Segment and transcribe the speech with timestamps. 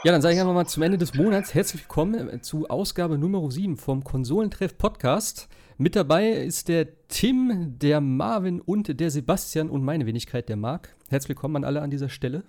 [0.10, 3.20] Ja, dann sage ich einfach mal zum Ende des Monats herzlich willkommen äh, zu Ausgabe
[3.20, 5.48] Nummer 7 vom Konsolentreff Podcast.
[5.78, 10.96] Mit dabei ist der Tim, der Marvin und der Sebastian und meine Wenigkeit, der Marc.
[11.10, 12.42] Herzlich willkommen an alle an dieser Stelle.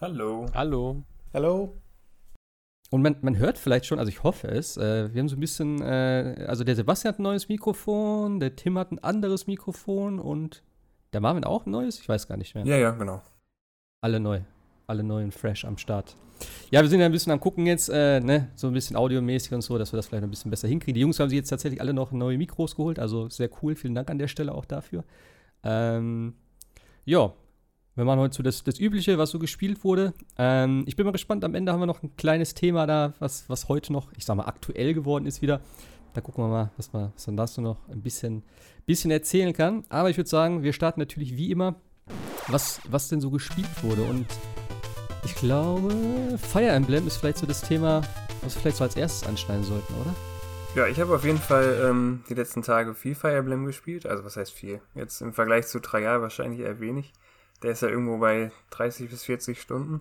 [0.00, 0.46] Hallo.
[0.54, 1.02] Hallo.
[1.34, 1.76] Hallo.
[2.88, 5.40] Und man, man hört vielleicht schon, also ich hoffe es, äh, wir haben so ein
[5.40, 10.18] bisschen, äh, also der Sebastian hat ein neues Mikrofon, der Tim hat ein anderes Mikrofon
[10.18, 10.62] und
[11.12, 12.00] der Marvin auch ein neues?
[12.00, 12.64] Ich weiß gar nicht mehr.
[12.64, 13.20] Ja, ja, genau.
[14.00, 14.40] Alle neu.
[14.92, 16.18] Alle neuen fresh am Start.
[16.70, 19.54] Ja, wir sind ja ein bisschen am gucken jetzt, äh, ne, so ein bisschen audiomäßig
[19.54, 20.92] und so, dass wir das vielleicht ein bisschen besser hinkriegen.
[20.92, 23.74] Die Jungs haben sich jetzt tatsächlich alle noch neue Mikros geholt, also sehr cool.
[23.74, 25.04] Vielen Dank an der Stelle auch dafür.
[25.64, 26.34] Ähm,
[27.06, 27.32] ja,
[27.94, 30.12] wir machen heute so das, das Übliche, was so gespielt wurde.
[30.36, 33.48] Ähm, ich bin mal gespannt, am Ende haben wir noch ein kleines Thema da, was,
[33.48, 35.62] was heute noch, ich sag mal, aktuell geworden ist wieder.
[36.12, 38.42] Da gucken wir mal, was, man, was dann dazu noch ein bisschen,
[38.84, 39.84] bisschen erzählen kann.
[39.88, 41.76] Aber ich würde sagen, wir starten natürlich wie immer,
[42.48, 44.02] was, was denn so gespielt wurde.
[44.02, 44.26] Und
[45.24, 48.02] ich glaube, Fire Emblem ist vielleicht so das Thema,
[48.42, 50.14] was wir vielleicht so als erstes anschneiden sollten, oder?
[50.74, 54.06] Ja, ich habe auf jeden Fall ähm, die letzten Tage viel Fire Emblem gespielt.
[54.06, 54.80] Also was heißt viel?
[54.94, 57.12] Jetzt im Vergleich zu drei wahrscheinlich eher wenig.
[57.62, 60.00] Der ist ja irgendwo bei 30 bis 40 Stunden.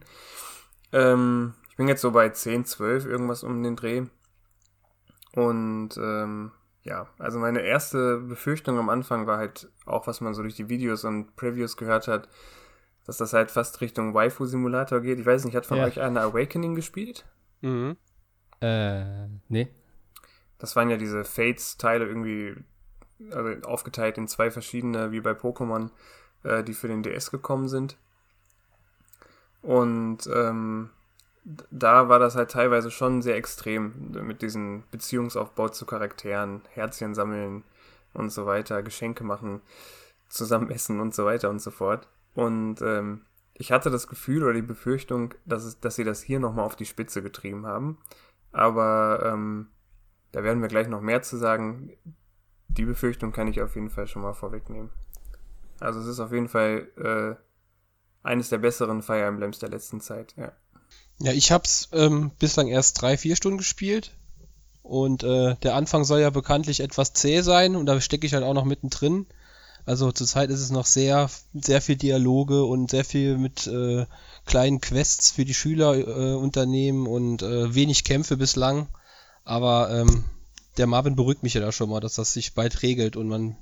[0.93, 4.03] Ähm, ich bin jetzt so bei 10, 12, irgendwas um den Dreh.
[5.35, 6.51] Und ähm,
[6.83, 10.69] ja, also meine erste Befürchtung am Anfang war halt auch, was man so durch die
[10.69, 12.27] Videos und Previews gehört hat,
[13.05, 15.19] dass das halt fast Richtung Waifu-Simulator geht.
[15.19, 15.85] Ich weiß nicht, hat von ja.
[15.85, 17.25] euch einer Awakening gespielt?
[17.61, 17.97] Mhm.
[18.61, 19.67] Äh, nee.
[20.59, 22.55] Das waren ja diese Fates-Teile irgendwie
[23.31, 25.89] also aufgeteilt in zwei verschiedene, wie bei Pokémon,
[26.43, 27.97] äh, die für den DS gekommen sind.
[29.61, 30.89] Und ähm,
[31.43, 37.63] da war das halt teilweise schon sehr extrem mit diesem Beziehungsaufbau zu Charakteren, Herzchen sammeln
[38.13, 39.61] und so weiter, Geschenke machen,
[40.29, 42.07] zusammen essen und so weiter und so fort.
[42.33, 46.39] Und ähm, ich hatte das Gefühl oder die Befürchtung, dass, es, dass sie das hier
[46.39, 47.97] nochmal auf die Spitze getrieben haben.
[48.51, 49.67] Aber ähm,
[50.31, 51.91] da werden wir gleich noch mehr zu sagen.
[52.69, 54.89] Die Befürchtung kann ich auf jeden Fall schon mal vorwegnehmen.
[55.79, 60.35] Also es ist auf jeden Fall äh, eines der besseren Fire Emblems der letzten Zeit,
[60.37, 60.51] ja.
[61.19, 64.11] Ja, ich hab's ähm, bislang erst drei, vier Stunden gespielt.
[64.81, 68.43] Und äh, der Anfang soll ja bekanntlich etwas zäh sein und da stecke ich halt
[68.43, 69.27] auch noch mittendrin.
[69.85, 74.05] Also zurzeit ist es noch sehr, sehr viel Dialoge und sehr viel mit äh,
[74.45, 78.87] kleinen Quests für die Schüler äh, unternehmen und äh, wenig Kämpfe bislang.
[79.43, 80.23] Aber ähm,
[80.77, 83.57] der Marvin beruhigt mich ja da schon mal, dass das sich bald regelt und man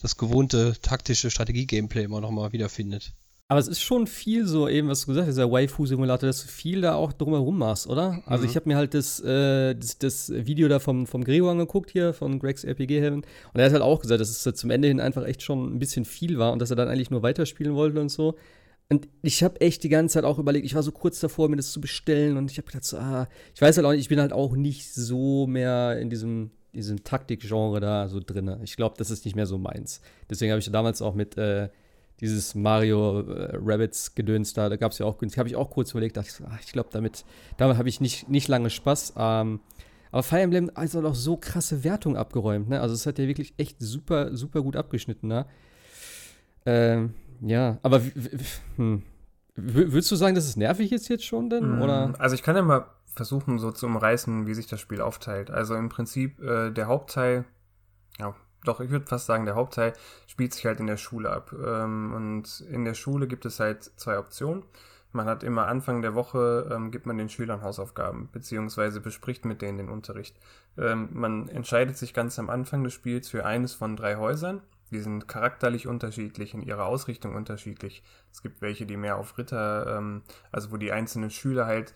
[0.00, 3.12] das gewohnte taktische Strategie-Gameplay immer noch mal wiederfindet.
[3.50, 6.48] Aber es ist schon viel so, eben, was du gesagt hast, dieser Waifu-Simulator, dass du
[6.48, 8.22] viel da auch drumherum machst, oder?
[8.26, 8.50] Also mhm.
[8.50, 12.12] ich habe mir halt das, äh, das, das, Video da vom, vom Gregor angeguckt hier,
[12.12, 13.22] von Greg's RPG Heaven.
[13.22, 15.78] Und er hat halt auch gesagt, dass es zum Ende hin einfach echt schon ein
[15.78, 18.34] bisschen viel war und dass er dann eigentlich nur weiterspielen wollte und so.
[18.90, 21.56] Und ich habe echt die ganze Zeit auch überlegt, ich war so kurz davor, mir
[21.56, 24.08] das zu bestellen und ich habe gedacht, so, ah, ich weiß halt auch nicht, ich
[24.08, 28.58] bin halt auch nicht so mehr in diesem, diesem Taktik-Genre da so drin.
[28.62, 30.02] Ich glaube, das ist nicht mehr so meins.
[30.28, 31.70] Deswegen habe ich damals auch mit, äh,
[32.20, 35.92] dieses Mario äh, Rabbits Gedöns da, da gab es ja auch, habe ich auch kurz
[35.92, 37.24] überlegt, dachte ich, ach, ich glaube, damit,
[37.56, 39.14] damit habe ich nicht, nicht lange Spaß.
[39.16, 39.60] Ähm,
[40.10, 42.80] aber Fire Emblem hat auch so krasse Wertung abgeräumt, ne?
[42.80, 45.46] Also es hat ja wirklich echt super, super gut abgeschnitten, ne?
[46.64, 48.00] Ähm, ja, aber
[48.76, 49.02] hm.
[49.54, 51.78] würdest du sagen, dass es nervig ist jetzt schon denn?
[51.78, 52.14] Mm, oder?
[52.18, 55.50] Also ich kann ja mal versuchen, so zu umreißen, wie sich das Spiel aufteilt.
[55.50, 57.44] Also im Prinzip äh, der Hauptteil,
[58.18, 59.92] ja, doch, ich würde fast sagen, der Hauptteil
[60.26, 61.52] spielt sich halt in der Schule ab.
[61.52, 64.64] Ähm, und in der Schule gibt es halt zwei Optionen.
[65.12, 69.62] Man hat immer Anfang der Woche, ähm, gibt man den Schülern Hausaufgaben, beziehungsweise bespricht mit
[69.62, 70.36] denen den Unterricht.
[70.76, 74.60] Ähm, man entscheidet sich ganz am Anfang des Spiels für eines von drei Häusern.
[74.90, 78.02] Die sind charakterlich unterschiedlich, in ihrer Ausrichtung unterschiedlich.
[78.32, 80.22] Es gibt welche, die mehr auf Ritter, ähm,
[80.52, 81.94] also wo die einzelnen Schüler halt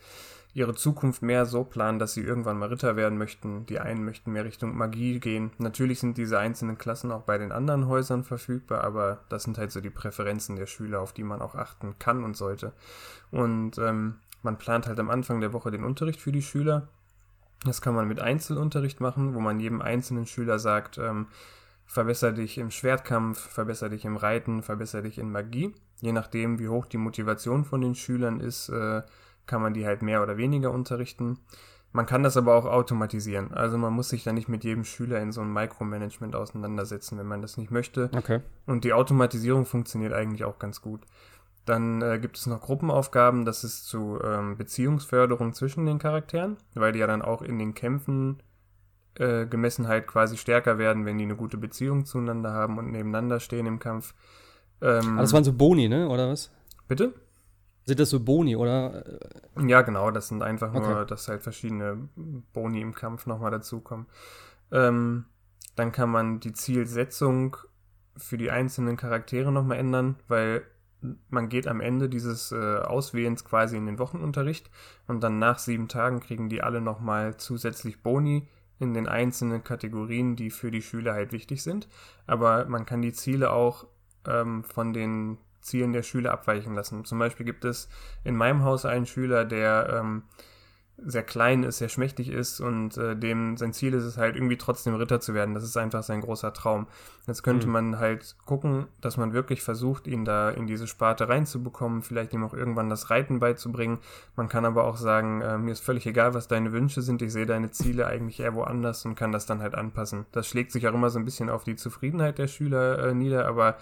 [0.53, 3.65] ihre Zukunft mehr so planen, dass sie irgendwann mal Ritter werden möchten.
[3.65, 5.51] Die einen möchten mehr Richtung Magie gehen.
[5.57, 9.71] Natürlich sind diese einzelnen Klassen auch bei den anderen Häusern verfügbar, aber das sind halt
[9.71, 12.73] so die Präferenzen der Schüler, auf die man auch achten kann und sollte.
[13.31, 16.87] Und ähm, man plant halt am Anfang der Woche den Unterricht für die Schüler.
[17.65, 21.27] Das kann man mit Einzelunterricht machen, wo man jedem einzelnen Schüler sagt, ähm,
[21.85, 25.73] verbessere dich im Schwertkampf, verbessere dich im Reiten, verbessere dich in Magie.
[26.01, 29.01] Je nachdem, wie hoch die Motivation von den Schülern ist, äh,
[29.45, 31.39] kann man die halt mehr oder weniger unterrichten.
[31.91, 33.53] Man kann das aber auch automatisieren.
[33.53, 37.27] Also man muss sich da nicht mit jedem Schüler in so einem Micromanagement auseinandersetzen, wenn
[37.27, 38.09] man das nicht möchte.
[38.17, 38.41] Okay.
[38.65, 41.01] Und die Automatisierung funktioniert eigentlich auch ganz gut.
[41.65, 46.91] Dann äh, gibt es noch Gruppenaufgaben, das ist zu ähm, Beziehungsförderung zwischen den Charakteren, weil
[46.91, 48.41] die ja dann auch in den Kämpfen
[49.15, 53.39] äh, gemessen halt quasi stärker werden, wenn die eine gute Beziehung zueinander haben und nebeneinander
[53.39, 54.15] stehen im Kampf.
[54.81, 56.09] Ähm, ah, das waren so Boni, ne?
[56.09, 56.51] Oder was?
[56.87, 57.13] Bitte?
[57.85, 59.03] Sind das so Boni, oder?
[59.67, 61.05] Ja, genau, das sind einfach nur, okay.
[61.07, 62.09] dass halt verschiedene
[62.53, 64.07] Boni im Kampf nochmal dazukommen.
[64.71, 65.25] Ähm,
[65.75, 67.57] dann kann man die Zielsetzung
[68.15, 70.63] für die einzelnen Charaktere nochmal ändern, weil
[71.29, 74.69] man geht am Ende dieses äh, Auswählens quasi in den Wochenunterricht
[75.07, 78.47] und dann nach sieben Tagen kriegen die alle nochmal zusätzlich Boni
[78.79, 81.87] in den einzelnen Kategorien, die für die Schüler halt wichtig sind.
[82.25, 83.87] Aber man kann die Ziele auch
[84.27, 87.05] ähm, von den Zielen der Schüler abweichen lassen.
[87.05, 87.89] Zum Beispiel gibt es
[88.23, 90.23] in meinem Haus einen Schüler, der ähm,
[90.97, 94.57] sehr klein ist, sehr schmächtig ist und äh, dem sein Ziel ist es halt irgendwie
[94.57, 95.55] trotzdem Ritter zu werden.
[95.55, 96.87] Das ist einfach sein großer Traum.
[97.27, 97.73] Jetzt könnte mhm.
[97.73, 102.43] man halt gucken, dass man wirklich versucht, ihn da in diese Sparte reinzubekommen, vielleicht ihm
[102.43, 103.99] auch irgendwann das Reiten beizubringen.
[104.35, 107.33] Man kann aber auch sagen, äh, mir ist völlig egal, was deine Wünsche sind, ich
[107.33, 110.25] sehe deine Ziele eigentlich eher woanders und kann das dann halt anpassen.
[110.31, 113.47] Das schlägt sich auch immer so ein bisschen auf die Zufriedenheit der Schüler äh, nieder,
[113.47, 113.77] aber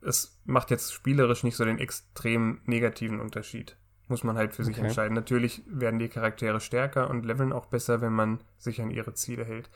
[0.00, 3.76] es macht jetzt spielerisch nicht so den extrem negativen Unterschied.
[4.08, 4.72] Muss man halt für okay.
[4.72, 5.14] sich entscheiden.
[5.14, 9.44] Natürlich werden die Charaktere stärker und leveln auch besser, wenn man sich an ihre Ziele
[9.44, 9.68] hält.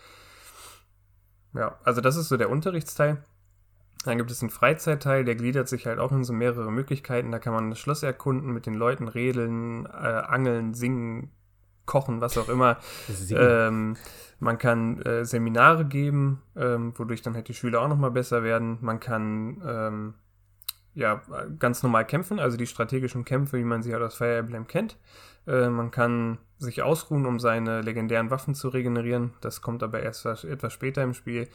[1.53, 3.23] Ja, also das ist so der Unterrichtsteil.
[4.05, 7.31] Dann gibt es einen Freizeitteil, der gliedert sich halt auch in so mehrere Möglichkeiten.
[7.31, 11.31] Da kann man das Schloss erkunden, mit den Leuten redeln, äh, angeln, singen,
[11.87, 12.79] kochen, was auch immer.
[13.31, 13.97] Ähm,
[14.39, 18.79] man kann äh, Seminare geben, ähm, wodurch dann halt die Schüler auch nochmal besser werden.
[18.81, 20.15] Man kann ähm,
[20.95, 21.23] ja,
[21.59, 24.99] ganz normal kämpfen, also die strategischen Kämpfe, wie man sie halt aus Fire Emblem kennt.
[25.47, 29.33] Äh, man kann sich ausruhen, um seine legendären Waffen zu regenerieren.
[29.41, 31.49] Das kommt aber erst etwas später im Spiel.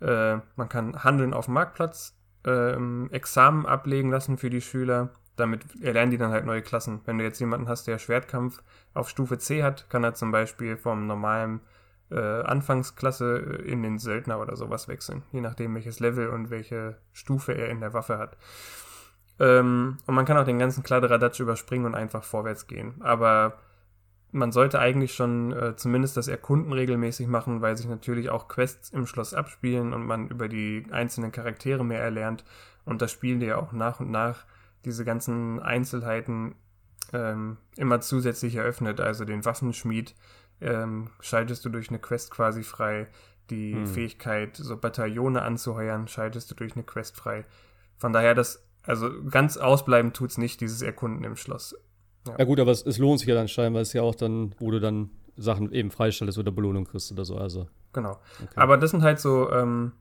[0.00, 2.16] Äh, man kann handeln auf dem Marktplatz,
[2.46, 2.76] äh,
[3.10, 5.10] Examen ablegen lassen für die Schüler.
[5.38, 7.00] Damit erlernen die dann halt neue Klassen.
[7.04, 8.62] Wenn du jetzt jemanden hast, der Schwertkampf
[8.94, 11.60] auf Stufe C hat, kann er zum Beispiel vom normalen
[12.10, 17.52] äh, Anfangsklasse in den Söldner oder sowas wechseln, je nachdem welches Level und welche Stufe
[17.52, 18.36] er in der Waffe hat.
[19.38, 22.94] Ähm, und man kann auch den ganzen Kladderadatsch überspringen und einfach vorwärts gehen.
[23.00, 23.58] Aber
[24.32, 28.90] man sollte eigentlich schon äh, zumindest das Erkunden regelmäßig machen, weil sich natürlich auch Quests
[28.90, 32.44] im Schloss abspielen und man über die einzelnen Charaktere mehr erlernt
[32.84, 34.44] und das Spiel dir auch nach und nach
[34.84, 36.54] diese ganzen Einzelheiten
[37.12, 40.14] ähm, immer zusätzlich eröffnet, also den Waffenschmied
[40.60, 43.08] ähm, schaltest du durch eine Quest quasi frei.
[43.50, 43.86] Die hm.
[43.86, 47.46] Fähigkeit, so Bataillone anzuheuern, schaltest du durch eine Quest frei.
[47.96, 51.74] Von daher, das, also ganz ausbleiben tut es nicht, dieses Erkunden im Schloss.
[52.26, 52.36] Ja.
[52.38, 54.54] ja, gut, aber es, es, lohnt sich ja dann scheinbar, es ist ja auch dann,
[54.58, 57.36] wo du dann Sachen eben freistellst oder Belohnung kriegst oder so.
[57.38, 57.68] Also.
[57.94, 58.20] Genau.
[58.42, 58.52] Okay.
[58.56, 59.92] Aber das sind halt so, ähm,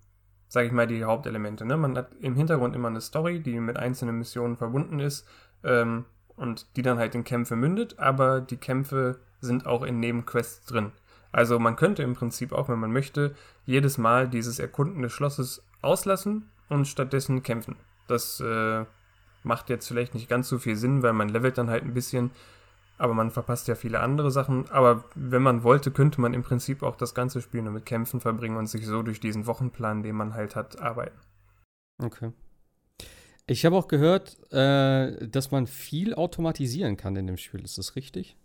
[0.48, 1.66] sag ich mal, die Hauptelemente.
[1.66, 1.78] Ne?
[1.78, 5.28] Man hat im Hintergrund immer eine Story, die mit einzelnen Missionen verbunden ist
[5.64, 6.06] ähm,
[6.36, 10.92] und die dann halt in Kämpfe mündet, aber die Kämpfe sind auch in Nebenquests drin.
[11.32, 13.36] Also man könnte im Prinzip auch, wenn man möchte,
[13.66, 17.76] jedes Mal dieses Erkunden des Schlosses auslassen und stattdessen kämpfen.
[18.08, 18.86] Das äh,
[19.44, 22.32] macht jetzt vielleicht nicht ganz so viel Sinn, weil man levelt dann halt ein bisschen,
[22.98, 24.70] aber man verpasst ja viele andere Sachen.
[24.72, 28.20] Aber wenn man wollte, könnte man im Prinzip auch das ganze Spiel nur mit Kämpfen
[28.20, 31.18] verbringen und sich so durch diesen Wochenplan, den man halt hat, arbeiten.
[32.02, 32.32] Okay.
[33.46, 37.64] Ich habe auch gehört, äh, dass man viel automatisieren kann in dem Spiel.
[37.64, 38.36] Ist das richtig?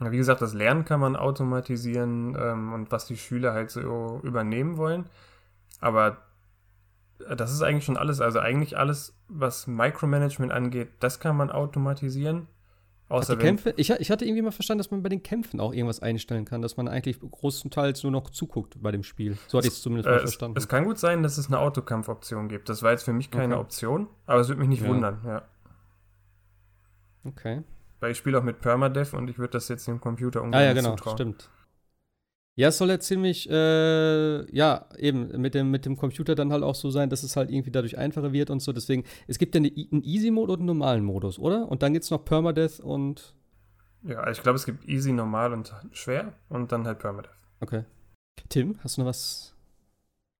[0.00, 4.76] Wie gesagt, das Lernen kann man automatisieren ähm, und was die Schüler halt so übernehmen
[4.76, 5.06] wollen.
[5.80, 6.18] Aber
[7.34, 8.20] das ist eigentlich schon alles.
[8.20, 12.48] Also eigentlich alles, was Micromanagement angeht, das kann man automatisieren.
[13.08, 16.00] Außer Kämpfe, ich, ich, hatte irgendwie mal verstanden, dass man bei den Kämpfen auch irgendwas
[16.00, 19.38] einstellen kann, dass man eigentlich großenteils nur noch zuguckt bei dem Spiel.
[19.46, 20.56] So hatte ich es zumindest äh, mal verstanden.
[20.56, 22.68] Es, es, kann gut sein, dass es eine Autokampfoption gibt.
[22.68, 23.62] Das war jetzt für mich keine okay.
[23.62, 24.88] Option, aber es würde mich nicht ja.
[24.88, 25.42] wundern, ja.
[27.24, 27.62] Okay.
[28.00, 30.68] Weil ich spiele auch mit Permadeath und ich würde das jetzt dem Computer ungefähr ah,
[30.68, 31.16] ja, genau, zutrauen.
[31.16, 31.50] stimmt.
[32.58, 36.62] Ja, es soll ja ziemlich, äh, ja, eben mit dem, mit dem Computer dann halt
[36.62, 38.72] auch so sein, dass es halt irgendwie dadurch einfacher wird und so.
[38.72, 41.68] Deswegen, es gibt ja eine, einen Easy-Mode und einen normalen Modus, oder?
[41.68, 43.34] Und dann gibt es noch Permadeath und.
[44.04, 47.34] Ja, ich glaube, es gibt Easy, normal und schwer und dann halt Permadeath.
[47.60, 47.84] Okay.
[48.48, 49.54] Tim, hast du noch was,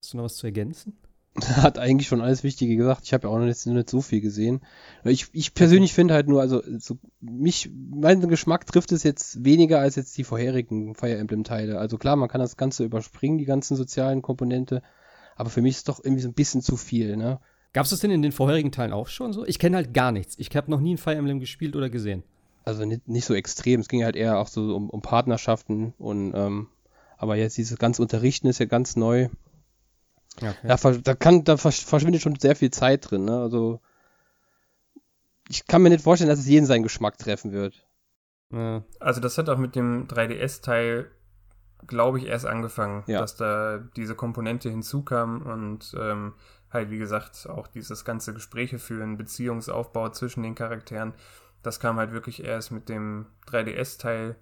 [0.01, 0.97] hast du noch was zu ergänzen?
[1.57, 3.01] hat eigentlich schon alles Wichtige gesagt.
[3.05, 4.61] Ich habe ja auch noch nicht, nicht, so viel gesehen.
[5.03, 9.79] Ich, ich persönlich finde halt nur, also so, mich, mein Geschmack trifft es jetzt weniger
[9.79, 11.77] als jetzt die vorherigen Fire Emblem Teile.
[11.79, 14.81] Also klar, man kann das Ganze überspringen, die ganzen sozialen Komponente.
[15.35, 17.39] Aber für mich ist es doch irgendwie so ein bisschen zu viel, ne?
[17.73, 19.45] Gab es das denn in den vorherigen Teilen auch schon so?
[19.45, 20.35] Ich kenne halt gar nichts.
[20.39, 22.23] Ich habe noch nie ein Fire Emblem gespielt oder gesehen.
[22.65, 23.79] Also nicht, nicht so extrem.
[23.79, 26.67] Es ging halt eher auch so um, um Partnerschaften und ähm,
[27.17, 29.29] aber jetzt dieses ganz Unterrichten ist ja ganz neu.
[30.41, 30.53] Okay.
[30.63, 33.39] Ja, da kann, da verschwindet schon sehr viel Zeit drin, ne?
[33.39, 33.81] Also
[35.49, 37.85] ich kann mir nicht vorstellen, dass es jeden seinen Geschmack treffen wird.
[38.51, 38.83] Ja.
[38.99, 41.09] Also das hat auch mit dem 3DS-Teil,
[41.85, 43.19] glaube ich, erst angefangen, ja.
[43.19, 46.33] dass da diese Komponente hinzukam und ähm,
[46.71, 51.13] halt, wie gesagt, auch dieses ganze Gespräche führen, Beziehungsaufbau zwischen den Charakteren.
[51.63, 54.35] Das kam halt wirklich erst mit dem 3DS-Teil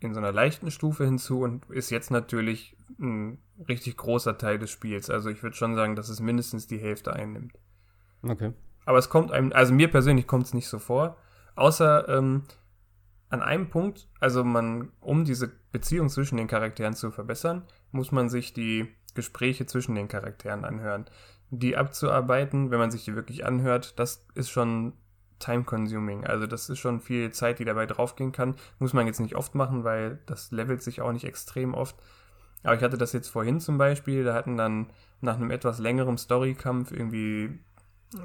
[0.00, 3.38] in so einer leichten Stufe hinzu und ist jetzt natürlich ein
[3.68, 5.10] richtig großer Teil des Spiels.
[5.10, 7.52] Also ich würde schon sagen, dass es mindestens die Hälfte einnimmt.
[8.22, 8.52] Okay.
[8.84, 11.16] Aber es kommt einem, also mir persönlich kommt es nicht so vor.
[11.54, 12.42] Außer ähm,
[13.30, 18.28] an einem Punkt, also man, um diese Beziehung zwischen den Charakteren zu verbessern, muss man
[18.28, 21.06] sich die Gespräche zwischen den Charakteren anhören.
[21.50, 24.92] Die abzuarbeiten, wenn man sich die wirklich anhört, das ist schon
[25.38, 26.24] time-consuming.
[26.24, 28.54] Also das ist schon viel Zeit, die dabei draufgehen kann.
[28.78, 31.96] Muss man jetzt nicht oft machen, weil das levelt sich auch nicht extrem oft.
[32.62, 34.90] Aber ich hatte das jetzt vorhin zum Beispiel, da hatten dann
[35.20, 37.58] nach einem etwas längeren Storykampf irgendwie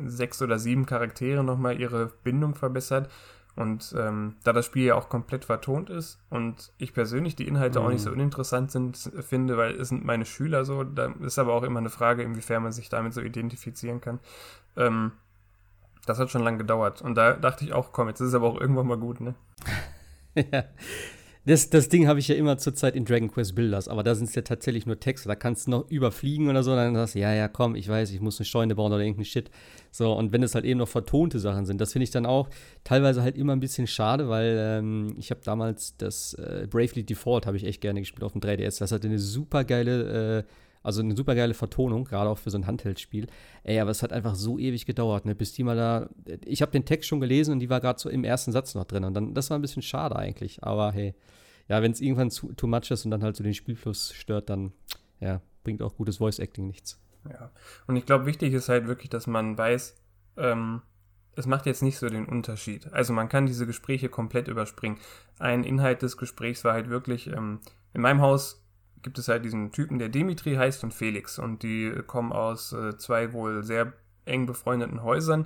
[0.05, 3.09] sechs oder sieben Charaktere nochmal ihre Bindung verbessert.
[3.55, 7.79] Und ähm, da das Spiel ja auch komplett vertont ist und ich persönlich die Inhalte
[7.79, 7.85] mhm.
[7.85, 8.15] auch nicht so mhm.
[8.15, 11.89] uninteressant sind, finde, weil es sind meine Schüler so, da ist aber auch immer eine
[11.89, 14.19] Frage, inwiefern man sich damit so identifizieren kann.
[14.77, 15.11] Ähm,
[16.05, 17.01] das hat schon lange gedauert.
[17.01, 19.35] Und da dachte ich auch, komm, jetzt ist es aber auch irgendwann mal gut, ne?
[20.35, 20.63] ja.
[21.43, 24.29] Das, das Ding habe ich ja immer zurzeit in Dragon Quest Builders, aber da sind
[24.29, 25.27] es ja tatsächlich nur Texte.
[25.27, 28.11] Da kannst du noch überfliegen oder so, dann sagst du, ja, ja, komm, ich weiß,
[28.11, 29.49] ich muss eine Scheune bauen oder irgendeinen Shit.
[29.89, 32.47] So, und wenn es halt eben noch vertonte Sachen sind, das finde ich dann auch
[32.83, 37.47] teilweise halt immer ein bisschen schade, weil ähm, ich habe damals das äh, Bravely Default
[37.47, 38.77] habe ich echt gerne gespielt auf dem 3DS.
[38.77, 40.43] Das hatte eine super geile äh,
[40.83, 43.27] also eine super geile Vertonung, gerade auch für so ein Handheldspiel.
[43.63, 46.09] Ey, aber es hat einfach so ewig gedauert, ne, bis die mal da.
[46.45, 48.85] Ich habe den Text schon gelesen und die war gerade so im ersten Satz noch
[48.85, 49.03] drin.
[49.03, 50.63] Und dann, das war ein bisschen schade eigentlich.
[50.63, 51.13] Aber hey,
[51.67, 54.49] ja, wenn es irgendwann zu, too much ist und dann halt so den Spielfluss stört,
[54.49, 54.73] dann
[55.19, 56.99] ja, bringt auch gutes Voice Acting nichts.
[57.29, 57.51] Ja.
[57.87, 59.95] Und ich glaube, wichtig ist halt wirklich, dass man weiß,
[60.37, 60.81] ähm,
[61.35, 62.91] es macht jetzt nicht so den Unterschied.
[62.91, 64.97] Also man kann diese Gespräche komplett überspringen.
[65.39, 67.59] Ein Inhalt des Gesprächs war halt wirklich, ähm,
[67.93, 68.60] in meinem Haus
[69.03, 71.39] gibt es halt diesen Typen, der Dimitri heißt und Felix.
[71.39, 73.93] Und die kommen aus äh, zwei wohl sehr
[74.25, 75.45] eng befreundeten Häusern,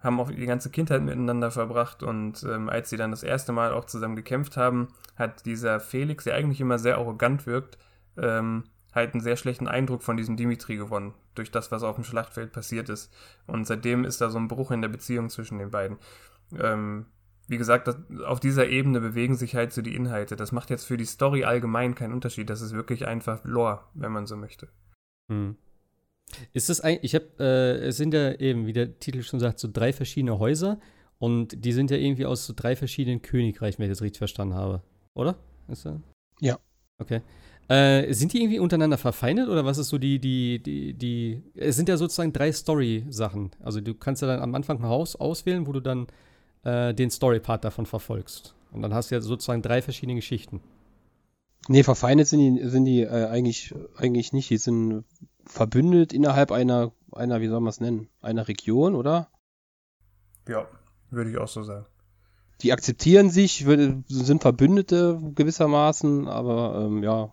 [0.00, 2.02] haben auch die ganze Kindheit miteinander verbracht.
[2.02, 6.24] Und ähm, als sie dann das erste Mal auch zusammen gekämpft haben, hat dieser Felix,
[6.24, 7.78] der eigentlich immer sehr arrogant wirkt,
[8.16, 12.04] ähm, halt einen sehr schlechten Eindruck von diesem Dimitri gewonnen, durch das, was auf dem
[12.04, 13.12] Schlachtfeld passiert ist.
[13.46, 15.98] Und seitdem ist da so ein Bruch in der Beziehung zwischen den beiden.
[16.58, 17.06] Ähm,
[17.48, 17.96] wie gesagt, das,
[18.26, 20.36] auf dieser Ebene bewegen sich halt so die Inhalte.
[20.36, 22.48] Das macht jetzt für die Story allgemein keinen Unterschied.
[22.50, 24.68] Das ist wirklich einfach Lore, wenn man so möchte.
[25.28, 25.56] Hm.
[26.52, 29.58] Ist das eigentlich, ich habe, äh, es sind ja eben, wie der Titel schon sagt,
[29.58, 30.80] so drei verschiedene Häuser
[31.18, 34.54] und die sind ja irgendwie aus so drei verschiedenen Königreichen, wenn ich das richtig verstanden
[34.54, 34.82] habe.
[35.14, 35.36] Oder?
[35.68, 36.00] Ist das?
[36.40, 36.58] Ja.
[36.98, 37.20] Okay.
[37.68, 41.76] Äh, sind die irgendwie untereinander verfeindet oder was ist so die, die, die, die, es
[41.76, 43.52] sind ja sozusagen drei Story-Sachen.
[43.60, 46.06] Also du kannst ja dann am Anfang ein Haus auswählen, wo du dann
[46.64, 48.54] äh, den Story-Part davon verfolgst.
[48.72, 50.60] Und dann hast du ja sozusagen drei verschiedene Geschichten.
[51.68, 54.50] Nee, verfeindet sind die, sind die äh, eigentlich, eigentlich nicht.
[54.50, 55.04] Die sind
[55.46, 59.28] verbündet innerhalb einer, einer, wie soll man es nennen, einer Region, oder?
[60.48, 60.66] Ja,
[61.10, 61.86] würde ich auch so sagen.
[62.62, 63.64] Die akzeptieren sich,
[64.08, 67.32] sind Verbündete gewissermaßen, aber ähm, ja.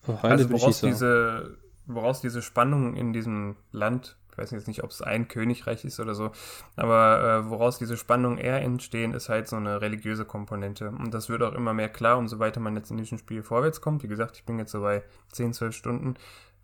[0.00, 5.02] Verfeindet also woraus diese, woraus diese Spannung in diesem Land weiß jetzt nicht, ob es
[5.02, 6.32] ein Königreich ist oder so,
[6.76, 10.90] aber äh, woraus diese Spannungen eher entstehen, ist halt so eine religiöse Komponente.
[10.90, 13.80] Und das wird auch immer mehr klar, umso weiter man jetzt in diesem Spiel vorwärts
[13.80, 14.02] kommt.
[14.02, 16.14] Wie gesagt, ich bin jetzt so bei 10, 12 Stunden.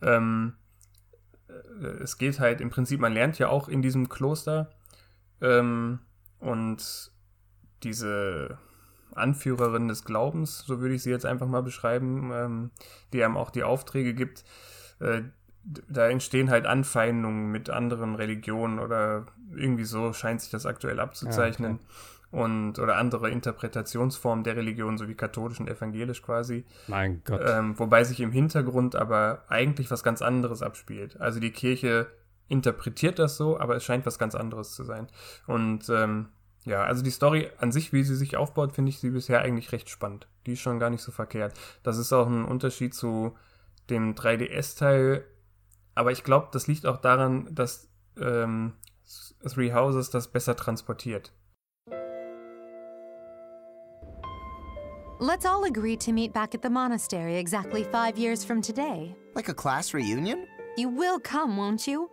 [0.03, 0.55] Ähm,
[1.49, 4.71] äh, es geht halt im Prinzip, man lernt ja auch in diesem Kloster
[5.41, 6.01] ähm,
[6.39, 7.13] und
[7.83, 8.59] diese
[9.15, 12.71] Anführerin des Glaubens, so würde ich sie jetzt einfach mal beschreiben, ähm,
[13.13, 14.45] die einem auch die Aufträge gibt,
[15.01, 15.23] äh,
[15.89, 21.73] da entstehen halt Anfeindungen mit anderen Religionen oder irgendwie so scheint sich das aktuell abzuzeichnen.
[21.73, 22.43] Ja, okay.
[22.43, 26.65] Und, oder andere Interpretationsformen der Religion, so wie katholisch und evangelisch quasi.
[26.87, 27.41] Mein Gott.
[27.45, 31.21] Ähm, wobei sich im Hintergrund aber eigentlich was ganz anderes abspielt.
[31.21, 32.09] Also die Kirche
[32.49, 35.09] interpretiert das so, aber es scheint was ganz anderes zu sein.
[35.47, 36.27] Und ähm,
[36.65, 39.73] ja, also die Story an sich, wie sie sich aufbaut, finde ich sie bisher eigentlich
[39.73, 40.27] recht spannend.
[40.47, 41.55] Die ist schon gar nicht so verkehrt.
[41.85, 43.37] Das ist auch ein Unterschied zu
[43.89, 45.25] dem 3DS-Teil,
[45.97, 47.89] aber ich glaube, das liegt auch daran, dass
[48.21, 48.75] ähm,
[49.43, 51.33] Three Houses das besser transportiert.
[55.19, 59.17] Let's all agree to meet back at the monastery exactly five years from today.
[59.35, 60.47] Like a class reunion?
[60.77, 62.11] You will come, won't you?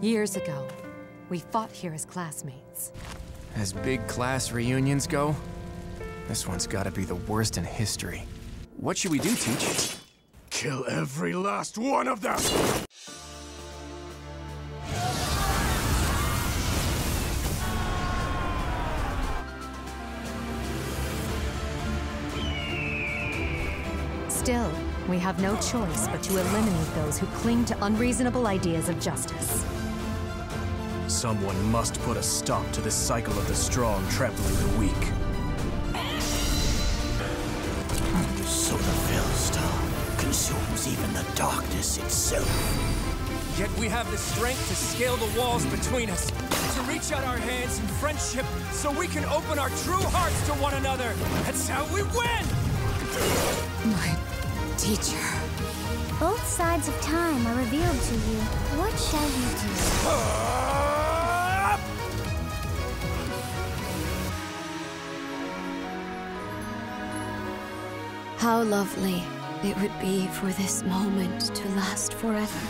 [0.00, 0.66] Years ago,
[1.28, 2.92] we fought here as classmates.
[3.56, 5.34] As big class reunions go,
[6.28, 8.22] this one's gotta be the worst in history.
[8.76, 9.99] What should we do, Teach?
[10.60, 12.38] Kill every last one of them!
[24.28, 24.70] Still,
[25.08, 29.64] we have no choice but to eliminate those who cling to unreasonable ideas of justice.
[31.06, 35.29] Someone must put a stop to this cycle of the strong trampling the weak.
[41.40, 42.46] Darkness itself.
[43.58, 46.26] Yet we have the strength to scale the walls between us,
[46.74, 50.52] to reach out our hands in friendship so we can open our true hearts to
[50.60, 51.14] one another.
[51.44, 52.44] That's how we win!
[53.90, 54.18] My
[54.76, 55.24] teacher.
[56.20, 58.40] Both sides of time are revealed to you.
[58.76, 59.70] What shall you do?
[68.36, 69.24] How lovely
[69.62, 72.60] it would be for this moment to last forever.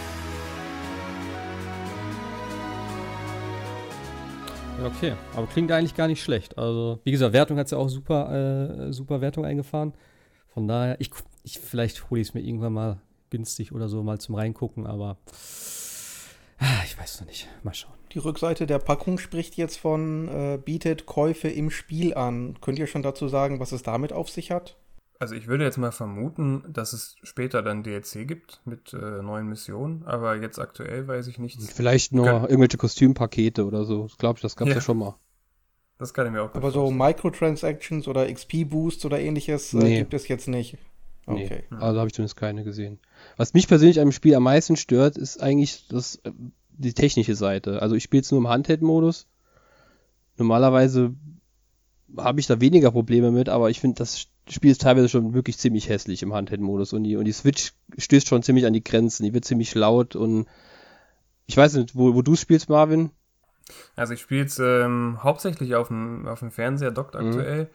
[4.82, 6.56] Okay, aber klingt eigentlich gar nicht schlecht.
[6.56, 9.92] Also, wie gesagt, Wertung hat es ja auch super, äh, super Wertung eingefahren.
[10.48, 11.10] Von daher, ich,
[11.44, 15.18] ich vielleicht hole ich es mir irgendwann mal günstig oder so mal zum Reingucken, aber
[16.58, 17.46] ah, ich weiß noch nicht.
[17.62, 17.92] Mal schauen.
[18.12, 22.56] Die Rückseite der Packung spricht jetzt von äh, bietet Käufe im Spiel an.
[22.60, 24.76] Könnt ihr schon dazu sagen, was es damit auf sich hat?
[25.20, 29.46] Also ich würde jetzt mal vermuten, dass es später dann DLC gibt mit äh, neuen
[29.48, 31.70] Missionen, aber jetzt aktuell weiß ich nichts.
[31.72, 34.04] Vielleicht nur Kann- irgendwelche Kostümpakete oder so.
[34.04, 34.78] Das glaube ich, das gab es ja.
[34.78, 34.80] Ja.
[34.82, 35.14] schon mal.
[35.98, 36.90] Das kann ich mir auch Aber so.
[36.90, 39.98] Microtransactions oder XP-Boosts oder ähnliches äh, Nee.
[39.98, 40.78] gibt es jetzt nicht.
[41.26, 41.64] Nee, Okay.
[41.78, 42.98] also habe ich zumindest keine gesehen.
[43.36, 46.32] Was mich persönlich am Spiel am meisten stört, ist eigentlich das, äh,
[46.70, 47.82] die technische Seite.
[47.82, 49.26] Also ich spiele es nur im Handheld-Modus.
[50.38, 51.14] Normalerweise
[52.16, 55.58] habe ich da weniger Probleme mit, aber ich finde, das Spiel ist teilweise schon wirklich
[55.58, 59.24] ziemlich hässlich im Handheld-Modus und die, und die Switch stößt schon ziemlich an die Grenzen.
[59.24, 60.46] Die wird ziemlich laut und
[61.46, 63.10] ich weiß nicht, wo, wo du spielst, Marvin?
[63.96, 67.20] Also ich spiele jetzt ähm, hauptsächlich auf dem, auf dem Fernseher, dockt Mhm.
[67.26, 67.70] aktuell.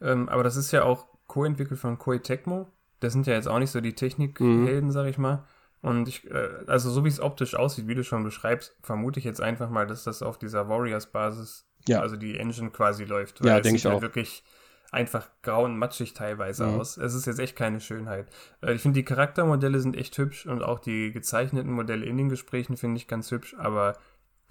[0.00, 2.68] Ähm, aber das ist ja auch co-entwickelt von Koei Tecmo.
[3.00, 4.92] Das sind ja jetzt auch nicht so die Technikhelden, Mhm.
[4.92, 5.44] sag ich mal.
[5.82, 9.24] Und ich, äh, also so wie es optisch aussieht, wie du schon beschreibst, vermute ich
[9.24, 12.00] jetzt einfach mal, dass das auf dieser Warriors-Basis, Ja.
[12.00, 13.42] also die Engine quasi läuft.
[13.44, 14.02] Ja, es denk sieht ich halt auch.
[14.02, 14.44] wirklich
[14.90, 16.80] einfach grau und matschig teilweise Mhm.
[16.80, 16.96] aus.
[16.96, 18.28] Es ist jetzt echt keine Schönheit.
[18.62, 22.28] Äh, ich finde, die Charaktermodelle sind echt hübsch und auch die gezeichneten Modelle in den
[22.28, 23.96] Gesprächen finde ich ganz hübsch, aber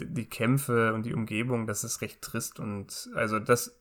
[0.02, 3.80] die Kämpfe und die Umgebung, das ist recht trist und also das,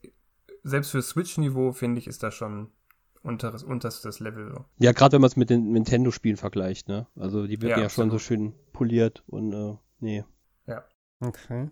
[0.63, 2.71] selbst für Switch-Niveau finde ich, ist da schon
[3.23, 4.65] unteres, unterstes Level so.
[4.77, 7.07] Ja, gerade wenn man es mit den Nintendo-Spielen vergleicht, ne?
[7.15, 10.23] Also die wirken ja, Ja, schon so schön poliert und äh, nee.
[11.21, 11.69] Okay.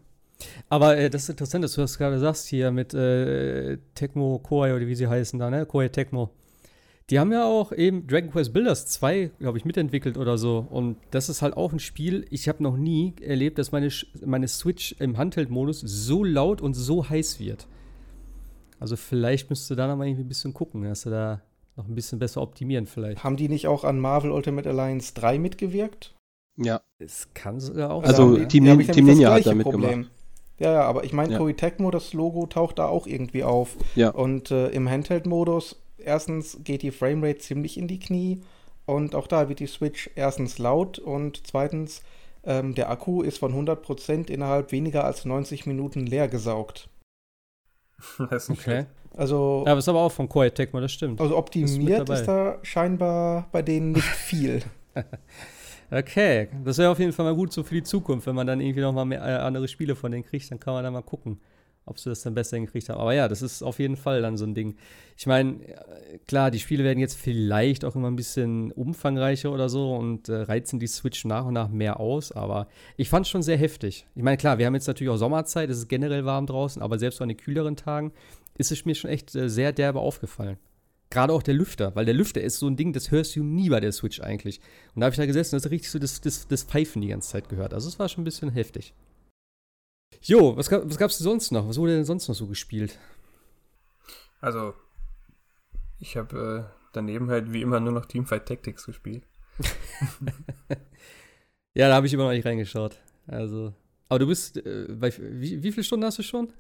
[0.69, 4.75] Aber äh, das ist interessant, dass du das gerade sagst hier mit äh, Tecmo Koei
[4.75, 5.65] oder wie sie heißen da, ne?
[5.65, 6.29] Koei Tecmo.
[7.09, 10.67] Die haben ja auch eben Dragon Quest Builders 2, glaube ich, mitentwickelt oder so.
[10.69, 13.89] Und das ist halt auch ein Spiel, ich habe noch nie erlebt, dass meine,
[14.25, 17.65] meine Switch im Handheld-Modus so laut und so heiß wird.
[18.79, 21.41] Also vielleicht müsstest du da noch mal irgendwie ein bisschen gucken, dass du da
[21.77, 23.23] noch ein bisschen besser optimieren vielleicht.
[23.23, 26.13] Haben die nicht auch an Marvel Ultimate Alliance 3 mitgewirkt?
[26.57, 26.81] Ja.
[26.99, 28.47] Es kann sogar auch Also, sein, ja.
[28.47, 30.11] Team ich Team Ninja hat da gleiche mitgemacht.
[30.59, 31.37] Ja, ja, aber ich meine, Ja.
[31.37, 33.77] Koei Tecmo, das Logo taucht da auch irgendwie auf.
[33.95, 34.09] Ja.
[34.09, 38.41] Und äh, im Handheld-Modus, erstens geht die Framerate ziemlich in die Knie
[38.85, 42.01] und auch da wird die Switch erstens laut und zweitens,
[42.43, 46.89] ähm, der Akku ist von 100% innerhalb weniger als 90 Minuten leer gesaugt.
[48.29, 48.85] das ist nicht Okay.
[49.15, 51.19] Also, Ja, aber ist aber auch von Koei Tecmo, das stimmt.
[51.19, 52.19] also optimiert dabei.
[52.19, 54.61] ist da scheinbar bei denen nicht viel.
[55.89, 58.59] Okay, das wäre auf jeden Fall mal gut so für die Zukunft, wenn man dann
[58.59, 61.01] irgendwie noch mal mehr, äh, andere Spiele von denen kriegt, dann kann man da mal
[61.01, 61.39] gucken,
[61.85, 62.99] ob sie das dann besser hingekriegt haben.
[62.99, 64.75] Aber ja, das ist auf jeden Fall dann so ein Ding.
[65.15, 69.69] Ich meine, äh, klar, die Spiele werden jetzt vielleicht auch immer ein bisschen umfangreicher oder
[69.69, 73.29] so und äh, reizen die Switch nach und nach mehr aus, aber ich fand es
[73.29, 74.05] schon sehr heftig.
[74.13, 76.99] Ich meine, klar, wir haben jetzt natürlich auch Sommerzeit, es ist generell warm draußen, aber
[76.99, 78.11] selbst an den kühleren Tagen
[78.57, 80.57] ist es mir schon echt äh, sehr derbe aufgefallen.
[81.09, 83.69] Gerade auch der Lüfter, weil der Lüfter ist so ein Ding, das hörst du nie
[83.69, 84.59] bei der Switch eigentlich.
[84.93, 87.07] Und da habe ich da gesessen und das richtig so das, das, das Pfeifen die
[87.07, 87.73] ganze Zeit gehört.
[87.73, 88.93] Also es war schon ein bisschen heftig.
[90.21, 91.67] Jo, was, gab, was gab's denn sonst noch?
[91.67, 92.97] Was wurde denn sonst noch so gespielt?
[94.41, 94.73] Also,
[95.99, 99.23] ich habe äh, daneben halt wie immer nur noch Teamfight Tactics gespielt.
[101.77, 102.97] Ja, da habe ich immer noch nicht reingeschaut.
[103.27, 103.71] Also,
[104.09, 106.51] aber du bist, äh, bei, wie, wie viele Stunden hast du schon?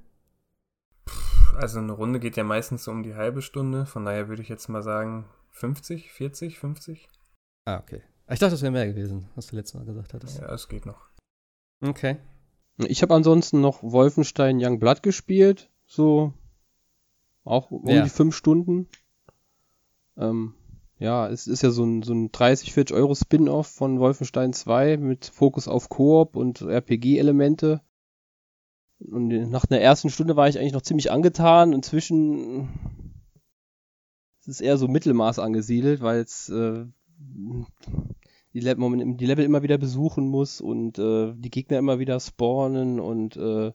[1.57, 4.49] Also eine Runde geht ja meistens so um die halbe Stunde, von daher würde ich
[4.49, 7.09] jetzt mal sagen 50, 40, 50.
[7.65, 8.01] Ah, okay.
[8.29, 10.39] Ich dachte, das wäre mehr gewesen, was du letztes Mal gesagt hattest.
[10.39, 11.07] Ja, es geht noch.
[11.81, 12.17] Okay.
[12.77, 16.33] Ich habe ansonsten noch Wolfenstein Young Blood gespielt, so
[17.43, 18.03] auch um Ja.
[18.03, 18.87] die fünf Stunden.
[20.17, 20.53] Ähm,
[20.99, 24.97] ja, es ist ja so ein, so ein 30, 40 Euro Spin-off von Wolfenstein 2
[24.97, 27.81] mit Fokus auf Koop und RPG-Elemente.
[28.99, 31.73] Und nach einer ersten Stunde war ich eigentlich noch ziemlich angetan.
[31.73, 32.69] Inzwischen
[34.41, 36.85] ist es eher so Mittelmaß angesiedelt, weil es äh,
[38.53, 42.99] die, Le die Level immer wieder besuchen muss und äh, die Gegner immer wieder spawnen
[42.99, 43.71] und äh,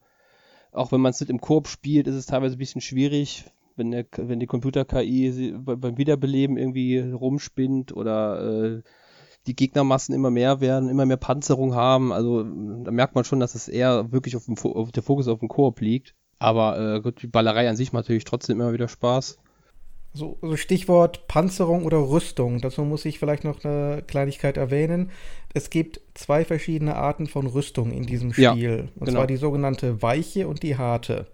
[0.73, 3.45] auch wenn man es nicht im Koop spielt, ist es teilweise ein bisschen schwierig,
[3.77, 8.83] wenn, der, wenn die Computer-KI beim Wiederbeleben irgendwie rumspinnt oder äh,
[9.47, 12.13] die Gegnermassen immer mehr werden, immer mehr Panzerung haben.
[12.13, 15.41] Also da merkt man schon, dass es eher wirklich auf, dem auf der Fokus auf
[15.41, 16.15] dem Koop liegt.
[16.39, 19.39] Aber äh, gut, die Ballerei an sich macht natürlich trotzdem immer wieder Spaß.
[20.15, 22.61] So, so Stichwort Panzerung oder Rüstung.
[22.61, 25.11] Dazu muss ich vielleicht noch eine Kleinigkeit erwähnen.
[25.55, 28.91] Es gibt zwei verschiedene Arten von Rüstung in diesem Ja, Spiel.
[28.97, 29.21] und genau.
[29.21, 31.29] zwar die sogenannte weiche und die harte.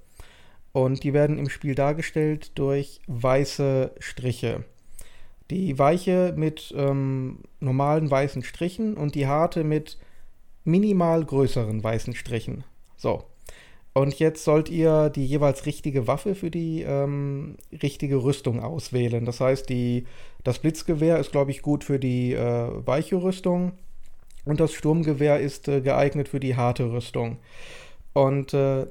[0.72, 4.64] Und die werden im Spiel dargestellt durch weiße Striche.
[5.50, 9.98] Die weiche mit ähm, normalen weißen Strichen und die harte mit
[10.64, 12.64] minimal größeren weißen Strichen.
[12.96, 13.24] So.
[13.94, 19.24] Und jetzt sollt ihr die jeweils richtige Waffe für die ähm, richtige Rüstung auswählen.
[19.24, 20.04] Das heißt, die,
[20.44, 23.72] das Blitzgewehr ist, glaube ich, gut für die äh, weiche Rüstung
[24.44, 27.38] und das Sturmgewehr ist äh, geeignet für die harte Rüstung.
[28.12, 28.86] Und äh,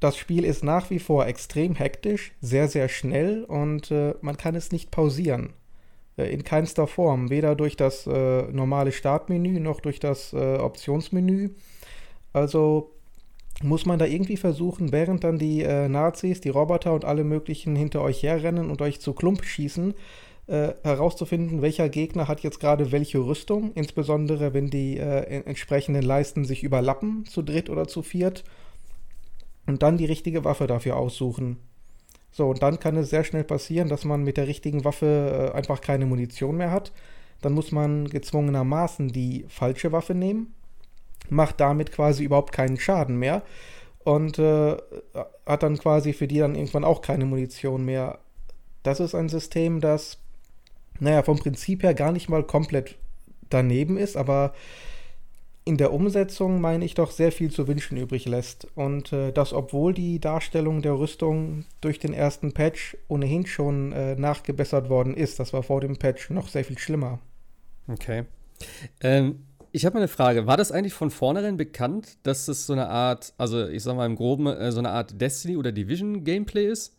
[0.00, 4.54] das Spiel ist nach wie vor extrem hektisch, sehr, sehr schnell und äh, man kann
[4.54, 5.52] es nicht pausieren.
[6.16, 7.30] Äh, in keinster Form.
[7.30, 11.50] Weder durch das äh, normale Startmenü noch durch das äh, Optionsmenü.
[12.32, 12.90] Also
[13.62, 17.76] muss man da irgendwie versuchen, während dann die äh, Nazis, die Roboter und alle möglichen
[17.76, 19.94] hinter euch herrennen und euch zu Klump schießen,
[20.48, 26.02] äh, herauszufinden, welcher Gegner hat jetzt gerade welche Rüstung, insbesondere wenn die äh, en- entsprechenden
[26.02, 28.44] Leisten sich überlappen, zu dritt oder zu viert,
[29.66, 31.56] und dann die richtige Waffe dafür aussuchen.
[32.36, 35.56] So, und dann kann es sehr schnell passieren, dass man mit der richtigen Waffe äh,
[35.56, 36.90] einfach keine Munition mehr hat.
[37.42, 40.52] Dann muss man gezwungenermaßen die falsche Waffe nehmen,
[41.30, 43.42] macht damit quasi überhaupt keinen Schaden mehr
[44.02, 44.76] und äh,
[45.46, 48.18] hat dann quasi für die dann irgendwann auch keine Munition mehr.
[48.82, 50.18] Das ist ein System, das,
[50.98, 52.96] naja, vom Prinzip her gar nicht mal komplett
[53.48, 54.54] daneben ist, aber
[55.64, 58.66] in der Umsetzung meine ich doch sehr viel zu wünschen übrig lässt.
[58.74, 64.14] Und äh, das, obwohl die Darstellung der Rüstung durch den ersten Patch ohnehin schon äh,
[64.14, 65.40] nachgebessert worden ist.
[65.40, 67.18] Das war vor dem Patch noch sehr viel schlimmer.
[67.88, 68.24] Okay.
[69.00, 70.46] Ähm, ich habe mal eine Frage.
[70.46, 74.06] War das eigentlich von vornherein bekannt, dass es so eine Art, also ich sag mal
[74.06, 76.94] im Groben, äh, so eine Art Destiny oder Division Gameplay ist?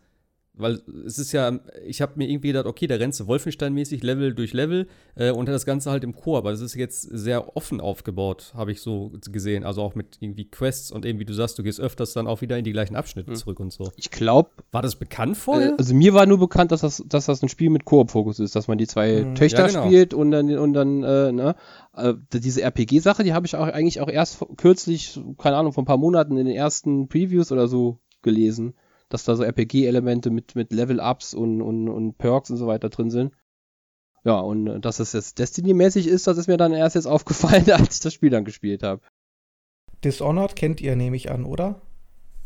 [0.58, 4.34] Weil es ist ja, ich habe mir irgendwie gedacht, okay, da rennst du Wolfenstein-mäßig Level
[4.34, 7.82] durch Level äh, und das Ganze halt im Chor, aber es ist jetzt sehr offen
[7.82, 9.64] aufgebaut, habe ich so gesehen.
[9.66, 12.40] Also auch mit irgendwie Quests und eben, wie du sagst, du gehst öfters dann auch
[12.42, 13.36] wieder in die gleichen Abschnitte Hm.
[13.36, 13.92] zurück und so.
[13.98, 15.72] Ich glaube, War das bekannt vorher?
[15.72, 18.56] Äh, also mir war nur bekannt, dass das, dass das ein Spiel mit Koop-Fokus ist,
[18.56, 19.36] dass man die zwei Mhm.
[19.36, 19.86] Töchter Ja, genau.
[19.88, 21.56] spielt und dann, und dann äh, ne,
[21.96, 25.84] äh, diese RPG-Sache, die habe ich auch eigentlich auch erst vor- kürzlich, keine Ahnung, vor
[25.84, 28.74] ein paar Monaten in den ersten Previews oder so gelesen,
[29.10, 33.12] dass da so RPG-Elemente mit, mit Level-Ups und, und, und Perks und so weiter drin
[33.12, 33.34] sind.
[34.24, 37.70] Ja, und äh, dass es jetzt Destiny-mäßig ist, das ist mir dann erst jetzt aufgefallen,
[37.72, 39.02] als ich das Spiel dann gespielt habe.
[40.04, 41.82] Dishonored kennt ihr, nehme ich an, oder?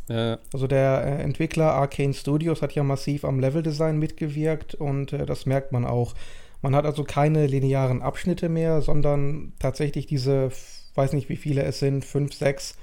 [0.09, 5.25] äh, Also der äh, Entwickler Arcane Studios hat ja massiv am Leveldesign mitgewirkt und äh,
[5.25, 6.13] das merkt man auch.
[6.61, 10.51] Man hat also keine linearen Abschnitte mehr, sondern tatsächlich diese,
[10.95, 12.77] weiß nicht wie viele es sind, fünf, sechs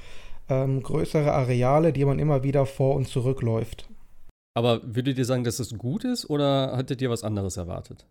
[0.49, 3.89] ähm, größere Areale, die man immer wieder vor und zurückläuft.
[4.55, 8.07] aber würdet ihr sagen, dass es gut ist oder hattet ihr was anderes erwartet?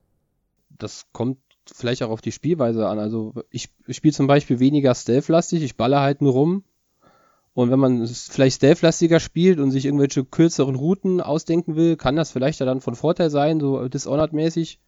[0.77, 1.37] das kommt
[1.71, 2.99] vielleicht auch auf die Spielweise an.
[2.99, 6.63] Also ich spiele zum Beispiel weniger Stealth-lastig, ich baller halt nur rum.
[7.53, 12.17] Und wenn man es vielleicht Stealth-lastiger spielt und sich irgendwelche kürzeren Routen ausdenken will, kann
[12.17, 14.79] das vielleicht ja dann von Vorteil sein, so Dishonored-mäßig.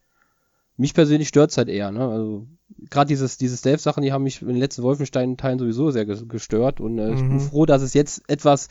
[0.78, 1.90] Mich persönlich stört es halt eher.
[1.90, 2.00] Ne?
[2.08, 2.46] Also
[2.88, 6.80] gerade dieses, diese Stealth-Sachen, die haben mich in den letzten Wolfenstein-Teilen sowieso sehr ges- gestört.
[6.80, 7.40] Und äh, ich bin Mhm.
[7.40, 8.68] froh, dass es jetzt etwas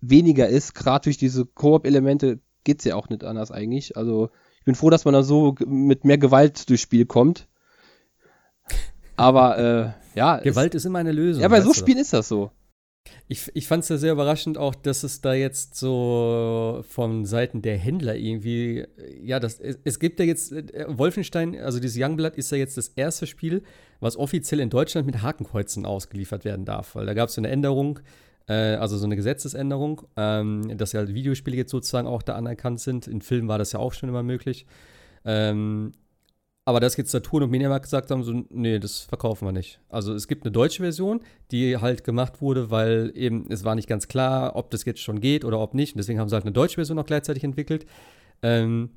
[0.00, 0.74] weniger ist.
[0.74, 3.96] Gerade durch diese Koop-Elemente geht's ja auch nicht anders eigentlich.
[3.96, 7.46] Also ich bin froh, dass man da so mit mehr Gewalt durchs Spiel kommt.
[9.16, 9.58] Aber
[10.14, 11.42] äh, ja, Gewalt ist immer eine es, Lösung.
[11.42, 12.50] ja, bei so Spielen ist das so.
[13.28, 17.62] Ich, ich fand es ja sehr überraschend auch, dass es da jetzt so von Seiten
[17.62, 18.86] der Händler irgendwie,
[19.22, 22.76] ja, das, es, es gibt ja jetzt, äh, Wolfenstein, also dieses Youngblood ist ja jetzt
[22.76, 23.62] das erste Spiel,
[24.00, 28.00] was offiziell in Deutschland mit Hakenkreuzen ausgeliefert werden darf, weil da gab es eine Änderung,
[28.48, 33.06] äh, also so eine Gesetzesänderung, ähm, dass ja Videospiele jetzt sozusagen auch da anerkannt sind.
[33.06, 34.66] In Filmen war das ja auch schon immer möglich.
[35.24, 35.92] Ähm,
[36.68, 39.80] aber dass jetzt Saturn und Mediamarkt gesagt haben, so, nee, das verkaufen wir nicht.
[39.88, 43.88] Also es gibt eine deutsche Version, die halt gemacht wurde, weil eben es war nicht
[43.88, 45.94] ganz klar, ob das jetzt schon geht oder ob nicht.
[45.94, 47.86] Und deswegen haben sie halt eine deutsche Version auch gleichzeitig entwickelt.
[48.42, 48.90] Ähm,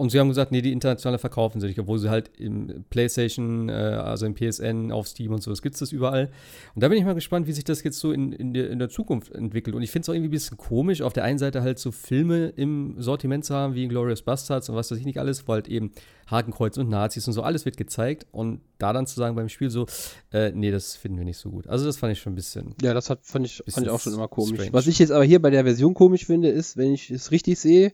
[0.00, 3.68] und sie haben gesagt, nee, die internationale verkaufen sie nicht, obwohl sie halt im PlayStation,
[3.68, 6.30] äh, also im PSN, auf Steam und so, das gibt es das überall.
[6.74, 8.78] Und da bin ich mal gespannt, wie sich das jetzt so in, in, der, in
[8.78, 9.76] der Zukunft entwickelt.
[9.76, 11.92] Und ich finde es auch irgendwie ein bisschen komisch, auf der einen Seite halt so
[11.92, 15.52] Filme im Sortiment zu haben, wie Glorious Bastards und was weiß ich nicht alles, wo
[15.52, 15.92] halt eben
[16.28, 18.26] Hakenkreuz und Nazis und so, alles wird gezeigt.
[18.32, 19.84] Und da dann zu sagen beim Spiel so,
[20.32, 21.66] äh, nee, das finden wir nicht so gut.
[21.66, 22.74] Also das fand ich schon ein bisschen.
[22.80, 24.54] Ja, das hat, fand, ich, fand ich auch schon immer komisch.
[24.54, 24.72] Strange.
[24.72, 27.58] Was ich jetzt aber hier bei der Version komisch finde, ist, wenn ich es richtig
[27.58, 27.92] sehe,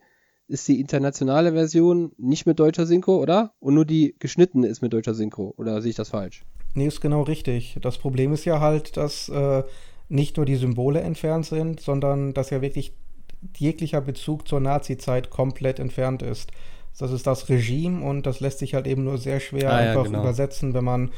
[0.49, 3.53] ist die internationale Version nicht mit deutscher Synchro, oder?
[3.59, 5.55] Und nur die geschnittene ist mit deutscher Synchro.
[5.57, 6.45] Oder sehe ich das falsch?
[6.75, 7.79] Nee, ist genau richtig.
[7.81, 9.65] Das Problem ist ja halt, dass äh,
[10.09, 12.93] nicht nur die Symbole entfernt sind, sondern dass ja wirklich
[13.57, 16.53] jeglicher Bezug zur Nazi-Zeit komplett entfernt ist.
[16.99, 20.05] Das ist das Regime und das lässt sich halt eben nur sehr schwer ah, einfach
[20.05, 20.21] ja, genau.
[20.21, 21.11] übersetzen, wenn man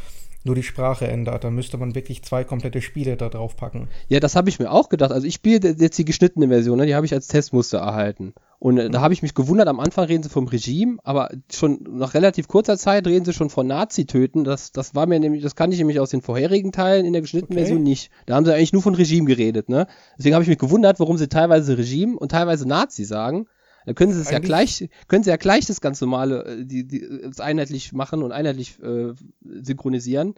[0.49, 1.45] nur die Sprache ändert.
[1.45, 3.89] Dann müsste man wirklich zwei komplette Spiele da drauf packen.
[4.09, 5.13] Ja, das habe ich mir auch gedacht.
[5.13, 6.87] Also ich spiele jetzt die geschnittene Version, ne?
[6.87, 8.35] die habe ich als Testmuster erhalten.
[8.59, 11.79] Und äh, da habe ich mich gewundert, am Anfang reden sie vom Regime, aber schon
[11.93, 14.43] nach relativ kurzer Zeit reden sie schon von Nazi-Töten.
[14.43, 17.23] Das, das war mir nämlich, das kannte ich nämlich aus den vorherigen Teilen in der
[17.23, 17.67] geschnittenen okay.
[17.67, 18.11] Version nicht.
[18.27, 19.87] Da haben sie eigentlich nur von Regime geredet, ne?
[20.19, 23.47] Deswegen habe ich mich gewundert, warum sie teilweise Regime und teilweise Nazi sagen.
[23.89, 26.87] Da können sie es ja gleich, können sie ja gleich das ganz normale, äh, die,
[26.87, 30.35] die, das einheitlich machen und einheitlich äh, synchronisieren.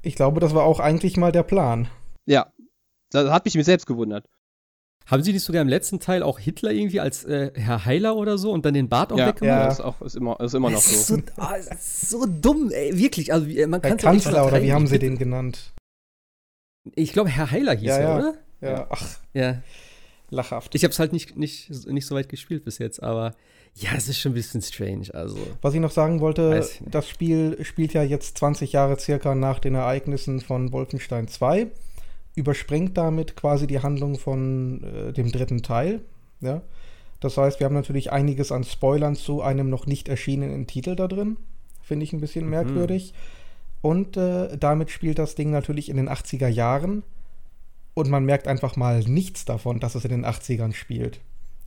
[0.00, 1.88] Ich glaube, das war auch eigentlich mal der Plan.
[2.24, 2.50] Ja.
[3.10, 4.30] Das hat mich mir selbst gewundert.
[5.04, 8.38] Haben Sie nicht sogar im letzten Teil auch Hitler irgendwie als äh, Herr Heiler oder
[8.38, 9.44] so und dann den Bart auch ja, weggemacht?
[9.44, 11.16] Ja, das ist, auch, ist, immer, ist immer noch so.
[11.16, 11.44] so, oh,
[11.78, 13.30] so dumm, ey, wirklich.
[13.30, 15.74] Also, man kann Kanzler oder wie haben Sie den genannt?
[16.94, 18.16] Ich glaube, Herr Heiler hieß ja, er, ja.
[18.16, 18.34] oder?
[18.62, 19.18] Ja, ach.
[19.34, 19.62] Ja.
[20.30, 20.74] Lachhaft.
[20.74, 23.34] Ich habe es halt nicht, nicht, nicht so weit gespielt bis jetzt, aber
[23.74, 25.08] ja, es ist schon ein bisschen strange.
[25.12, 29.58] Also, Was ich noch sagen wollte, das Spiel spielt ja jetzt 20 Jahre circa nach
[29.58, 31.68] den Ereignissen von Wolfenstein 2
[32.34, 36.02] überspringt damit quasi die Handlung von äh, dem dritten Teil.
[36.40, 36.62] Ja?
[37.20, 41.08] Das heißt, wir haben natürlich einiges an Spoilern zu einem noch nicht erschienenen Titel da
[41.08, 41.38] drin.
[41.82, 42.50] Finde ich ein bisschen mhm.
[42.50, 43.14] merkwürdig.
[43.82, 47.02] Und äh, damit spielt das Ding natürlich in den 80er Jahren.
[47.96, 51.20] Und man merkt einfach mal nichts davon, dass es in den 80ern spielt.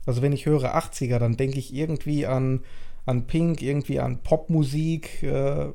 [0.06, 2.60] Also wenn ich höre 80er, dann denke ich irgendwie an,
[3.04, 5.70] an Pink, irgendwie an Popmusik, äh,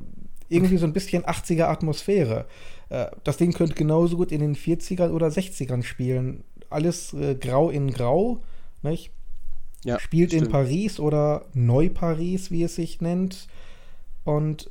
[0.47, 2.45] irgendwie so ein bisschen 80er Atmosphäre.
[2.87, 6.45] Äh, das Ding könnte genauso gut in den 40ern oder 60ern spielen.
[6.69, 8.41] Alles äh, grau in grau,
[8.81, 9.11] nicht?
[9.83, 10.45] Ja, Spielt stimmt.
[10.45, 13.49] in Paris oder Neu-Paris, wie es sich nennt.
[14.23, 14.69] Und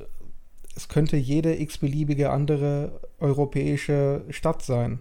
[0.75, 4.97] es könnte jede x-beliebige andere europäische Stadt sein.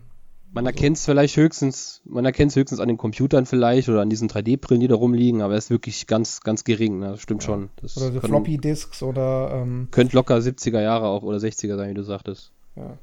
[0.55, 4.09] Man erkennt es vielleicht höchstens, man erkennt es höchstens an den Computern vielleicht oder an
[4.09, 7.11] diesen 3D-Brillen, die da rumliegen, aber es ist wirklich ganz, ganz gering, ne?
[7.11, 7.47] das stimmt ja.
[7.47, 7.71] schon.
[7.83, 9.51] Das oder so Floppy-Disks oder.
[9.53, 12.53] Ähm, könnte locker 70er Jahre auch oder 60er sein, wie du sagtest.
[12.77, 12.97] Ja.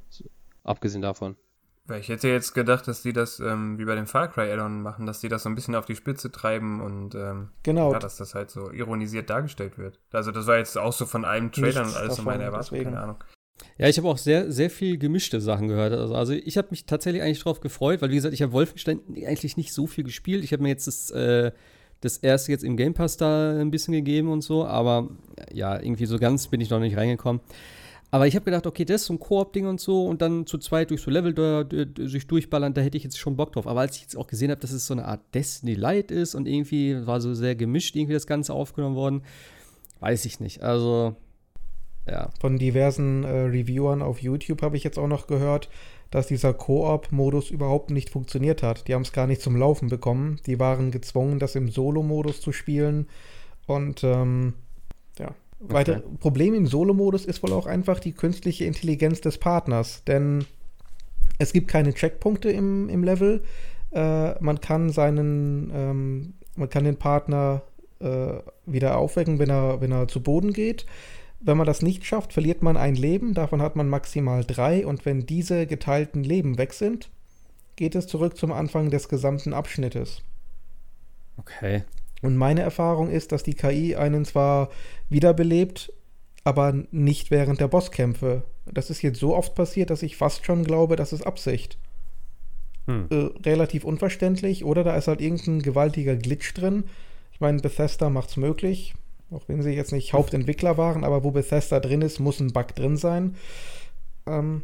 [0.64, 1.36] Abgesehen davon.
[2.00, 5.06] Ich hätte jetzt gedacht, dass die das ähm, wie bei dem Far Cry Addon machen,
[5.06, 7.92] dass die das so ein bisschen auf die Spitze treiben und ähm, genau.
[7.92, 10.00] ja, dass das halt so ironisiert dargestellt wird.
[10.14, 13.02] Also das war jetzt auch so von einem Trailer und alles so meine Erwartung, keine
[13.02, 13.24] Ahnung.
[13.78, 15.93] Ja, ich habe auch sehr, sehr viel gemischte Sachen gehört.
[15.93, 19.02] Also, also ich habe mich tatsächlich eigentlich darauf gefreut, weil wie gesagt, ich habe Wolfenstein
[19.26, 20.43] eigentlich nicht so viel gespielt.
[20.43, 21.52] Ich habe mir jetzt das, äh,
[22.02, 25.10] das erste jetzt im Game Pass da ein bisschen gegeben und so, aber
[25.54, 27.41] ja, irgendwie so ganz bin ich noch nicht reingekommen.
[28.13, 30.58] Aber ich habe gedacht, okay, das ist so ein Koop-Ding und so und dann zu
[30.58, 31.65] zweit durch so Level da,
[32.06, 33.67] sich durchballern, da hätte ich jetzt schon Bock drauf.
[33.67, 36.36] Aber als ich jetzt auch gesehen habe, dass es so eine Art Destiny Light ist
[36.36, 39.24] und irgendwie war so sehr gemischt irgendwie das Ganze aufgenommen worden,
[40.02, 40.62] weiß ich nicht.
[40.62, 41.15] Also,
[42.08, 42.30] ja.
[42.40, 45.70] Von diversen äh, Reviewern auf YouTube habe ich jetzt auch noch gehört,
[46.10, 48.88] dass dieser Koop-Modus überhaupt nicht funktioniert hat.
[48.88, 50.40] Die haben es gar nicht zum Laufen bekommen.
[50.46, 53.08] Die waren gezwungen, das im Solo-Modus zu spielen
[53.66, 54.54] und ähm,
[55.18, 55.34] ja,
[55.64, 55.74] Okay.
[55.74, 60.46] Weiter Problem im Solo-Modus ist wohl auch einfach die künstliche Intelligenz des Partners, denn
[61.38, 63.44] es gibt keine Checkpunkte im, im Level.
[63.92, 67.62] Äh, man kann seinen, ähm, man kann den Partner
[68.00, 70.88] äh, wieder aufwecken, wenn er, wenn er zu Boden geht.
[71.44, 73.34] Wenn man das nicht schafft, verliert man ein Leben.
[73.34, 74.86] Davon hat man maximal drei.
[74.86, 77.10] Und wenn diese geteilten Leben weg sind,
[77.76, 80.22] geht es zurück zum Anfang des gesamten Abschnittes.
[81.38, 81.84] Okay.
[82.22, 84.70] Und meine Erfahrung ist, dass die KI einen zwar
[85.10, 85.92] wiederbelebt,
[86.44, 88.44] aber nicht während der Bosskämpfe.
[88.66, 91.80] Das ist jetzt so oft passiert, dass ich fast schon glaube, das ist Absicht.
[92.86, 93.08] Hm.
[93.10, 94.64] Äh, relativ unverständlich.
[94.64, 96.84] Oder da ist halt irgendein gewaltiger Glitch drin.
[97.34, 98.94] Ich meine, Bethesda macht's möglich.
[99.32, 102.76] Auch wenn sie jetzt nicht Hauptentwickler waren, aber wo Bethesda drin ist, muss ein Bug
[102.76, 103.36] drin sein.
[104.28, 104.63] Ähm,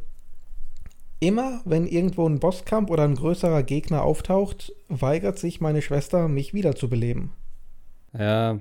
[1.19, 6.53] immer, wenn irgendwo ein Bosskampf oder ein größerer Gegner auftaucht, weigert sich meine Schwester, mich
[6.53, 7.31] wiederzubeleben.
[8.17, 8.59] Ja,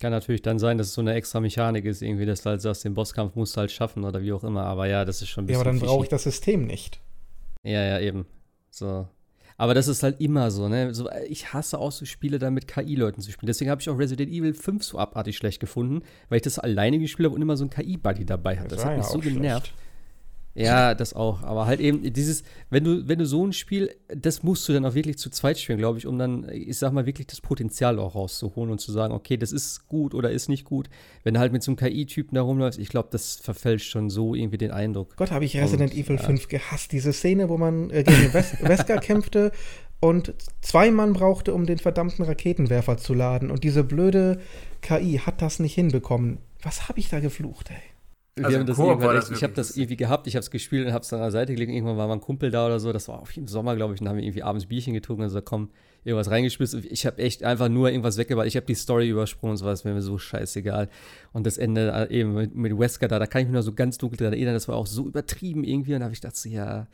[0.00, 2.62] Kann natürlich dann sein, dass es so eine extra Mechanik ist, irgendwie, dass du halt
[2.62, 4.64] sagst, den Bosskampf musst du halt schaffen oder wie auch immer.
[4.64, 5.68] Aber ja, das ist schon ein Ja, bisschen.
[5.68, 7.00] aber dann brauche ich das System nicht.
[7.62, 8.24] Ja, ja, eben.
[8.70, 9.06] So.
[9.60, 10.94] Aber das ist halt immer so, ne?
[10.94, 13.46] So, äh, ich hasse auch so Spiele, da mit KI-Leuten zu spielen.
[13.46, 16.98] Deswegen habe ich auch Resident Evil 5 so abartig schlecht gefunden, weil ich das alleine
[16.98, 18.68] gespielt habe und immer so ein KI-Buddy dabei hatte.
[18.76, 19.66] Das, war hat mich ja so genervt.
[19.66, 19.89] schlecht.
[20.54, 21.42] Ja, das auch.
[21.42, 24.84] Aber halt eben dieses, wenn du, wenn du so ein Spiel, das musst du dann
[24.84, 27.98] auch wirklich zu zweit spielen, glaube ich, um dann, ich sag mal, wirklich das Potenzial
[27.98, 30.90] auch rauszuholen und zu sagen, okay, das ist gut oder ist nicht gut.
[31.22, 34.34] Wenn du halt mit so einem KI-Typen da rumläufst, ich glaube, das verfälscht schon so
[34.34, 35.16] irgendwie den Eindruck.
[35.16, 36.22] Gott, habe ich Resident Und, Evil ja.
[36.22, 36.92] 5 gehasst.
[36.92, 39.52] Diese Szene, wo man äh, gegen Wes Wesker kämpfte
[40.00, 43.50] und zwei Mann brauchte, um den verdammten Raketenwerfer zu laden.
[43.50, 44.40] Und diese blöde
[44.80, 46.38] KI hat das nicht hinbekommen.
[46.62, 47.89] Was habe ich da geflucht, ey?
[48.36, 50.50] Wir Also haben das irgendwann echt, das ich habe das irgendwie gehabt, ich habe es
[50.50, 51.72] gespielt und habe es dann an der Seite gelegt.
[51.72, 52.92] Irgendwann war mein Kumpel da oder so.
[52.92, 54.00] Das war auch im Sommer, glaube ich.
[54.00, 55.70] Und dann haben wir irgendwie abends Bierchen getrunken und gesagt, komm,
[56.04, 56.72] irgendwas reingespielt.
[56.90, 58.46] Ich habe echt einfach nur irgendwas weggebracht.
[58.46, 60.88] Ich habe die Story übersprungen und so was, wäre mir so scheißegal.
[61.32, 63.74] Und das Ende äh, eben mit, mit Wesker da, da kann ich mich noch so
[63.74, 64.54] ganz dunkel dran erinnern.
[64.54, 65.94] Das war auch so übertrieben irgendwie.
[65.94, 66.86] Und da habe ich gedacht, so, ja,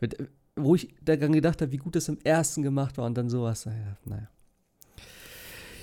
[0.00, 0.16] mit,
[0.56, 3.66] wo ich daran gedacht habe, wie gut das im ersten gemacht war und dann sowas.
[3.66, 4.28] Naja, naja.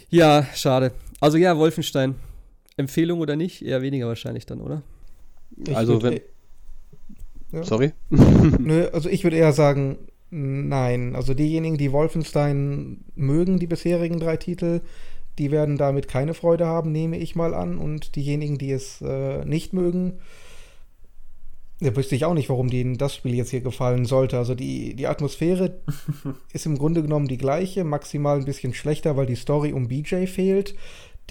[0.09, 0.93] Ja, schade.
[1.19, 2.15] Also ja, Wolfenstein.
[2.77, 3.61] Empfehlung oder nicht?
[3.61, 4.81] Eher weniger wahrscheinlich dann, oder?
[5.57, 6.21] Ich Also, würd,
[7.51, 7.63] Ja.
[7.63, 7.91] Sorry?
[8.09, 9.97] Nö, also ich würde eher sagen,
[10.29, 11.15] nein.
[11.15, 14.81] Also diejenigen, die Wolfenstein mögen, die bisherigen drei Titel,
[15.37, 17.77] die werden damit keine Freude haben, nehme ich mal an.
[17.77, 20.19] Und diejenigen, die es äh, nicht mögen,
[21.81, 24.37] da wüsste ich auch nicht, warum denen das Spiel jetzt hier gefallen sollte.
[24.37, 25.81] Also die, die Atmosphäre
[26.53, 30.27] ist im Grunde genommen die gleiche, maximal ein bisschen schlechter, weil die Story um BJ
[30.27, 30.75] fehlt.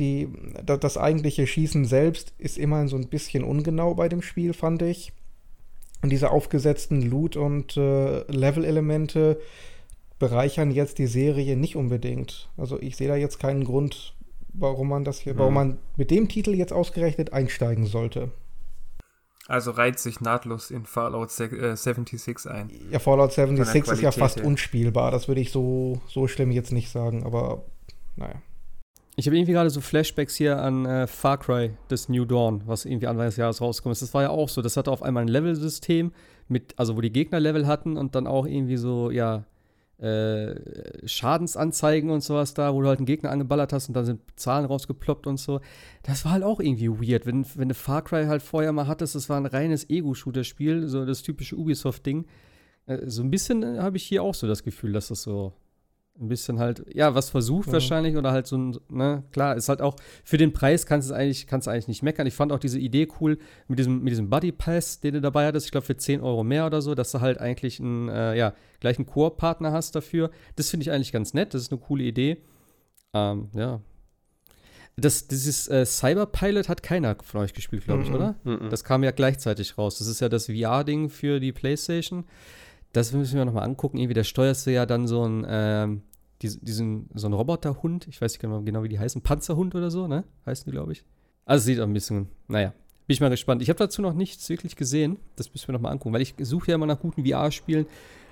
[0.00, 0.28] Die,
[0.64, 4.82] da- das eigentliche Schießen selbst ist immerhin so ein bisschen ungenau bei dem Spiel, fand
[4.82, 5.12] ich.
[6.02, 9.38] Und diese aufgesetzten Loot- und äh, Level-Elemente
[10.18, 12.48] bereichern jetzt die Serie nicht unbedingt.
[12.56, 14.14] Also ich sehe da jetzt keinen Grund,
[14.52, 18.30] warum man das hier, warum man mit dem Titel jetzt ausgerechnet einsteigen sollte.
[19.46, 22.70] Also reiht sich nahtlos in Fallout se- äh, 76 ein.
[22.90, 25.10] Ja, Fallout 76 ist ja fast unspielbar.
[25.10, 27.64] Das würde ich so, so schlimm jetzt nicht sagen, aber
[28.16, 28.36] naja.
[29.16, 32.84] Ich habe irgendwie gerade so Flashbacks hier an äh, Far Cry, das New Dawn, was
[32.84, 34.02] irgendwie Anfang des Jahres rausgekommen ist.
[34.02, 34.62] Das war ja auch so.
[34.62, 36.12] Das hatte auf einmal ein Level-System,
[36.48, 39.44] mit, also wo die Gegner Level hatten und dann auch irgendwie so, ja,
[40.00, 44.20] äh, Schadensanzeigen und sowas da, wo du halt einen Gegner angeballert hast und dann sind
[44.36, 45.60] Zahlen rausgeploppt und so.
[46.02, 47.26] Das war halt auch irgendwie weird.
[47.26, 51.04] Wenn, wenn du Far Cry halt vorher mal hattest, das war ein reines Ego-Shooter-Spiel, so
[51.04, 52.26] das typische Ubisoft-Ding.
[52.86, 55.52] Äh, so ein bisschen äh, habe ich hier auch so das Gefühl, dass das so
[56.20, 57.72] ein bisschen halt, ja, was versucht Mhm.
[57.72, 61.14] wahrscheinlich oder halt so ein, ne, klar, ist halt auch, für den Preis kannst du
[61.14, 62.26] es eigentlich, kannst du eigentlich nicht meckern.
[62.26, 65.46] Ich fand auch diese Idee cool mit diesem, mit diesem Buddy Pass, den du dabei
[65.46, 68.36] hattest, ich glaube für 10 Euro mehr oder so, dass du halt eigentlich einen, äh,
[68.36, 70.30] ja, gleich einen Koop-Partner hast dafür.
[70.56, 72.36] Das finde ich eigentlich ganz nett, das ist eine coole Idee.
[73.14, 73.80] Ähm, ja.
[74.96, 78.14] Das, dieses äh, Cyberpilot hat keiner von euch gespielt, glaube ich, Mhm.
[78.16, 78.34] oder?
[78.68, 79.98] Das kam ja gleichzeitig raus.
[79.98, 82.24] Das ist ja das VR-Ding für die PlayStation.
[82.92, 83.98] Das müssen wir nochmal angucken.
[83.98, 86.02] Irgendwie, da steuerst du ja dann so einen, ähm,
[86.42, 88.08] diesen, diesen, so einen Roboterhund.
[88.08, 89.22] Ich weiß nicht genau, genau, wie die heißen.
[89.22, 90.24] Panzerhund oder so, ne?
[90.46, 91.04] Heißen die, glaube ich.
[91.44, 92.72] Also sieht ein bisschen, naja.
[93.06, 93.60] Bin ich mal gespannt.
[93.60, 95.18] Ich habe dazu noch nichts wirklich gesehen.
[95.36, 97.86] Das müssen wir nochmal angucken, weil ich suche ja immer nach guten VR-Spielen.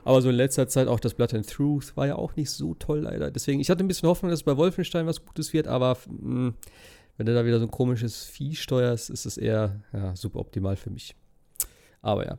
[0.04, 2.74] Aber so in letzter Zeit auch das Blood and Truth war ja auch nicht so
[2.74, 3.30] toll, leider.
[3.30, 6.54] Deswegen, ich hatte ein bisschen Hoffnung, dass bei Wolfenstein was Gutes wird, aber mh,
[7.16, 10.76] wenn du da wieder so ein komisches Vieh steuerst, ist es eher ja, super optimal
[10.76, 11.16] für mich.
[12.00, 12.38] Aber ja.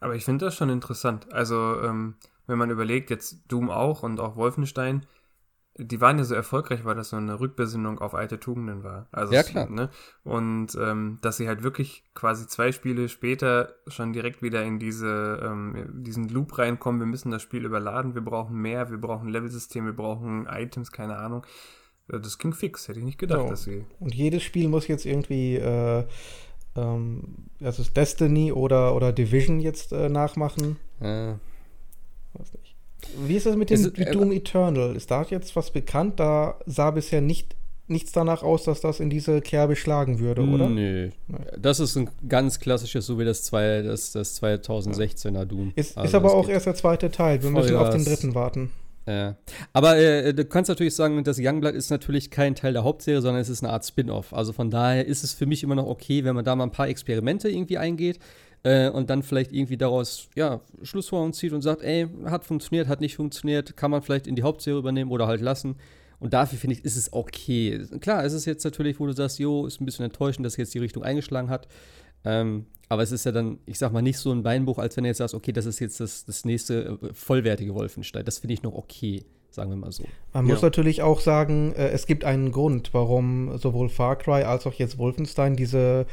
[0.00, 1.32] Aber ich finde das schon interessant.
[1.32, 2.16] Also, ähm,
[2.50, 5.06] wenn man überlegt, jetzt Doom auch und auch Wolfenstein,
[5.78, 9.06] die waren ja so erfolgreich, weil das so eine Rückbesinnung auf alte Tugenden war.
[9.12, 9.70] Also Ja, klar.
[9.70, 9.88] Ne?
[10.24, 15.40] Und ähm, dass sie halt wirklich quasi zwei Spiele später schon direkt wieder in diese,
[15.42, 19.32] ähm, diesen Loop reinkommen, wir müssen das Spiel überladen, wir brauchen mehr, wir brauchen ein
[19.32, 21.46] Levelsystem, wir brauchen Items, keine Ahnung.
[22.12, 23.48] Äh, Das ging fix, hätte ich nicht gedacht, So.
[23.48, 23.84] dass sie.
[24.00, 26.04] Und jedes Spiel muss jetzt irgendwie, äh,
[26.76, 30.76] ähm, das ist Destiny oder, oder Division jetzt äh, nachmachen.
[31.00, 31.40] Äh, nicht.
[33.26, 34.96] Wie ist das mit dem mit Doom Eternal?
[34.96, 36.20] Ist da jetzt was bekannt?
[36.20, 40.68] Da sah bisher nicht, nichts danach aus, dass das in diese Kerbe schlagen würde, oder?
[40.68, 41.10] Nö.
[41.58, 45.72] Das ist ein ganz klassisches, so wie das, zwei, das, das 2016er Doom.
[45.76, 47.42] Ist, Also ist aber auch erst der zweite Teil.
[47.42, 48.70] Wir müssen auf den dritten warten.
[49.06, 49.36] Ja.
[49.72, 53.40] Aber äh, du kannst natürlich sagen, das Youngblood ist natürlich kein Teil der Hauptserie, sondern
[53.40, 54.32] es ist eine Art Spin-off.
[54.32, 56.70] Also von daher ist es für mich immer noch okay, wenn man da mal ein
[56.70, 58.18] paar Experimente irgendwie eingeht
[58.62, 63.00] äh, und dann vielleicht irgendwie daraus ja, Schlussfolgerungen zieht und sagt, ey, hat funktioniert, hat
[63.00, 65.76] nicht funktioniert, kann man vielleicht in die Hauptserie übernehmen oder halt lassen.
[66.18, 67.86] Und dafür finde ich, ist es okay.
[68.00, 70.74] Klar, es ist jetzt natürlich, wo du sagst, jo, ist ein bisschen enttäuschend, dass jetzt
[70.74, 71.66] die Richtung eingeschlagen hat.
[72.24, 75.04] Ähm, aber es ist ja dann, ich sag mal, nicht so ein Beinbruch, als wenn
[75.04, 78.24] du jetzt sagst, okay, das ist jetzt das, das nächste äh, vollwertige Wolfenstein.
[78.26, 79.24] Das finde ich noch okay.
[79.50, 80.04] sagen wir mal so.
[80.34, 80.52] Man Ja.
[80.52, 84.74] muss natürlich auch sagen, äh, es gibt einen Grund, warum sowohl Far Cry als auch
[84.74, 86.06] jetzt Wolfenstein diese,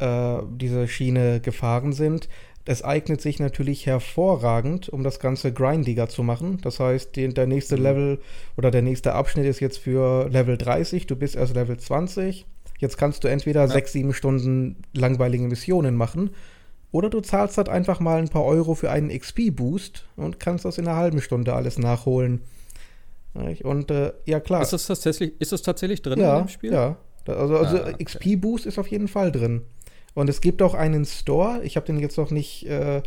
[0.00, 2.28] äh, diese Schiene gefahren sind.
[2.66, 6.58] Es eignet sich natürlich hervorragend, um das Ganze grindiger zu machen.
[6.62, 8.20] Das heißt, die, der nächste Level
[8.56, 12.46] oder der nächste Abschnitt ist jetzt für Level 30, du bist erst Level 20.
[12.78, 16.30] Jetzt kannst du entweder sechs, sieben Stunden langweilige Missionen machen
[16.92, 20.78] oder du zahlst halt einfach mal ein paar Euro für einen XP-Boost und kannst das
[20.78, 22.40] in einer halben Stunde alles nachholen.
[23.34, 24.62] Und äh, ja, klar.
[24.62, 26.72] Ist das tatsächlich, ist das tatsächlich drin ja, in dem Spiel?
[26.72, 26.96] Ja.
[27.26, 28.04] Also, also Ah, okay.
[28.04, 29.62] XP-Boost ist auf jeden Fall drin.
[30.14, 31.60] Und es gibt auch einen Store.
[31.62, 33.02] Ich habe den jetzt noch nicht äh,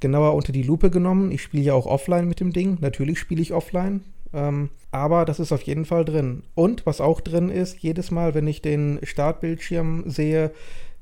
[0.00, 1.32] genauer unter die Lupe genommen.
[1.32, 2.78] Ich spiele ja auch offline mit dem Ding.
[2.80, 4.02] Natürlich spiele ich offline.
[4.32, 6.42] Ähm, aber das ist auf jeden Fall drin.
[6.54, 10.50] Und was auch drin ist, jedes Mal, wenn ich den Startbildschirm sehe,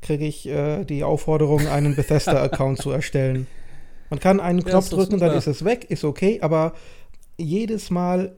[0.03, 3.46] kriege ich äh, die Aufforderung, einen Bethesda-Account zu erstellen.
[4.11, 6.74] Man kann einen Ja, Knopf doch drücken, dann ist es weg, ist okay, aber
[7.38, 8.36] jedes Mal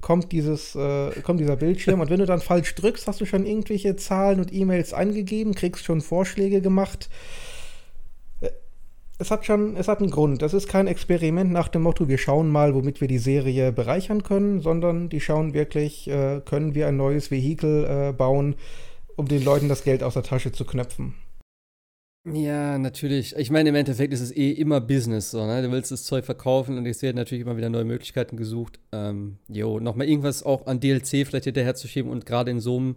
[0.00, 3.46] kommt dieses, äh, kommt dieser Bildschirm und wenn du dann falsch drückst, hast du schon
[3.46, 7.08] irgendwelche Zahlen und E-Mails eingegeben, kriegst schon Vorschläge gemacht.
[8.40, 8.50] Äh,
[9.18, 10.42] Es hat schon, es hat einen Grund.
[10.42, 14.22] Das ist kein Experiment nach dem Motto, wir schauen mal, womit wir die Serie bereichern
[14.22, 18.56] können, sondern die schauen wirklich, äh, können wir ein neues Vehikel äh, bauen,
[19.16, 21.14] um den Leuten das Geld aus der Tasche zu knöpfen.
[22.32, 23.36] Ja, natürlich.
[23.36, 25.62] Ich meine, im Endeffekt ist es eh immer Business, so, ne?
[25.62, 28.80] Du willst das Zeug verkaufen und es werden natürlich immer wieder neue Möglichkeiten gesucht.
[28.90, 32.78] Ähm, jo, nochmal irgendwas auch an DLC vielleicht hinterher zu schieben und gerade in so
[32.78, 32.96] einem,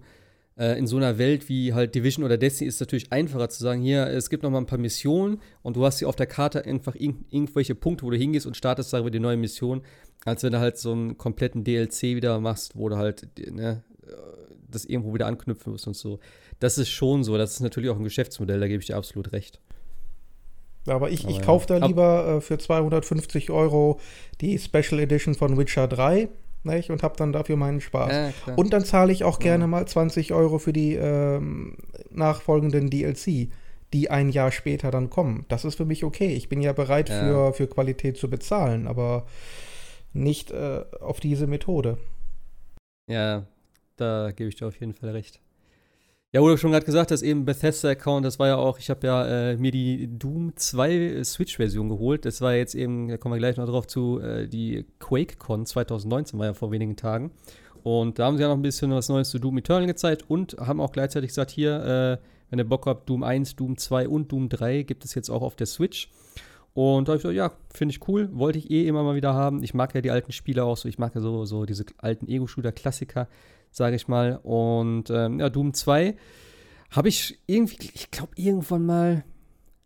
[0.58, 3.62] äh, in so einer Welt wie halt Division oder Destiny ist es natürlich einfacher zu
[3.62, 6.66] sagen, hier, es gibt nochmal ein paar Missionen und du hast hier auf der Karte
[6.66, 9.84] einfach irg irgendwelche Punkte, wo du hingehst und startest, wir, die neue Mission,
[10.26, 14.12] als wenn du halt so einen kompletten DLC wieder machst, wo du halt, ne, äh,
[14.72, 16.20] das irgendwo wieder anknüpfen musst und so.
[16.60, 17.38] Das ist schon so.
[17.38, 19.60] Das ist natürlich auch ein Geschäftsmodell, da gebe ich dir absolut recht.
[20.88, 21.43] Aber ich, Aber ich ja.
[21.43, 23.99] kaufe da lieber äh, für 250 Euro
[24.41, 26.30] die Special Edition von Witcher 3
[26.64, 26.89] nicht?
[26.89, 28.34] und habe dann dafür meinen Spaß.
[28.47, 28.55] Ja.
[28.55, 31.78] Und dann zahle ich auch gerne mal 20 Euro für die ähm,
[32.10, 33.49] nachfolgenden DLC,
[33.93, 35.45] die ein Jahr später dann kommen.
[35.47, 36.34] Das ist für mich okay.
[36.34, 37.20] Ich bin ja bereit Ja.
[37.20, 39.26] für, für Qualität zu bezahlen, aber
[40.14, 41.97] nicht äh, auf diese Methode.
[43.10, 43.45] Ja,
[43.97, 45.39] da gebe ich dir auf jeden Fall recht.
[46.32, 49.26] Ja, du schon gerade gesagt hast, eben Bethesda-Account, das war ja auch, ich habe ja
[49.26, 52.24] äh, mir die Doom 2 Switch-Version geholt.
[52.24, 56.38] Das war jetzt eben, da kommen wir gleich noch drauf zu, äh, die QuakeCon 2019
[56.38, 57.32] war ja vor wenigen Tagen.
[57.82, 60.56] Und da haben sie ja noch ein bisschen was Neues zu Doom Eternal gezeigt und
[60.60, 64.32] haben auch gleichzeitig gesagt, hier, äh, wenn ihr Bock habt, Doom 1, Doom 2 und
[64.32, 66.12] Doom 3 gibt es jetzt auch auf der Switch.
[66.76, 69.34] Und da habe ich gesagt, ja, finde ich cool, wollte ich eh immer mal wieder
[69.34, 69.64] haben.
[69.64, 72.28] Ich mag ja die alten Spiele auch so, ich mag ja so, so diese alten
[72.28, 73.28] Ego-Shooter-Klassiker,
[73.72, 74.40] sage ich mal.
[74.44, 76.16] Und ähm, ja, Doom 2
[76.92, 79.24] habe ich irgendwie, ich glaube, irgendwann mal,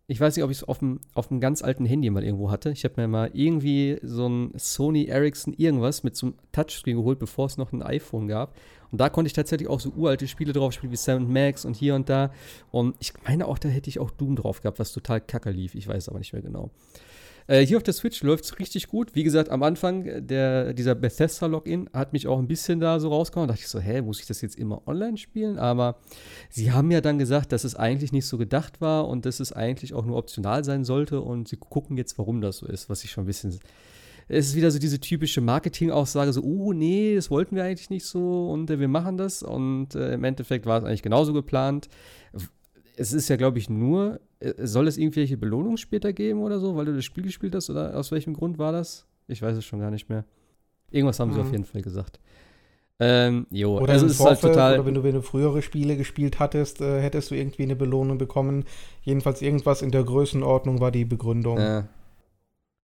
[0.06, 2.70] ich weiß nicht, ob ich es auf dem ganz alten Handy mal irgendwo hatte.
[2.70, 7.18] Ich habe mir mal irgendwie so ein Sony Ericsson irgendwas mit so einem Touchscreen geholt,
[7.18, 8.54] bevor es noch ein iPhone gab.
[8.90, 11.74] Und da konnte ich tatsächlich auch so uralte Spiele drauf spielen, wie Sam Max und
[11.74, 12.30] hier und da.
[12.70, 15.74] Und ich meine auch, da hätte ich auch Doom drauf gehabt, was total kacke lief.
[15.74, 16.70] Ich weiß aber nicht mehr genau.
[17.46, 19.14] Äh, hier auf der Switch läuft es richtig gut.
[19.14, 23.08] Wie gesagt, am Anfang, äh, der, dieser Bethesda-Login hat mich auch ein bisschen da so
[23.08, 23.48] rausgekommen.
[23.48, 25.58] Da dachte ich so, hä, muss ich das jetzt immer online spielen?
[25.58, 25.96] Aber
[26.48, 29.52] sie haben ja dann gesagt, dass es eigentlich nicht so gedacht war und dass es
[29.52, 31.20] eigentlich auch nur optional sein sollte.
[31.20, 33.58] Und sie gucken jetzt, warum das so ist, was ich schon ein bisschen.
[34.26, 38.06] Es ist wieder so diese typische Marketing-Aussage, so, oh nee, das wollten wir eigentlich nicht
[38.06, 39.42] so und äh, wir machen das.
[39.42, 41.90] Und äh, im Endeffekt war es eigentlich genauso geplant.
[42.96, 44.20] Es ist ja, glaube ich, nur,
[44.62, 47.70] soll es irgendwelche Belohnungen später geben oder so, weil du das Spiel gespielt hast?
[47.70, 49.06] Oder aus welchem Grund war das?
[49.28, 50.24] Ich weiß es schon gar nicht mehr.
[50.90, 51.46] Irgendwas haben sie Mhm.
[51.46, 52.20] auf jeden Fall gesagt.
[53.00, 54.74] Ähm, jo, Oder also ist halt Vorfeld, total.
[54.74, 58.18] oder wenn du, wenn du frühere Spiele gespielt hattest, äh, hättest du irgendwie eine Belohnung
[58.18, 58.64] bekommen.
[59.02, 61.58] Jedenfalls irgendwas in der Größenordnung war die Begründung.
[61.58, 61.82] äh,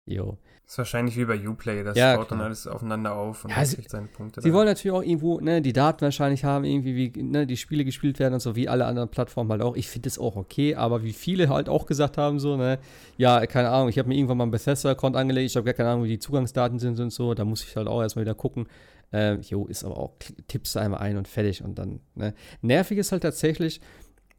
[0.06, 0.38] jo.
[0.70, 2.46] Ist wahrscheinlich wie bei Uplay, das Ja, baut dann klar.
[2.46, 4.40] alles aufeinander auf und Ja, sie- kriegt seine Punkte.
[4.40, 4.54] Sie da.
[4.54, 8.18] wollen natürlich auch irgendwo ne, die Daten wahrscheinlich haben, irgendwie wie ne, die Spiele gespielt
[8.20, 9.74] werden und so, wie alle anderen Plattformen halt auch.
[9.76, 12.78] Ich finde es auch okay, aber wie viele halt auch gesagt haben, so, ne,
[13.16, 15.88] ja, keine Ahnung, ich habe mir irgendwann mal einen Bethesda-Account angelegt, ich habe gar keine
[15.90, 18.66] Ahnung, wie die Zugangsdaten sind und so, da muss ich halt auch erstmal wieder gucken.
[19.12, 20.12] Ähm, jo, ist aber auch,
[20.46, 22.32] tippst du einmal ein und fertig und dann, ne.
[22.62, 23.80] Nervig ist halt tatsächlich,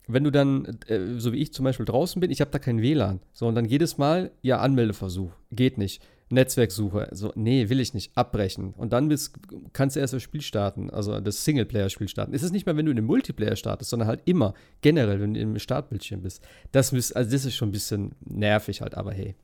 [0.08, 2.82] wenn du dann, äh, so wie ich zum Beispiel draußen bin, ich habe da kein
[2.82, 3.20] WLAN.
[3.34, 6.02] So, und dann jedes Mal, ja, Anmeldeversuch, geht nicht.
[6.32, 8.74] Netzwerksuche, so, nee, will ich nicht, abbrechen.
[8.78, 9.34] Und dann bist,
[9.74, 12.34] kannst du erst das Spiel starten, also das Singleplayer-Spiel starten.
[12.34, 15.34] Es ist nicht mehr, wenn du in einem Multiplayer startest, sondern halt immer, generell, wenn
[15.34, 16.42] du im Startbildschirm bist.
[16.72, 19.36] Das, ist- also das ist schon ein bisschen nervig halt, aber hey.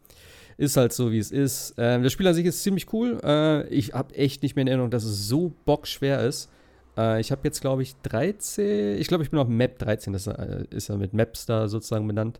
[0.59, 1.75] Ist halt so, wie es ist.
[1.77, 3.19] Ähm, das Spiel an sich ist ziemlich cool.
[3.23, 6.49] Äh, ich habe echt nicht mehr in Erinnerung, dass es so bockschwer ist.
[6.97, 8.97] Äh, ich habe jetzt, glaube ich, 13.
[8.97, 10.13] Ich glaube, ich bin auf Map 13.
[10.13, 12.39] Das äh, ist ja mit Maps da sozusagen benannt.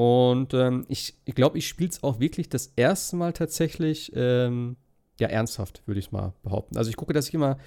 [0.00, 4.10] Und ähm, ich glaube, ich, glaub, ich spiele es auch wirklich das erste Mal tatsächlich
[4.14, 4.76] ähm,
[5.20, 6.78] ja, ernsthaft, würde ich mal behaupten.
[6.78, 7.58] Also ich gucke, dass ich immer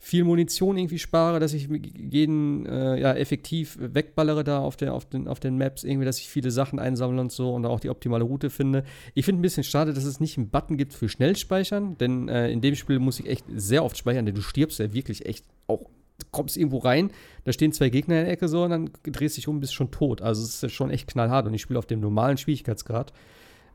[0.00, 5.04] viel Munition irgendwie spare, dass ich jeden äh, ja, effektiv wegballere da auf, der, auf,
[5.04, 7.90] den, auf den Maps, irgendwie, dass ich viele Sachen einsammle und so und auch die
[7.90, 8.82] optimale Route finde.
[9.14, 12.50] Ich finde ein bisschen schade, dass es nicht einen Button gibt für Schnellspeichern, denn äh,
[12.50, 15.44] in dem Spiel muss ich echt sehr oft speichern, denn du stirbst ja wirklich echt
[15.68, 15.88] auch
[16.30, 17.10] kommst irgendwo rein,
[17.44, 19.74] da stehen zwei Gegner in der Ecke so und dann drehst du dich um, bist
[19.74, 20.22] schon tot.
[20.22, 23.12] Also es ist schon echt knallhart und ich spiele auf dem normalen Schwierigkeitsgrad.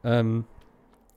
[0.03, 0.45] Ähm,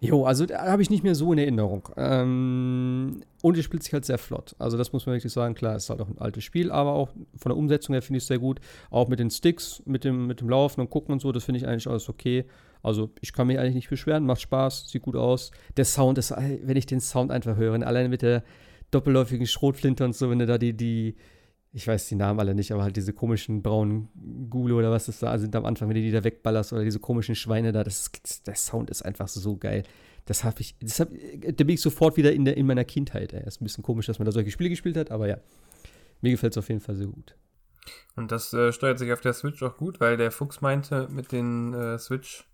[0.05, 1.89] Jo, also da habe ich nicht mehr so in Erinnerung.
[1.97, 4.55] Ähm, und es spielt sich halt sehr flott.
[4.59, 5.55] Also das muss man wirklich sagen.
[5.55, 7.09] Klar, es ist halt auch ein altes Spiel, aber auch
[7.39, 8.61] von der Umsetzung her finde ich es sehr gut.
[8.91, 11.61] Auch mit den Sticks, mit dem, mit dem Laufen und Gucken und so, das finde
[11.61, 12.45] ich eigentlich alles okay.
[12.83, 15.53] Also ich kann mich eigentlich nicht beschweren, macht Spaß, sieht gut aus.
[15.79, 18.45] Der Sound ist, wenn ich den Sound einfach höre, allein mit der
[18.95, 21.17] doppelläufigen Schrotflinte und so, wenn du da die, die,
[21.73, 24.09] ich weiß die Namen alle nicht, aber halt diese komischen braunen
[24.49, 27.01] Gule oder was das da sind am Anfang, wenn du die da wegballerst oder diese
[27.01, 28.11] komischen Schweine da, das,
[28.47, 29.83] der Sound ist einfach so geil.
[30.27, 33.33] Das habe ich, das hab, da bin ich sofort wieder in, der, in meiner Kindheit.
[33.35, 33.47] Ey.
[33.47, 35.39] Ist ein bisschen komisch, dass man da solche Spiele gespielt hat, aber ja,
[36.23, 37.37] mir gefällt es auf jeden Fall sehr gut.
[38.17, 41.33] Und das äh, steuert sich auf der Switch auch gut, weil der Fuchs meinte, mit
[41.33, 42.45] den äh, Switch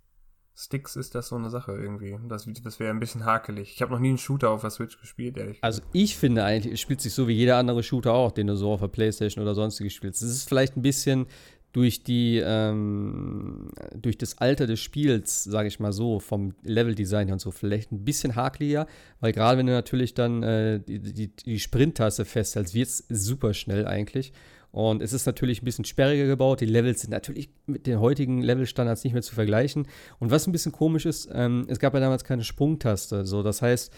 [0.56, 2.18] Sticks ist das so eine Sache irgendwie.
[2.28, 3.72] Das, das wäre ein bisschen hakelig.
[3.74, 5.64] Ich habe noch nie einen Shooter auf der Switch gespielt, ehrlich gesagt.
[5.64, 8.56] Also ich finde eigentlich, es spielt sich so wie jeder andere Shooter auch, den du
[8.56, 10.22] so auf der Playstation oder sonstiges spielst.
[10.22, 11.26] Es ist vielleicht ein bisschen
[11.72, 17.40] durch die ähm, durch das Alter des Spiels, sage ich mal so, vom Leveldesign und
[17.40, 18.86] so, vielleicht ein bisschen hakeliger,
[19.20, 23.54] weil gerade wenn du natürlich dann äh, die, die, die Sprint-Taste festhältst, wird es super
[23.54, 24.32] schnell eigentlich.
[24.72, 26.60] Und es ist natürlich ein bisschen sperriger gebaut.
[26.60, 29.86] Die Levels sind natürlich mit den heutigen Levelstandards nicht mehr zu vergleichen.
[30.18, 33.26] Und was ein bisschen komisch ist, ähm, es gab ja damals keine Sprungtaste.
[33.26, 33.92] So, das heißt,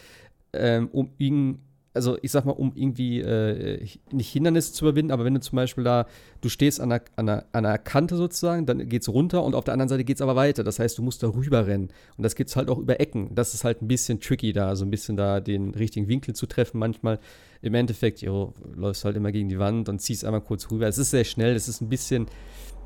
[0.55, 1.61] ähm, um ihn
[1.95, 5.57] also ich sag mal, um irgendwie äh, nicht Hindernisse zu überwinden, aber wenn du zum
[5.57, 6.07] Beispiel da,
[6.41, 9.55] du stehst an einer, an einer, an einer Kante sozusagen, dann geht es runter und
[9.55, 10.65] auf der anderen Seite geht es aber weiter.
[10.65, 11.89] Das heißt, du musst da rüber rennen.
[12.17, 13.35] Und das geht halt auch über Ecken.
[13.35, 16.47] Das ist halt ein bisschen tricky da, so ein bisschen da den richtigen Winkel zu
[16.47, 16.79] treffen.
[16.79, 17.19] Manchmal
[17.63, 20.89] im Endeffekt, jo, läufst halt immer gegen die Wand und ziehst einmal kurz rüber.
[20.89, 22.27] Es ist sehr schnell, es ist ein bisschen,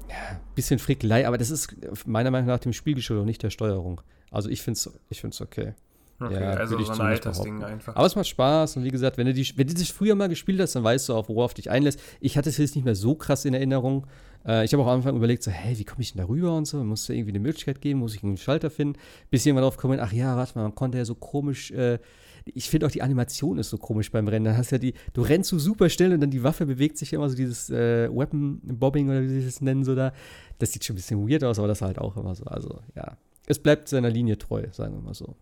[0.09, 1.74] ja, bisschen Frickelei, aber das ist
[2.07, 4.03] meiner Meinung nach dem Spielgeschirr und nicht der Steuerung.
[4.31, 5.74] Also ich finde es ich find's okay.
[6.18, 7.95] Okay, ja, also so ein altes Ding einfach.
[7.95, 10.29] Aber es macht Spaß und wie gesagt, wenn du, die, wenn du das früher mal
[10.29, 12.01] gespielt hast, dann weißt du auch, worauf dich einlässt.
[12.20, 14.07] Ich hatte es jetzt nicht mehr so krass in Erinnerung.
[14.47, 16.57] Äh, ich habe auch am Anfang überlegt, so, hey, wie komme ich denn da rüber
[16.57, 16.83] und so?
[16.83, 18.01] Muss es irgendwie eine Möglichkeit geben?
[18.01, 18.99] Muss ich einen Schalter finden?
[19.31, 21.70] Bis jemand drauf kommt, ach ja, warte mal, man konnte ja so komisch.
[21.72, 21.99] Äh,
[22.55, 24.44] ich finde auch die Animation ist so komisch beim Rennen.
[24.44, 27.12] Dann hast ja die, du rennst so super schnell und dann die Waffe bewegt sich
[27.12, 30.12] immer so dieses äh, Weapon Bobbing oder wie sie das nennen so da.
[30.59, 32.44] Das sieht schon ein bisschen weird aus, aber das halt auch immer so.
[32.44, 33.16] Also ja,
[33.47, 35.36] es bleibt seiner Linie treu, sagen wir mal so.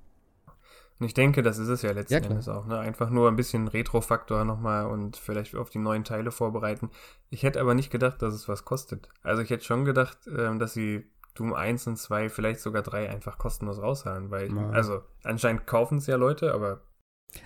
[1.01, 2.67] Und ich denke, das ist es ja letzten ja, Endes auch.
[2.67, 2.79] Ne?
[2.79, 6.91] Einfach nur ein bisschen Retro-Faktor nochmal und vielleicht auf die neuen Teile vorbereiten.
[7.31, 9.09] Ich hätte aber nicht gedacht, dass es was kostet.
[9.23, 13.11] Also ich hätte schon gedacht, ähm, dass sie Doom 1 und 2, vielleicht sogar 3
[13.11, 14.71] einfach kostenlos raushauen, weil, ja.
[14.71, 16.81] also anscheinend kaufen es ja Leute, aber.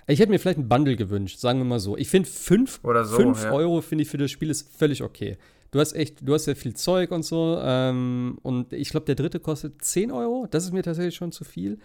[0.07, 1.97] Ich hätte mir vielleicht ein Bundle gewünscht, sagen wir mal so.
[1.97, 3.53] Ich finde 5 so, ja.
[3.53, 5.37] Euro finde ich für das Spiel ist völlig okay.
[5.71, 7.59] Du hast echt, du hast ja viel Zeug und so.
[7.61, 10.47] Ähm, und ich glaube, der dritte kostet 10 Euro.
[10.51, 11.79] Das ist mir tatsächlich schon zu viel.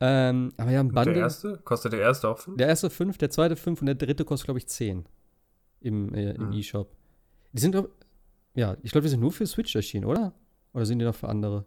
[0.00, 1.14] Ähm, aber ja, ein Bundle.
[1.14, 1.58] Der erste?
[1.64, 2.56] Kostet der erste auch 5?
[2.56, 5.04] Der erste 5, der zweite 5 und der dritte kostet, glaube ich, 10
[5.80, 6.52] im, äh, im mhm.
[6.52, 6.92] E-Shop.
[7.52, 7.76] Die sind,
[8.54, 10.34] ja, ich glaube, die sind nur für Switch erschienen, oder?
[10.72, 11.64] Oder sind die noch für andere?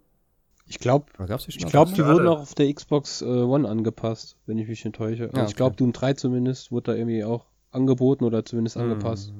[0.72, 1.08] Ich glaube,
[1.48, 4.96] ich glaube, die wurden auch auf der Xbox äh, One angepasst, wenn ich mich nicht
[4.96, 5.24] täusche.
[5.24, 5.50] Also ja, okay.
[5.50, 8.84] Ich glaube, Doom 3 zumindest wurde da irgendwie auch angeboten oder zumindest mhm.
[8.84, 9.34] angepasst.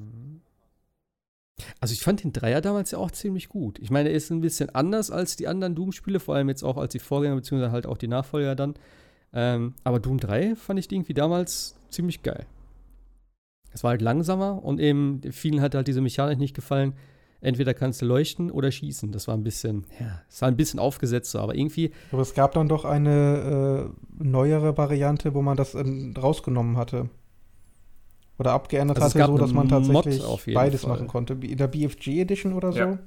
[1.80, 3.80] Also ich fand den Dreier damals ja auch ziemlich gut.
[3.80, 6.76] Ich meine, er ist ein bisschen anders als die anderen Doom-Spiele, vor allem jetzt auch
[6.76, 8.74] als die Vorgänger, beziehungsweise halt auch die Nachfolger dann.
[9.32, 12.46] Ähm, aber Doom 3 fand ich irgendwie damals ziemlich geil.
[13.72, 16.92] Es war halt langsamer und eben vielen hat halt diese Mechanik nicht gefallen.
[17.42, 19.12] Entweder kannst du leuchten oder schießen.
[19.12, 21.92] Das war ein bisschen, ja, es war ein bisschen aufgesetzt, aber irgendwie.
[22.12, 25.84] Aber es gab dann doch eine äh, neuere Variante, wo man das äh,
[26.18, 27.10] rausgenommen hatte
[28.38, 30.24] oder abgeändert also hatte, so dass man tatsächlich
[30.54, 30.92] beides Fall.
[30.92, 31.34] machen konnte.
[31.34, 32.80] In der BFG Edition oder so.
[32.80, 33.00] Ja.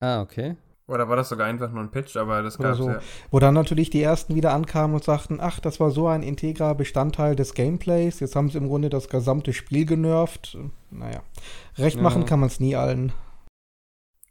[0.00, 0.56] Ah, okay.
[0.86, 2.90] Oder war das sogar einfach nur ein Pitch, aber das gab so.
[2.90, 3.00] ja.
[3.30, 6.74] Wo dann natürlich die ersten wieder ankamen und sagten, ach, das war so ein integrer
[6.74, 10.58] Bestandteil des Gameplays, jetzt haben sie im Grunde das gesamte Spiel genervt.
[10.90, 11.22] Naja,
[11.78, 12.28] recht machen ja.
[12.28, 13.12] kann man es nie allen.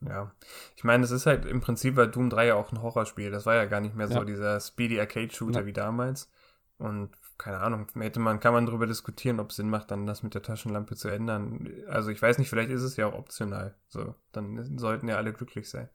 [0.08, 0.32] Ja,
[0.76, 3.32] ich meine, es ist halt im Prinzip bei Doom 3 ja auch ein Horrorspiel.
[3.32, 6.30] Das war ja gar nicht mehr so dieser Speedy Arcade Shooter wie damals.
[6.78, 10.24] Und keine Ahnung, hätte man, kann man darüber diskutieren, ob es Sinn macht, dann das
[10.24, 11.68] mit der Taschenlampe zu ändern.
[11.88, 13.76] Also ich weiß nicht, vielleicht ist es ja auch optional.
[13.88, 15.90] So, dann sollten ja alle glücklich sein.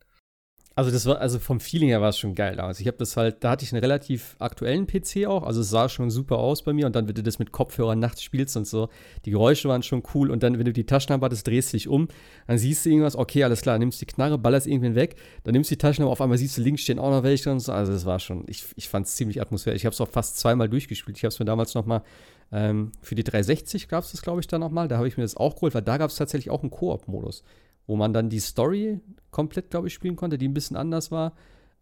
[0.75, 2.79] Also das war, also vom Feeling her war es schon geil damals.
[2.79, 5.89] Ich habe das halt, da hatte ich einen relativ aktuellen PC auch, also es sah
[5.89, 8.65] schon super aus bei mir und dann, wenn du das mit Kopfhörern nachts spielst und
[8.65, 8.87] so,
[9.25, 11.89] die Geräusche waren schon cool und dann, wenn du die Taschenlampe hattest, drehst du dich
[11.89, 12.07] um,
[12.47, 15.69] dann siehst du irgendwas, okay, alles klar, nimmst die Knarre, ballerst irgendwen weg, dann nimmst
[15.69, 17.91] du die Taschenlampe, auf einmal siehst du links stehen auch noch welche und so, also
[17.91, 19.81] das war schon, ich, ich fand es ziemlich atmosphärisch.
[19.81, 21.17] Ich habe es auch fast zweimal durchgespielt.
[21.17, 22.03] Ich habe es mir damals noch mal
[22.51, 24.87] ähm, für die 360 gab es das, glaube ich, dann nochmal.
[24.87, 27.43] Da habe ich mir das auch geholt, weil da gab es tatsächlich auch einen Koop-Modus
[27.89, 31.33] wo man dann die Story komplett, glaube ich, spielen konnte, die ein bisschen anders war.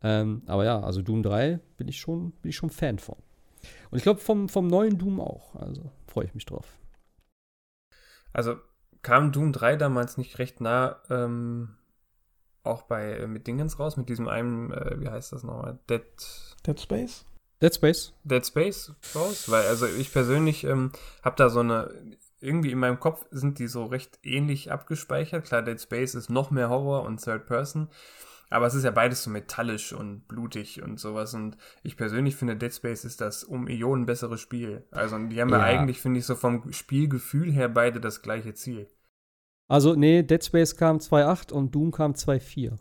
[0.02, 3.18] Ähm, aber ja, also Doom 3 bin ich schon, bin ich schon Fan von.
[3.92, 5.54] Und ich glaube vom, vom neuen Doom auch.
[5.56, 6.66] Also freue ich mich drauf.
[8.32, 8.56] Also
[9.02, 11.76] kam Doom 3 damals nicht recht nah ähm,
[12.64, 15.78] auch bei äh, mit Dingens raus, mit diesem einen, äh, wie heißt das nochmal?
[15.90, 16.06] Dead,
[16.66, 17.26] Dead Space?
[17.62, 18.14] Dead Space.
[18.24, 21.94] Dead Space raus, weil also ich persönlich ähm, habe da so eine
[22.40, 25.46] irgendwie in meinem Kopf sind die so recht ähnlich abgespeichert.
[25.46, 27.90] Klar, Dead Space ist noch mehr Horror und Third Person.
[28.50, 31.34] Aber es ist ja beides so metallisch und blutig und sowas.
[31.34, 34.86] Und ich persönlich finde, Dead Space ist das um Ionen bessere Spiel.
[34.92, 38.54] Also die haben ja, ja eigentlich, finde ich, so vom Spielgefühl her beide das gleiche
[38.54, 38.88] Ziel.
[39.68, 42.78] Also, nee, Dead Space kam 2.8 und Doom kam 2.4.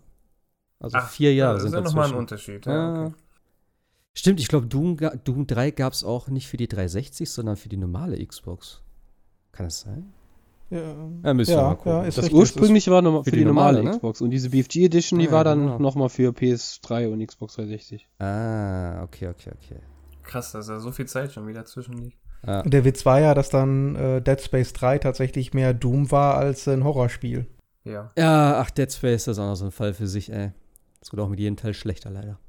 [0.79, 1.83] Also Ach, vier Jahre sind das.
[1.83, 2.67] Das ist ja nochmal ein Unterschied.
[2.67, 3.15] Ja, okay.
[4.15, 7.69] Stimmt, ich glaube, Doom, Doom 3 gab es auch nicht für die 360, sondern für
[7.69, 8.83] die normale Xbox.
[9.57, 10.13] Kann das sein?
[10.69, 10.81] Ja,
[11.25, 12.35] ja, müssen ja, wir ja das richtig.
[12.35, 13.99] ursprüngliche war nochmal für, für, die, normale, normale ne?
[13.99, 15.79] Xbox und diese BFG Edition, die ah, war dann genau.
[15.79, 18.09] nochmal für PS3 und Xbox 360.
[18.19, 19.81] Ah, okay, okay, okay.
[20.25, 22.19] Krass, dass da so viel Zeit schon wieder zwischen liegt.
[22.45, 22.63] Ja.
[22.63, 26.67] Der Witz war ja, dass dann äh, Dead Space 3 tatsächlich mehr Doom war als
[26.67, 27.47] ein Horrorspiel.
[27.85, 28.11] Ja.
[28.19, 30.51] Ja, ach, Dead Space ist auch noch so ein Fall für sich, ey.
[30.99, 32.41] Das wird auch mit jedem Teil schlechter, leider.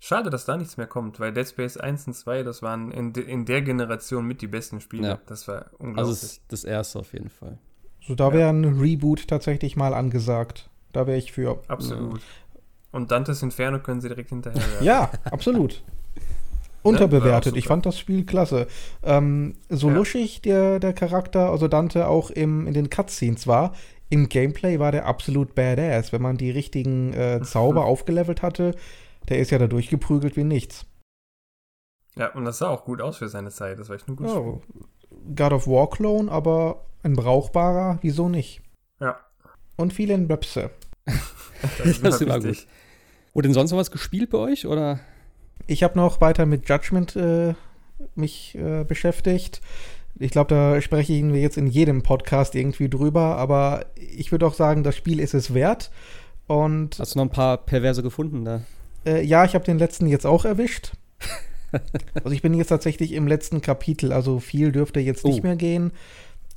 [0.00, 3.12] Schade, dass da nichts mehr kommt, weil Dead Space 1 und 2, das waren in,
[3.12, 5.08] de, in der Generation mit die besten Spiele.
[5.08, 5.18] Ja.
[5.26, 5.98] Das war unglaublich.
[5.98, 7.58] Also das, das erste auf jeden Fall.
[8.06, 10.70] So, da wäre ein Reboot tatsächlich mal angesagt.
[10.92, 11.60] Da wäre ich für.
[11.66, 12.18] Absolut.
[12.18, 12.24] Ja.
[12.92, 14.62] Und Dantes Inferno können sie direkt hinterher.
[14.80, 15.82] ja, absolut.
[16.82, 17.56] Unterbewertet.
[17.56, 18.66] Ich fand das Spiel klasse.
[19.02, 19.94] Ähm, so ja.
[19.94, 23.74] luschig der, der Charakter, also Dante auch im, in den Cutscenes war,
[24.10, 26.12] im Gameplay war der absolut badass.
[26.12, 28.74] Wenn man die richtigen äh, Zauber aufgelevelt hatte,
[29.28, 30.86] der ist ja da durchgeprügelt wie nichts.
[32.16, 33.78] Ja, und das sah auch gut aus für seine Zeit.
[33.78, 34.40] Das war echt ein gutes ja,
[35.36, 38.60] God of War Clone, aber ein brauchbarer, wieso nicht?
[39.00, 39.18] Ja.
[39.76, 40.70] Und viele in Böpse.
[41.04, 42.66] das, das ist immer gut.
[43.34, 45.00] Wurde denn sonst noch was gespielt bei euch, oder?
[45.66, 47.54] Ich habe noch weiter mit Judgment äh,
[48.14, 49.60] mich äh, beschäftigt.
[50.18, 54.54] Ich glaube, da sprechen wir jetzt in jedem Podcast irgendwie drüber, aber ich würde auch
[54.54, 55.92] sagen, das Spiel ist es wert.
[56.48, 58.62] Und Hast du noch ein paar Perverse gefunden da?
[59.04, 60.92] Äh, ja, ich habe den letzten jetzt auch erwischt.
[62.14, 65.46] also ich bin jetzt tatsächlich im letzten Kapitel, also viel dürfte jetzt nicht oh.
[65.46, 65.92] mehr gehen.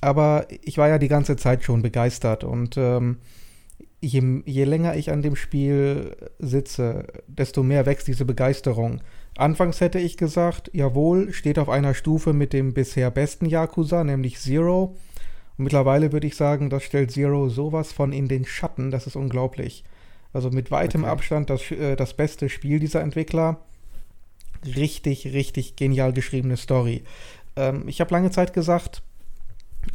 [0.01, 3.17] Aber ich war ja die ganze Zeit schon begeistert und ähm,
[4.01, 9.01] je, je länger ich an dem Spiel sitze, desto mehr wächst diese Begeisterung.
[9.37, 14.39] Anfangs hätte ich gesagt, jawohl, steht auf einer Stufe mit dem bisher besten Yakuza, nämlich
[14.39, 14.95] Zero.
[15.57, 19.15] Und mittlerweile würde ich sagen, das stellt Zero sowas von in den Schatten, das ist
[19.15, 19.83] unglaublich.
[20.33, 21.11] Also mit weitem okay.
[21.11, 23.59] Abstand das, äh, das beste Spiel dieser Entwickler.
[24.65, 27.03] Richtig, richtig genial geschriebene Story.
[27.55, 29.01] Ähm, ich habe lange Zeit gesagt,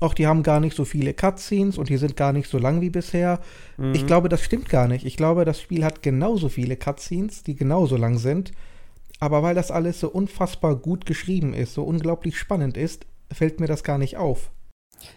[0.00, 2.80] auch die haben gar nicht so viele Cutscenes und die sind gar nicht so lang
[2.80, 3.40] wie bisher.
[3.76, 3.94] Mhm.
[3.94, 5.06] Ich glaube, das stimmt gar nicht.
[5.06, 8.52] Ich glaube, das Spiel hat genauso viele Cutscenes, die genauso lang sind.
[9.20, 13.66] Aber weil das alles so unfassbar gut geschrieben ist, so unglaublich spannend ist, fällt mir
[13.66, 14.50] das gar nicht auf.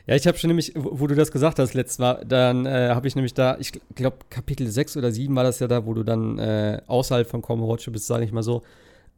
[0.08, 2.90] Ja, ich habe schon nämlich, wo, wo, du das gesagt hast letztes Mal, dann äh,
[2.90, 5.94] habe ich nämlich da, ich glaube Kapitel 6 oder 7 war das ja da, wo
[5.94, 8.64] du dann äh, außerhalb von Komorocho bist, sage ich mal so.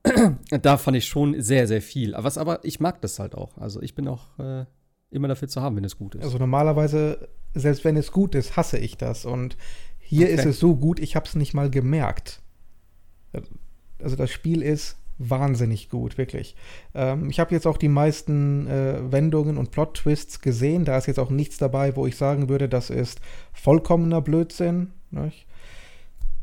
[0.62, 2.14] da fand ich schon sehr, sehr viel.
[2.18, 3.57] Was aber, ich mag das halt auch.
[3.57, 4.66] Also ich bin auch äh,
[5.12, 6.24] immer dafür zu haben, wenn es gut ist.
[6.24, 9.26] Also normalerweise, selbst wenn es gut ist, hasse ich das.
[9.26, 9.57] Und
[9.99, 10.36] hier okay.
[10.36, 12.41] ist es so gut, ich habe es nicht mal gemerkt.
[14.01, 14.97] Also das Spiel ist
[15.30, 16.55] wahnsinnig gut, wirklich.
[16.93, 20.86] Ähm, ich habe jetzt auch die meisten äh, Wendungen und Plot-Twists gesehen.
[20.86, 23.22] Da ist jetzt auch nichts dabei, wo ich sagen würde, das ist
[23.53, 24.91] vollkommener Blödsinn.
[25.11, 25.45] Nicht?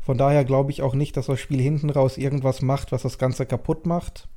[0.01, 3.17] Von daher glaube ich auch nicht, dass das Spiel hinten raus irgendwas macht, was das
[3.17, 4.27] Ganze kaputt macht.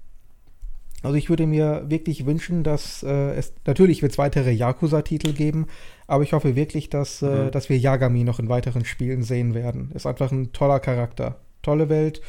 [1.02, 5.66] Also ich würde mir wirklich wünschen, dass äh, es natürlich wird es weitere Yakuza-Titel geben,
[6.06, 7.50] aber ich hoffe wirklich, dass, äh, mhm.
[7.50, 9.90] dass wir Yagami noch in weiteren Spielen sehen werden.
[9.94, 12.20] Ist einfach ein toller Charakter, tolle Welt.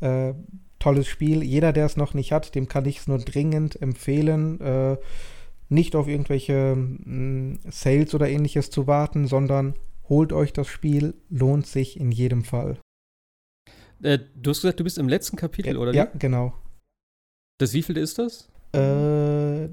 [0.00, 0.34] Äh,
[0.78, 1.42] tolles Spiel.
[1.42, 4.96] Jeder, der es noch nicht hat, dem kann ich es nur dringend empfehlen, äh,
[5.68, 9.74] nicht auf irgendwelche mh, mm, Sales oder ähnliches zu warten, sondern
[10.08, 12.78] holt euch das Spiel, lohnt sich in jedem Fall.
[14.02, 15.92] Äh, du hast gesagt, du bist im letzten Kapitel, ja, oder?
[15.92, 16.54] Ja, genau.
[17.58, 18.48] Das wievielte ist das?
[18.74, 19.66] Äh,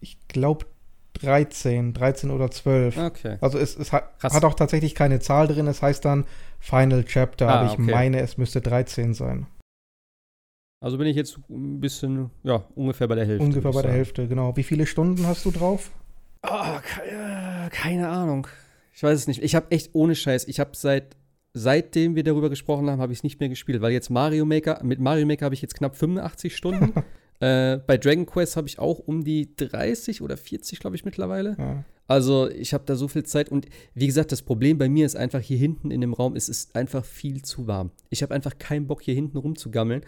[0.00, 0.66] ich glaube
[1.14, 2.96] 13, 13 oder 12.
[2.98, 3.36] Okay.
[3.40, 6.26] Also es, es hat, hat auch tatsächlich keine Zahl drin, es heißt dann
[6.58, 7.90] Final Chapter, Ah, aber ich okay.
[7.90, 9.46] meine, es müsste 13 sein.
[10.82, 13.44] Also bin ich jetzt ein bisschen, ja, ungefähr bei der Hälfte.
[13.44, 13.94] Ungefähr bei der sagen.
[13.94, 14.56] Hälfte, genau.
[14.56, 15.92] Wie viele Stunden hast du drauf?
[16.42, 18.48] Ah, ke äh, keine Ahnung.
[18.92, 19.44] Ich weiß es nicht.
[19.44, 21.16] Ich habe echt ohne Scheiß, ich habe seit
[21.54, 24.80] seitdem wir darüber gesprochen haben, habe ich es nicht mehr gespielt, weil jetzt Mario Maker
[24.82, 26.92] mit Mario Maker habe ich jetzt knapp 85 Stunden.
[27.38, 31.54] äh, bei Dragon Quest habe ich auch um die 30 oder 40, glaube ich mittlerweile.
[31.60, 31.84] Ja.
[32.08, 35.14] Also ich habe da so viel Zeit und wie gesagt, das Problem bei mir ist
[35.14, 37.92] einfach hier hinten in dem Raum, es ist einfach viel zu warm.
[38.10, 40.02] Ich habe einfach keinen Bock hier hinten rumzugammeln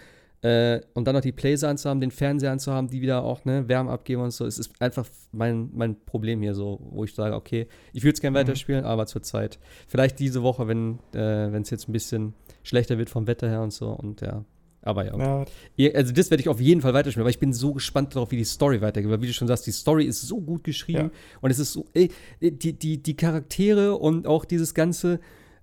[0.45, 3.90] äh, und dann noch die Playser anzuhaben, den Fernseher anzuhaben, die wieder auch ne, Wärme
[3.90, 4.45] abgeben und so.
[4.45, 8.20] Es ist einfach mein, mein Problem hier so, wo ich sage, okay, ich würde es
[8.20, 9.59] gerne weiterspielen, aber zur Zeit.
[9.88, 13.72] Vielleicht diese Woche, wenn äh, es jetzt ein bisschen schlechter wird vom Wetter her und
[13.72, 14.45] so und ja.
[14.82, 15.45] Aber ja, Ja,
[15.76, 18.30] ja, also das werde ich auf jeden Fall weiterspielen, weil ich bin so gespannt darauf,
[18.30, 19.11] wie die Story weitergeht.
[19.11, 21.86] Weil wie du schon sagst, die Story ist so gut geschrieben und es ist so,
[21.95, 22.11] ey,
[22.42, 25.20] die, die, die Charaktere und auch dieses ganze,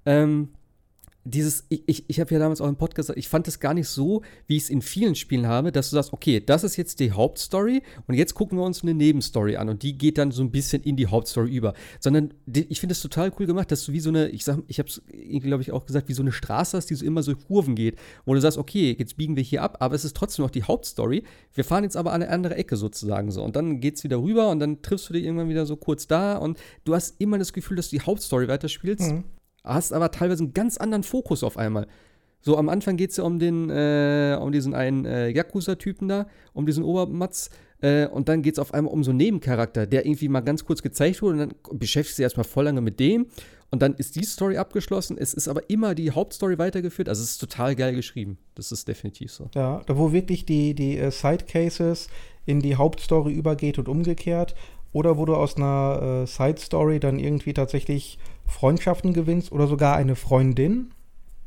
[0.07, 0.49] ähm,
[1.23, 3.73] dieses, ich, ich, ich habe ja damals auch im Podcast gesagt, ich fand es gar
[3.73, 6.77] nicht so, wie ich es in vielen Spielen habe, dass du sagst, okay, das ist
[6.77, 10.31] jetzt die Hauptstory und jetzt gucken wir uns eine Nebenstory an und die geht dann
[10.31, 11.73] so ein bisschen in die Hauptstory über.
[11.99, 14.59] Sondern die, ich finde es total cool gemacht, dass du wie so eine, ich sag,
[14.67, 15.01] ich habe es
[15.41, 17.97] glaube ich, auch gesagt, wie so eine Straße hast, die so immer so Kurven geht,
[18.25, 20.63] wo du sagst, okay, jetzt biegen wir hier ab, aber es ist trotzdem noch die
[20.63, 21.23] Hauptstory.
[21.53, 24.49] Wir fahren jetzt aber an eine andere Ecke sozusagen so und dann geht's wieder rüber
[24.49, 27.53] und dann triffst du dich irgendwann wieder so kurz da und du hast immer das
[27.53, 29.23] Gefühl, dass du die Hauptstory weiterspielst Mhm.
[29.63, 31.87] Hast aber teilweise einen ganz anderen Fokus auf einmal.
[32.41, 36.27] So, am Anfang geht es ja um den, äh, um diesen einen äh, Yakuza-Typen da,
[36.53, 37.51] um diesen Obermatz.
[37.81, 40.65] Äh, und dann geht es auf einmal um so einen Nebencharakter, der irgendwie mal ganz
[40.65, 43.27] kurz gezeigt wurde und dann beschäftigst du dich erstmal voll lange mit dem.
[43.69, 45.17] Und dann ist die Story abgeschlossen.
[45.17, 47.07] Es ist aber immer die Hauptstory weitergeführt.
[47.07, 48.37] Also es ist total geil geschrieben.
[48.55, 49.49] Das ist definitiv so.
[49.55, 52.09] Ja, da wo wirklich die, die äh, Side-Cases
[52.45, 54.55] in die Hauptstory übergeht und umgekehrt.
[54.93, 58.19] Oder wo du aus einer äh, Side-Story dann irgendwie tatsächlich
[58.51, 60.91] Freundschaften gewinnst oder sogar eine Freundin.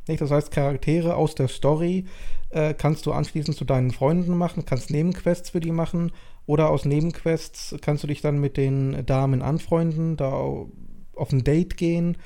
[0.09, 0.20] Nicht?
[0.20, 2.05] Das heißt, Charaktere aus der Story
[2.50, 6.12] äh, kannst du anschließend zu deinen Freunden machen, kannst Nebenquests für die machen.
[6.46, 10.70] Oder aus Nebenquests kannst du dich dann mit den Damen anfreunden, da au-
[11.14, 12.16] auf ein Date gehen.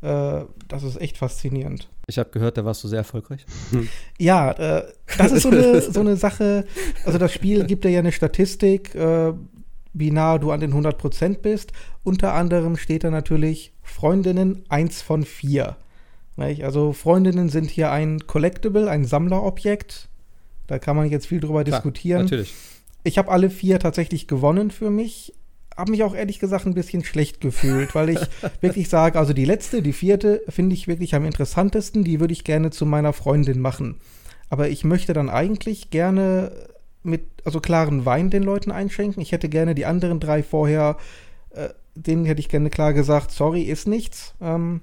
[0.00, 1.88] Äh, das ist echt faszinierend.
[2.06, 3.44] Ich habe gehört, da warst du sehr erfolgreich.
[4.18, 4.84] Ja, äh,
[5.18, 6.66] das ist so eine, so eine Sache.
[7.04, 9.32] Also das Spiel gibt dir ja eine Statistik, äh,
[9.94, 11.72] wie nah du an den 100% bist.
[12.02, 15.76] Unter anderem steht da natürlich Freundinnen 1 von 4.
[16.36, 16.64] Nicht?
[16.64, 20.08] Also Freundinnen sind hier ein Collectible, ein Sammlerobjekt.
[20.66, 22.22] Da kann man jetzt viel drüber Klar, diskutieren.
[22.22, 22.52] Natürlich.
[23.04, 25.32] Ich habe alle vier tatsächlich gewonnen für mich.
[25.76, 28.20] Habe mich auch ehrlich gesagt ein bisschen schlecht gefühlt, weil ich
[28.60, 32.02] wirklich sage, also die letzte, die vierte, finde ich wirklich am interessantesten.
[32.02, 34.00] Die würde ich gerne zu meiner Freundin machen.
[34.50, 36.52] Aber ich möchte dann eigentlich gerne
[37.04, 39.22] mit, also klaren Wein den Leuten einschenken.
[39.22, 40.96] Ich hätte gerne die anderen drei vorher,
[41.50, 44.34] äh, denen hätte ich gerne klar gesagt, sorry, ist nichts.
[44.40, 44.80] Ähm,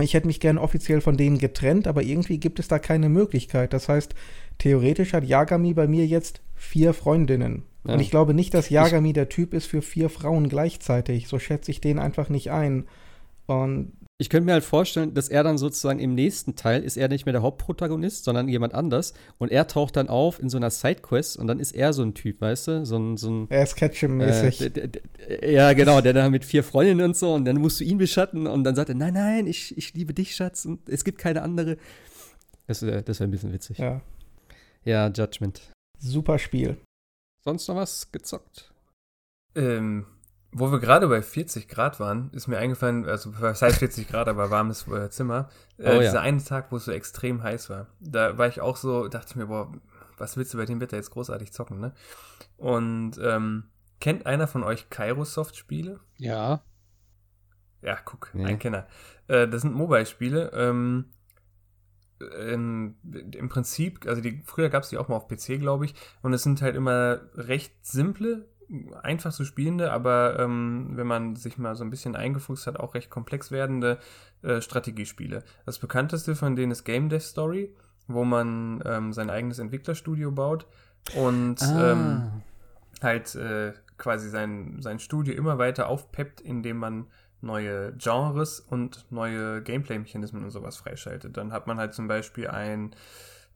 [0.00, 3.72] ich hätte mich gerne offiziell von denen getrennt, aber irgendwie gibt es da keine Möglichkeit.
[3.72, 4.14] Das heißt,
[4.58, 7.64] theoretisch hat Yagami bei mir jetzt vier Freundinnen.
[7.84, 7.94] Ja.
[7.94, 11.26] Und ich glaube nicht, dass Yagami der Typ ist für vier Frauen gleichzeitig.
[11.26, 12.86] So schätze ich den einfach nicht ein.
[13.46, 17.06] Und Ich könnte mir halt vorstellen, dass er dann sozusagen im nächsten Teil ist er
[17.06, 19.14] nicht mehr der Hauptprotagonist, sondern jemand anders.
[19.38, 22.14] Und er taucht dann auf in so einer Sidequest und dann ist er so ein
[22.14, 22.84] Typ, weißt du?
[22.84, 24.76] So ein, so ein er ist Ketchum-mäßig.
[25.28, 27.98] Äh, ja, genau, der da mit vier Freundinnen und so und dann musst du ihn
[27.98, 31.18] beschatten und dann sagt er, nein, nein, ich, ich liebe dich, Schatz und es gibt
[31.18, 31.76] keine andere.
[32.66, 33.78] Das, äh, das wäre ein bisschen witzig.
[33.78, 34.00] Ja.
[34.84, 35.70] ja, Judgment.
[36.00, 36.76] super Spiel.
[37.44, 38.74] Sonst noch was gezockt?
[39.54, 40.06] Ähm,
[40.50, 44.28] wo wir gerade bei 40 Grad waren, ist mir eingefallen, also was heißt 40 Grad,
[44.28, 45.98] aber warmes äh, Zimmer, äh, Oh ja.
[46.00, 47.88] dieser eine Tag, wo es so extrem heiß war.
[48.00, 49.70] Da war ich auch so, dachte ich mir, boah,
[50.16, 51.92] was willst du bei dem Wetter jetzt großartig zocken, ne?
[52.56, 53.64] Und ähm,
[54.00, 56.00] kennt einer von euch Kairosoft-Spiele?
[56.16, 56.62] Ja.
[57.82, 58.44] Ja, guck, Nee.
[58.46, 58.86] ein Kenner.
[59.28, 60.50] Äh, das sind Mobile-Spiele.
[60.54, 61.10] Ähm,
[62.36, 62.96] ähm,
[63.32, 65.94] Im Prinzip, also die, früher gab es die auch mal auf PC, glaube ich.
[66.22, 68.48] Und es sind halt immer recht simple,
[69.02, 72.94] einfach zu spielende, aber ähm, wenn man sich mal so ein bisschen eingefuchst hat, auch
[72.94, 73.98] recht komplex werdende
[74.42, 75.42] äh, Strategiespiele.
[75.64, 77.74] Das bekannteste von denen ist Game Dev Story,
[78.06, 80.66] wo man ähm, sein eigenes Entwicklerstudio baut
[81.14, 81.92] und Ah.
[81.92, 82.42] ähm,
[83.02, 87.06] halt äh, quasi sein, sein Studio immer weiter aufpeppt, indem man
[87.40, 91.36] neue Genres und neue Gameplay-Mechanismen und sowas freischaltet.
[91.36, 92.90] Dann hat man halt zum Beispiel ein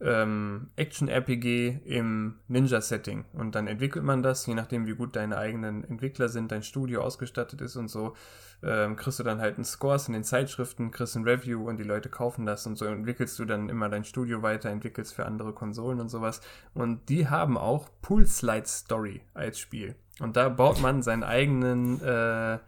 [0.03, 5.84] ähm, Action-RPG im Ninja-Setting und dann entwickelt man das, je nachdem wie gut deine eigenen
[5.84, 8.14] Entwickler sind, dein Studio ausgestattet ist und so,
[8.64, 11.84] ähm, kriegst du dann halt einen Scores in den Zeitschriften, kriegst ein Review und die
[11.84, 15.53] Leute kaufen das und so entwickelst du dann immer dein Studio weiter, entwickelst für andere
[15.53, 16.40] Konsolen und sowas.
[16.74, 19.96] Und die haben auch Pool Slide Story als Spiel.
[20.20, 22.59] Und da baut man seinen eigenen, äh,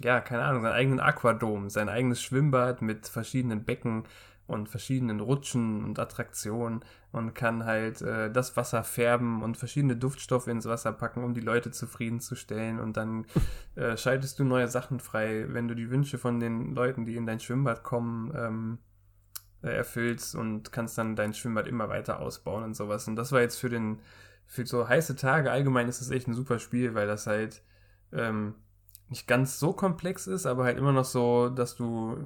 [0.00, 4.04] ja, keine Ahnung, seinen eigenen Aquadom, sein eigenes Schwimmbad mit verschiedenen Becken
[4.52, 10.46] und verschiedenen Rutschen und Attraktionen und kann halt äh, das Wasser färben und verschiedene Duftstoffe
[10.46, 12.78] ins Wasser packen, um die Leute zufriedenzustellen.
[12.78, 13.26] Und dann
[13.74, 17.26] äh, schaltest du neue Sachen frei, wenn du die Wünsche von den Leuten, die in
[17.26, 18.78] dein Schwimmbad kommen, ähm,
[19.62, 23.08] äh, erfüllst und kannst dann dein Schwimmbad immer weiter ausbauen und sowas.
[23.08, 24.00] Und das war jetzt für den,
[24.46, 27.62] für so heiße Tage allgemein ist das echt ein super Spiel, weil das halt
[28.12, 28.54] ähm,
[29.12, 32.16] nicht ganz so komplex ist, aber halt immer noch so, dass du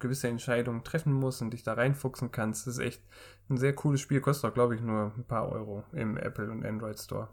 [0.00, 2.66] gewisse Entscheidungen treffen musst und dich da reinfuchsen kannst.
[2.66, 3.02] Das ist echt
[3.48, 4.20] ein sehr cooles Spiel.
[4.20, 7.28] Kostet auch, glaube ich, nur ein paar Euro im Apple und Android Store.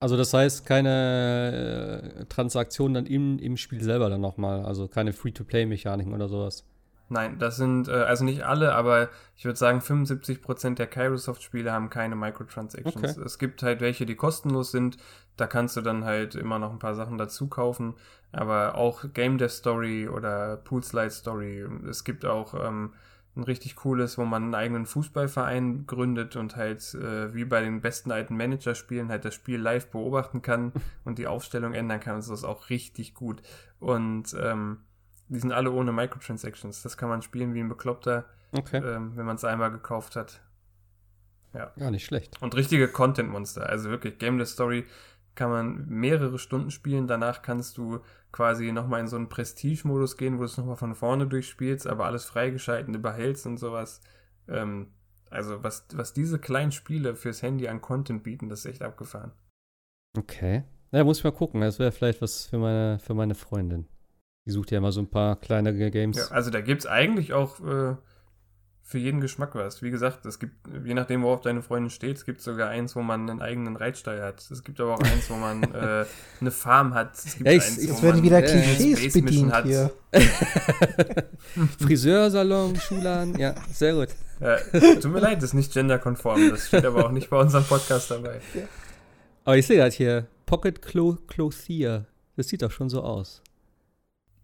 [0.00, 5.12] Also das heißt keine äh, Transaktion dann im, im Spiel selber dann nochmal, also keine
[5.12, 6.64] Free-to-Play-Mechaniken oder sowas.
[7.08, 11.88] Nein, das sind, äh, also nicht alle, aber ich würde sagen, 75% der Kairosoft-Spiele haben
[11.88, 13.16] keine Microtransactions.
[13.16, 13.24] Okay.
[13.24, 14.96] Es gibt halt welche, die kostenlos sind.
[15.36, 17.94] Da kannst du dann halt immer noch ein paar Sachen dazu kaufen.
[18.32, 21.64] Aber auch Game Dev Story oder Pool Slide Story.
[21.88, 22.92] Es gibt auch ähm,
[23.36, 27.82] ein richtig cooles, wo man einen eigenen Fußballverein gründet und halt äh, wie bei den
[27.82, 30.72] besten alten Manager-Spielen halt das Spiel live beobachten kann
[31.04, 32.16] und die Aufstellung ändern kann.
[32.16, 33.42] Also das ist auch richtig gut.
[33.78, 34.78] Und ähm,
[35.28, 36.82] die sind alle ohne Microtransactions.
[36.82, 38.78] Das kann man spielen wie ein Bekloppter, Okay.
[38.78, 40.40] ähm, wenn man es einmal gekauft hat.
[41.52, 42.40] Gar nicht schlecht.
[42.42, 43.66] Und richtige Content-Monster.
[43.66, 44.84] Also wirklich, Gameless Story
[45.34, 47.06] kann man mehrere Stunden spielen.
[47.06, 48.00] Danach kannst du
[48.30, 52.04] quasi nochmal in so einen Prestige-Modus gehen, wo du es nochmal von vorne durchspielst, aber
[52.04, 54.02] alles freigeschalten überhältst und sowas.
[54.48, 54.88] Ähm,
[55.30, 59.32] also was, was diese kleinen Spiele fürs Handy an Content bieten, das ist echt abgefahren.
[60.16, 60.64] Okay.
[60.90, 61.62] Na, muss ich mal gucken.
[61.62, 63.86] Das wäre vielleicht was für meine, für meine Freundin.
[64.46, 66.16] Die sucht ja immer so ein paar kleinere Games.
[66.16, 67.96] Ja, also da gibt es eigentlich auch äh,
[68.82, 69.82] für jeden Geschmack was.
[69.82, 73.02] Wie gesagt, es gibt, je nachdem, worauf deine Freundin steht, es gibt sogar eins, wo
[73.02, 74.48] man einen eigenen Reitstall hat.
[74.48, 76.04] Es gibt aber auch eins, wo man äh,
[76.40, 77.14] eine Farm hat.
[77.16, 79.64] Es gibt Ja, ich- eins, jetzt werden man wieder äh, Klischees bedient hat.
[79.66, 79.90] hier.
[81.78, 84.08] Friseursalon, Schulan, ja, sehr gut.
[84.40, 84.56] Ja,
[85.00, 86.50] tut mir leid, das ist nicht genderkonform.
[86.50, 88.40] Das steht aber auch nicht bei unserem Podcast dabei.
[89.44, 92.06] Aber ich sehe gerade hier, Pocket Clo Clothier.
[92.36, 93.42] Das sieht doch schon so aus.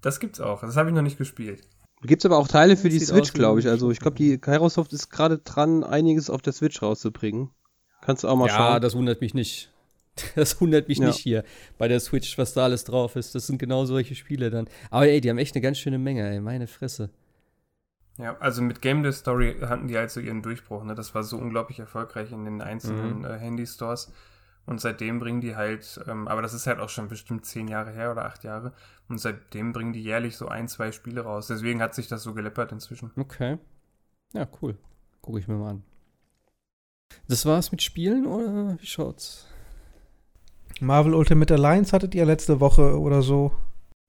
[0.03, 0.61] Das gibt's auch.
[0.61, 1.62] Das habe ich noch nicht gespielt.
[2.03, 3.68] Gibt es aber auch Teile für die Sieht Switch, glaube ich.
[3.68, 7.50] Also ich glaube, die Kairosoft ist gerade dran, einiges auf der Switch rauszubringen.
[8.00, 8.82] Kannst du auch mal ja, schauen.
[8.82, 9.70] das wundert mich nicht.
[10.34, 11.07] Das wundert mich Ja.
[11.07, 11.42] nicht hier
[11.78, 13.34] bei der Switch, was da alles drauf ist.
[13.34, 14.68] Das sind genau solche Spiele dann.
[14.90, 17.09] Aber ey, die haben echt eine ganz schöne Menge, ey, meine Fresse.
[18.18, 20.84] Ja, also mit Game Dev Story hatten die halt so ihren Durchbruch.
[20.84, 20.94] Ne?
[20.94, 23.24] Das war so unglaublich erfolgreich in den einzelnen Mhm.
[23.24, 24.12] äh, Handy-Stores.
[24.65, 27.91] Und seitdem bringen die halt, ähm, aber das ist halt auch schon bestimmt zehn Jahre
[27.91, 28.73] her oder acht Jahre.
[29.09, 31.49] Und seitdem bringen die jährlich so ein, zwei Spiele raus.
[31.49, 33.11] Deswegen hat sich das so geleppert inzwischen.
[33.17, 33.59] Okay.
[34.33, 34.79] Ja, cool.
[35.21, 35.83] Gucke ich mir mal an.
[37.29, 39.47] Das war's mit Spielen oder wie schaut's?
[40.81, 43.53] Marvel Ultimate Alliance hattet ihr letzte Woche oder so.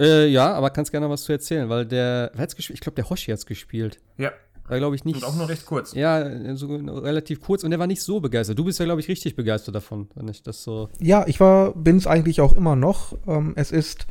[0.02, 2.78] Äh, ja, aber kannst gerne was zu erzählen, weil der, wer hat's gespielt?
[2.78, 4.00] Ich glaube, der Hoshi hat's gespielt.
[4.18, 4.32] Ja,
[4.68, 5.18] War, glaube ich, nicht.
[5.18, 5.94] und auch nur recht kurz.
[5.94, 8.58] Ja, so relativ kurz und der war nicht so begeistert.
[8.58, 10.90] Du bist ja, glaube ich, richtig begeistert davon, wenn ich das so.
[11.00, 13.18] Ja, ich war, bin es eigentlich auch immer noch.
[13.28, 14.08] Ähm, es ist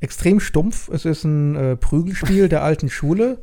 [0.00, 0.88] extrem stumpf.
[0.88, 3.38] Es ist ein äh, Prügelspiel der alten Schule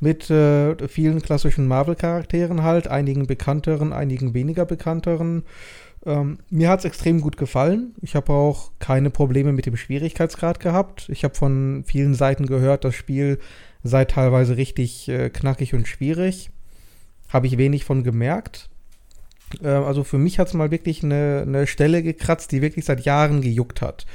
[0.00, 5.44] mit äh, vielen klassischen Marvel-Charakteren halt, einigen bekannteren, einigen weniger bekannteren.
[6.04, 7.94] Ähm, mir hat es extrem gut gefallen.
[8.02, 11.08] Ich habe auch keine Probleme mit dem Schwierigkeitsgrad gehabt.
[11.08, 13.38] Ich habe von vielen Seiten gehört, das Spiel
[13.82, 16.50] sei teilweise richtig äh, knackig und schwierig.
[17.28, 18.68] Habe ich wenig von gemerkt.
[19.62, 23.04] Äh, also für mich hat es mal wirklich eine, eine Stelle gekratzt, die wirklich seit
[23.04, 24.06] Jahren gejuckt hat.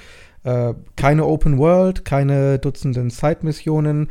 [0.43, 4.09] Äh, keine Open World, keine Dutzenden Side-Missionen,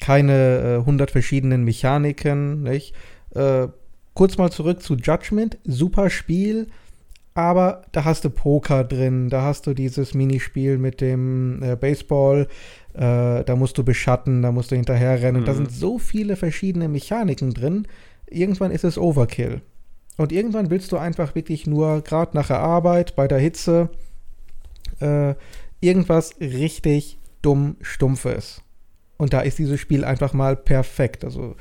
[0.00, 2.62] keine äh, hundert verschiedenen Mechaniken.
[2.62, 2.94] Nicht?
[3.34, 3.68] Äh,
[4.14, 5.58] kurz mal zurück zu Judgment.
[5.64, 6.68] Super Spiel,
[7.36, 12.48] aber da hast du Poker drin, da hast du dieses Minispiel mit dem äh, Baseball,
[12.94, 15.44] äh, da musst du beschatten, da musst du hinterherrennen.
[15.44, 15.56] Da Mhm.
[15.56, 17.86] sind so viele verschiedene Mechaniken drin.
[18.28, 19.60] Irgendwann ist es Overkill.
[20.16, 23.90] Und irgendwann willst du einfach wirklich nur, gerade nach der Arbeit, bei der Hitze,
[25.00, 25.34] äh,
[25.80, 28.62] irgendwas richtig dumm Stumpfes.
[29.18, 31.24] Und da ist dieses Spiel einfach mal perfekt.
[31.24, 31.54] Also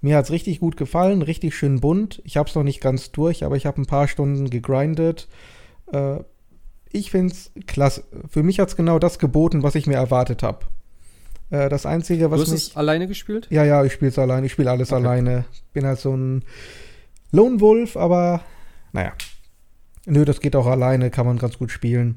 [0.00, 2.22] mir hat es richtig gut gefallen, richtig schön bunt.
[2.24, 5.28] Ich habe es noch nicht ganz durch, aber ich habe ein paar Stunden gegrindet.
[5.92, 6.18] Äh,
[6.90, 8.04] ich finde es klasse.
[8.28, 10.66] Für mich hat es genau das geboten, was ich mir erwartet habe.
[11.50, 12.68] Äh, das Einzige, Du was hast mich...
[12.68, 13.46] es alleine gespielt?
[13.50, 14.46] Ja, ja, ich spiele es alleine.
[14.46, 15.02] Ich spiele alles Okay.
[15.04, 15.44] alleine.
[15.72, 16.44] Bin halt so ein
[17.32, 18.42] Lone Wolf, aber
[18.92, 19.12] naja.
[20.06, 22.16] Nö, das geht auch alleine, kann man ganz gut spielen.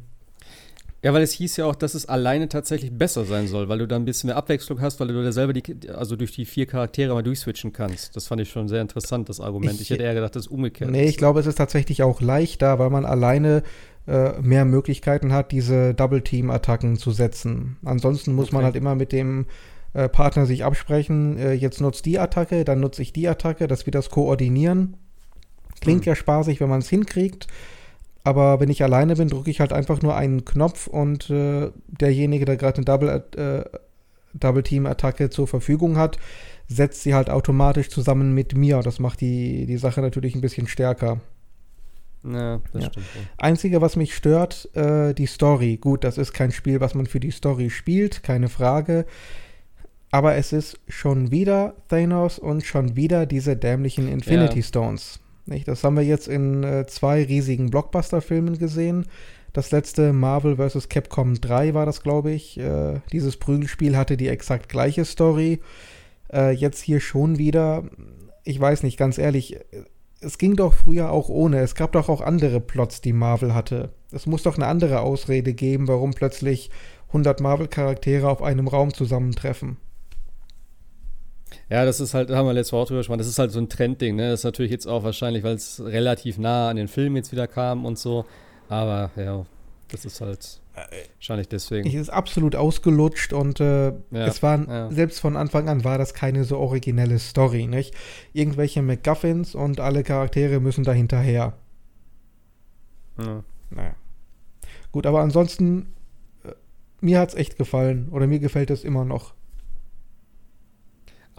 [1.04, 3.88] Ja, weil es hieß ja auch, dass es alleine tatsächlich besser sein soll, weil du
[3.88, 6.68] da ein bisschen mehr Abwechslung hast, weil du da selber die, also durch die vier
[6.68, 8.16] Charaktere mal durchswitchen kannst.
[8.16, 9.74] Das fand ich schon sehr interessant, das Argument.
[9.76, 10.91] Ich, ich hätte eher gedacht, das ist umgekehrt.
[10.91, 13.64] Nee, ich glaube, es ist tatsächlich auch leichter, weil man alleine
[14.08, 17.78] äh, mehr Möglichkeiten hat, diese Double-Team-Attacken zu setzen.
[17.84, 18.56] Ansonsten muss okay.
[18.58, 19.47] man halt immer mit dem
[19.93, 23.88] äh, Partner sich absprechen, äh, jetzt nutzt die Attacke, dann nutze ich die Attacke, dass
[23.88, 24.97] wir das koordinieren.
[25.82, 26.12] Klingt hm.
[26.12, 27.47] ja spaßig, wenn man es hinkriegt.
[28.24, 32.45] Aber wenn ich alleine bin, drücke ich halt einfach nur einen Knopf und äh, derjenige,
[32.45, 33.78] der gerade eine Double, äh,
[34.34, 36.17] Double Team Attacke zur Verfügung hat,
[36.67, 38.82] setzt sie halt automatisch zusammen mit mir.
[38.82, 41.19] Das macht die, die Sache natürlich ein bisschen stärker.
[42.24, 42.89] Ja, das ja.
[42.89, 43.05] stimmt.
[43.15, 43.22] Ja.
[43.38, 45.78] Einzige, was mich stört, äh, die Story.
[45.78, 49.05] Gut, das ist kein Spiel, was man für die Story spielt, keine Frage.
[50.11, 54.65] Aber es ist schon wieder Thanos und schon wieder diese dämlichen Infinity ja.
[54.65, 55.19] Stones.
[55.52, 55.68] Nicht?
[55.68, 59.06] Das haben wir jetzt in äh, zwei riesigen Blockbuster-Filmen gesehen.
[59.52, 60.88] Das letzte Marvel vs.
[60.88, 62.58] Capcom 3 war das, glaube ich.
[62.58, 65.60] Äh, dieses Prügelspiel hatte die exakt gleiche Story.
[66.32, 67.84] Äh, jetzt hier schon wieder.
[68.45, 69.60] Ich weiß nicht, ganz ehrlich.
[70.22, 71.60] Es ging doch früher auch ohne.
[71.60, 73.89] Es gab doch auch andere Plots, die Marvel hatte.
[74.12, 76.70] Es muss doch eine andere Ausrede geben, warum plötzlich
[77.08, 79.76] 100 Marvel-Charaktere auf einem Raum zusammentreffen.
[81.70, 83.52] Ja, das ist halt, da haben wir letztes Mal auch drüber gesprochen, das ist halt
[83.52, 84.30] so ein Trendding, ne?
[84.30, 87.47] Das ist natürlich jetzt auch wahrscheinlich, weil es relativ nah an den Film jetzt wieder
[87.47, 88.26] kam und so.
[88.70, 89.45] Aber ja,
[89.89, 90.62] das ist halt
[91.18, 91.88] wahrscheinlich deswegen.
[91.88, 94.91] Es ist absolut ausgelutscht und äh, ja, es war, ja.
[94.91, 97.93] selbst von Anfang an war das keine so originelle Story, nicht?
[98.34, 101.54] Irgendwelche MacGuffins und alle Charaktere müssen da hinterher.
[103.18, 103.43] Ja.
[103.70, 103.95] Naja.
[104.91, 105.93] Gut, aber ansonsten,
[106.43, 106.52] äh,
[107.02, 109.34] mir hat es echt gefallen oder mir gefällt es immer noch.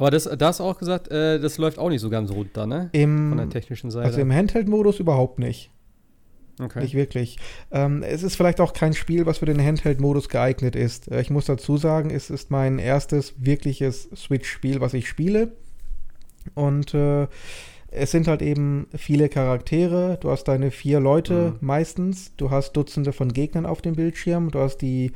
[0.03, 2.91] Aber das, das auch gesagt, äh, das läuft auch nicht so ganz runter, ne?
[2.91, 4.07] Im, Von der technischen Seite.
[4.07, 5.71] Also im Handheld-Modus überhaupt nicht.
[6.61, 6.81] Okay.
[6.81, 7.39] Nicht wirklich.
[7.71, 11.09] Ähm, es ist vielleicht auch kein Spiel, was für den Handheld-Modus geeignet ist.
[11.09, 15.53] Äh, ich muss dazu sagen, es ist mein erstes wirkliches Switch-Spiel, was ich spiele.
[16.55, 17.29] Und äh,
[17.93, 20.19] es sind halt eben viele Charaktere.
[20.21, 21.59] Du hast deine vier Leute mhm.
[21.61, 22.35] meistens.
[22.37, 24.51] Du hast Dutzende von Gegnern auf dem Bildschirm.
[24.51, 25.13] Du hast die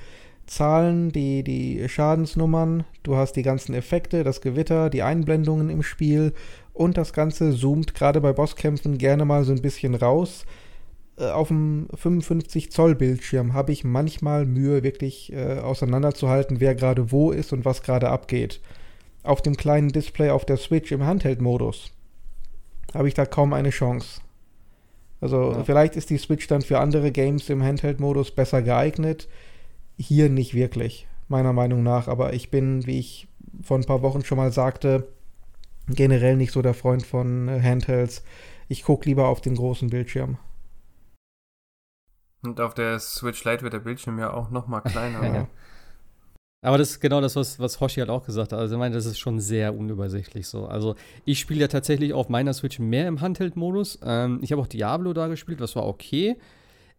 [0.47, 6.32] Zahlen, die, die Schadensnummern, du hast die ganzen Effekte, das Gewitter, die Einblendungen im Spiel
[6.72, 10.44] und das Ganze zoomt gerade bei Bosskämpfen gerne mal so ein bisschen raus.
[11.18, 17.11] Äh, auf dem 55 Zoll Bildschirm habe ich manchmal Mühe, wirklich äh, auseinanderzuhalten, wer gerade
[17.11, 18.61] wo ist und was gerade abgeht.
[19.22, 21.92] Auf dem kleinen Display auf der Switch im Handheld-Modus
[22.94, 24.20] habe ich da kaum eine Chance.
[25.20, 25.64] Also ja.
[25.64, 29.28] vielleicht ist die Switch dann für andere Games im Handheld-Modus besser geeignet
[29.99, 32.09] hier nicht wirklich, meiner Meinung nach.
[32.09, 33.28] Aber ich bin, wie ich
[33.62, 35.09] vor ein paar Wochen schon mal sagte,
[35.88, 38.24] generell nicht so der Freund von äh, Handhelds.
[38.68, 40.38] Ich gucke lieber auf den großen Bildschirm.
[42.42, 45.24] Und auf der Switch Lite wird der Bildschirm ja auch noch mal kleiner.
[45.34, 45.49] ja.
[46.62, 48.59] Aber das ist genau das, was, was Hoshi halt auch gesagt hat.
[48.59, 50.66] Also ich meine, das ist schon sehr unübersichtlich so.
[50.66, 54.01] Also ich spiele ja tatsächlich auf meiner Switch mehr im Handheld-Modus.
[54.03, 56.36] Ähm, ich habe auch Diablo da gespielt, was war okay.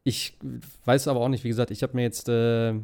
[0.07, 0.37] Ich
[0.85, 2.75] weiß aber auch nicht, wie gesagt, ich habe mir jetzt, äh,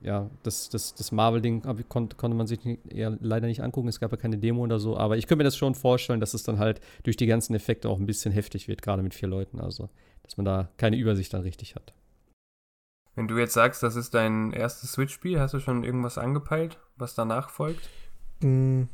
[0.00, 3.88] ja, das, das, das Marvel-Ding kon konnte man sich nicht, eher leider nicht angucken.
[3.88, 6.34] Es gab ja keine Demo oder so, aber ich könnte mir das schon vorstellen, dass
[6.34, 9.28] es dann halt durch die ganzen Effekte auch ein bisschen heftig wird, gerade mit vier
[9.28, 9.58] Leuten.
[9.58, 9.88] Also,
[10.22, 11.94] dass man da keine Übersicht dann richtig hat.
[13.16, 17.16] Wenn du jetzt sagst, das ist dein erstes Switch-Spiel, hast du schon irgendwas angepeilt, was
[17.16, 17.88] danach folgt?
[18.40, 18.86] Hm.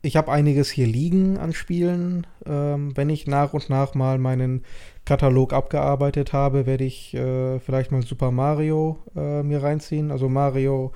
[0.00, 2.26] Ich habe einiges hier liegen an Spielen.
[2.46, 4.64] Ähm, wenn ich nach und nach mal meinen
[5.04, 10.10] Katalog abgearbeitet habe, werde ich äh, vielleicht mal Super Mario äh, mir reinziehen.
[10.10, 10.92] Also Mario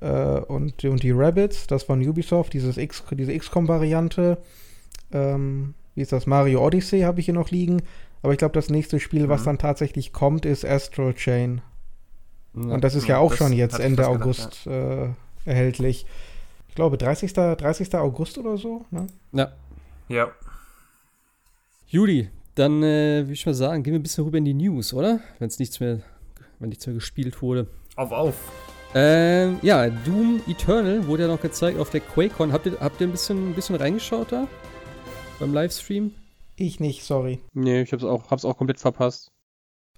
[0.00, 4.38] äh, und, und die Rabbits, das von Ubisoft, dieses X, diese XCOM-Variante.
[5.12, 6.26] Ähm, wie ist das?
[6.26, 7.82] Mario Odyssey habe ich hier noch liegen.
[8.22, 9.46] Aber ich glaube, das nächste Spiel, was mhm.
[9.46, 11.60] dann tatsächlich kommt, ist Astral Chain.
[12.54, 15.14] Ja, und das ist ja, ja auch schon jetzt Ende August gedacht, ja.
[15.44, 16.06] erhältlich.
[16.68, 17.32] Ich glaube, 30.
[17.32, 17.94] 30.
[17.96, 18.86] August oder so.
[18.90, 19.06] Ne?
[19.32, 19.52] Ja.
[20.08, 20.30] Ja.
[21.88, 24.92] Juli, dann äh, würde ich mal sagen, gehen wir ein bisschen rüber in die News,
[24.92, 25.20] oder?
[25.38, 26.00] Wenn es nichts mehr,
[26.58, 27.66] wenn nichts mehr gespielt wurde.
[27.96, 28.34] Auf, auf.
[28.94, 32.52] Ähm, ja, Doom Eternal wurde ja noch gezeigt auf der QuakeCon.
[32.52, 34.46] Habt ihr, habt ihr ein, bisschen, ein bisschen reingeschaut da?
[35.40, 36.12] Beim Livestream?
[36.56, 37.40] Ich nicht, sorry.
[37.54, 39.32] Nee, ich hab's auch, hab's auch komplett verpasst.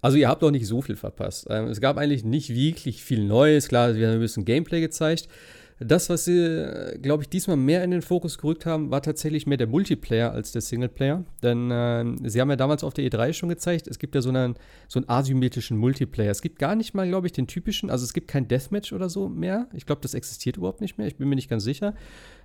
[0.00, 1.46] Also ihr habt auch nicht so viel verpasst.
[1.50, 3.68] Ähm, es gab eigentlich nicht wirklich viel Neues.
[3.68, 5.28] Klar, wir haben ein bisschen Gameplay gezeigt.
[5.80, 9.56] Das, was sie, glaube ich, diesmal mehr in den Fokus gerückt haben, war tatsächlich mehr
[9.56, 11.24] der Multiplayer als der Singleplayer.
[11.42, 14.28] Denn äh, sie haben ja damals auf der E3 schon gezeigt, es gibt ja so
[14.28, 14.54] einen,
[14.86, 16.30] so einen asymmetrischen Multiplayer.
[16.30, 19.08] Es gibt gar nicht mal, glaube ich, den typischen, also es gibt kein Deathmatch oder
[19.08, 19.66] so mehr.
[19.72, 21.08] Ich glaube, das existiert überhaupt nicht mehr.
[21.08, 21.94] Ich bin mir nicht ganz sicher.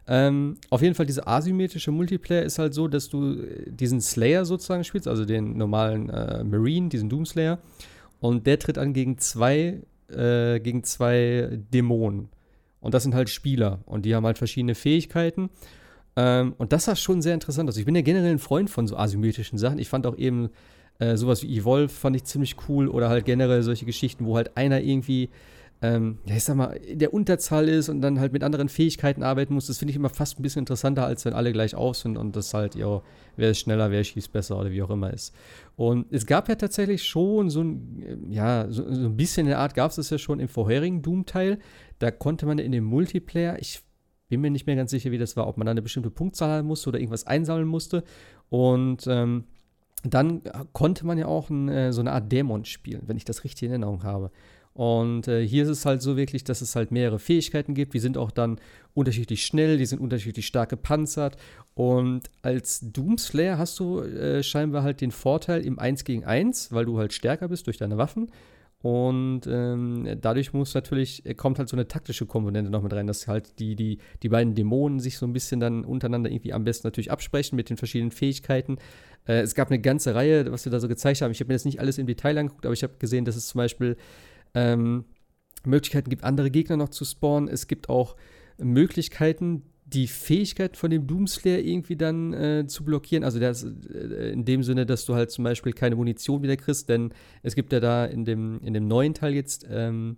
[0.08, 4.84] Ähm, auf jeden Fall, dieser asymmetrische Multiplayer ist halt so, dass du diesen Slayer sozusagen
[4.84, 7.60] spielst, also den normalen äh, Marine, diesen Doomslayer.
[8.20, 12.30] und der tritt an gegen zwei, äh, gegen zwei Dämonen.
[12.82, 15.50] Und das sind halt Spieler und die haben halt verschiedene Fähigkeiten.
[16.16, 17.70] Ähm, und das war schon sehr interessant.
[17.70, 19.80] Also ich bin ja generell ein Freund von so asymmetrischen Sachen.
[19.80, 20.50] Ich fand auch eben
[21.00, 24.58] äh, sowas wie Evolve fand ich ziemlich cool oder halt generell solche Geschichten, wo halt
[24.58, 25.30] einer irgendwie
[25.82, 29.54] ähm, ja, ich sag mal, der Unterzahl ist und dann halt mit anderen Fähigkeiten arbeiten
[29.54, 32.18] muss, das finde ich immer fast ein bisschen interessanter, als wenn alle gleich auf sind
[32.18, 33.02] und das halt, ja,
[33.38, 35.34] wer ist schneller, wer schießt besser oder wie auch immer ist.
[35.78, 39.60] Und es gab ja tatsächlich schon so ein, ja, so, so ein bisschen in der
[39.60, 41.60] Art gab es das ja schon im vorherigen Doom-Teil.
[42.00, 43.82] Da konnte man in dem Multiplayer, ich
[44.30, 46.50] bin mir nicht mehr ganz sicher, wie das war, ob man da eine bestimmte Punktzahl
[46.50, 48.04] haben musste oder irgendwas einsammeln musste.
[48.50, 49.45] Und ähm,
[50.04, 50.41] dann
[50.72, 53.64] konnte man ja auch ein, äh, so eine Art Dämon spielen, wenn ich das richtig
[53.64, 54.32] in Erinnerung habe.
[54.74, 57.93] Und äh, hier ist es halt so wirklich, dass es halt mehrere Fähigkeiten gibt.
[57.93, 58.62] Die sind auch dann
[58.93, 61.36] unterschiedlich schnell, die sind unterschiedlich stark gepanzert.
[61.74, 66.86] Und als Doomslayer hast du äh, scheinbar halt den Vorteil im 1 gegen 1, weil
[66.86, 68.32] du halt stärker bist durch deine Waffen.
[68.82, 73.08] Und ähm, dadurch muss natürlich, äh, kommt halt so eine taktische Komponente noch mit rein,
[73.08, 76.64] dass halt die, die, die beiden Dämonen sich so ein bisschen dann untereinander irgendwie am
[76.64, 78.78] besten natürlich absprechen mit den verschiedenen Fähigkeiten.
[79.28, 81.32] Äh, es gab eine ganze Reihe, was wir da so gezeigt haben.
[81.32, 83.48] Ich habe mir jetzt nicht alles im Detail angeguckt, aber ich habe gesehen, dass es
[83.48, 83.98] zum Beispiel
[84.54, 85.04] ähm,
[85.66, 87.50] Möglichkeiten gibt, andere Gegner noch zu spawnen.
[87.50, 88.16] Es gibt auch
[88.58, 89.64] Möglichkeiten,
[89.94, 93.24] die Fähigkeit von dem Doomslayer irgendwie dann äh, zu blockieren.
[93.24, 96.90] Also das, äh, in dem Sinne, dass du halt zum Beispiel keine Munition wieder kriegst,
[96.90, 97.14] denn
[97.44, 100.18] es gibt ja da in dem, in dem neuen Teil jetzt ähm,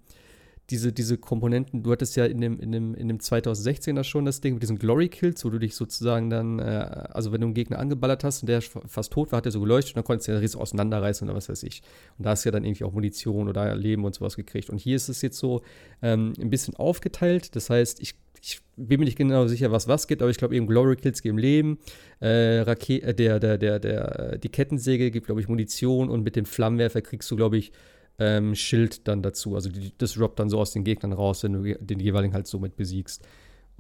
[0.72, 4.40] diese, diese Komponenten, du hattest ja in dem, in, dem, in dem 2016er schon das
[4.40, 7.54] Ding mit diesen Glory Kills, wo du dich sozusagen dann, äh, also wenn du einen
[7.54, 10.30] Gegner angeballert hast und der fast tot war, hat er so geleuchtet und dann konntest
[10.30, 11.82] du den Riss auseinanderreißen oder was weiß ich.
[12.18, 14.70] Und da hast du ja dann irgendwie auch Munition oder Leben und sowas gekriegt.
[14.70, 15.62] Und hier ist es jetzt so
[16.02, 17.56] ähm, ein bisschen aufgeteilt.
[17.56, 20.56] Das heißt, ich, ich bin mir nicht genau sicher, was was gibt, aber ich glaube
[20.56, 21.78] eben Glory Kills geben Leben,
[22.20, 26.36] äh, Rake äh, der, der, der, der, die Kettensäge gibt, glaube ich, Munition und mit
[26.36, 27.72] dem Flammenwerfer kriegst du, glaube ich,
[28.20, 29.56] ähm, Schild dann dazu.
[29.56, 32.48] Also die, das droppt dann so aus den Gegnern raus, wenn du den jeweiligen halt
[32.48, 33.26] somit besiegst.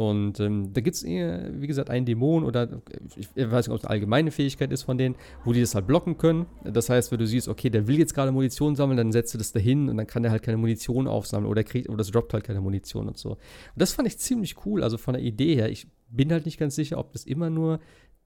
[0.01, 2.81] Und ähm, da gibt es wie gesagt, einen Dämon oder
[3.15, 5.85] ich, weiß nicht, ob es eine allgemeine Fähigkeit ist von denen, wo die das halt
[5.85, 6.47] blocken können.
[6.63, 9.37] Das heißt, wenn du siehst, okay, der will jetzt gerade Munition sammeln, dann setzt du
[9.37, 12.33] das dahin und dann kann der halt keine Munition aufsammeln oder kriegt, oder das droppt
[12.33, 13.33] halt keine Munition und so.
[13.33, 13.37] Und
[13.75, 15.69] das fand ich ziemlich cool, also von der Idee her.
[15.69, 17.79] Ich bin halt nicht ganz sicher, ob das immer nur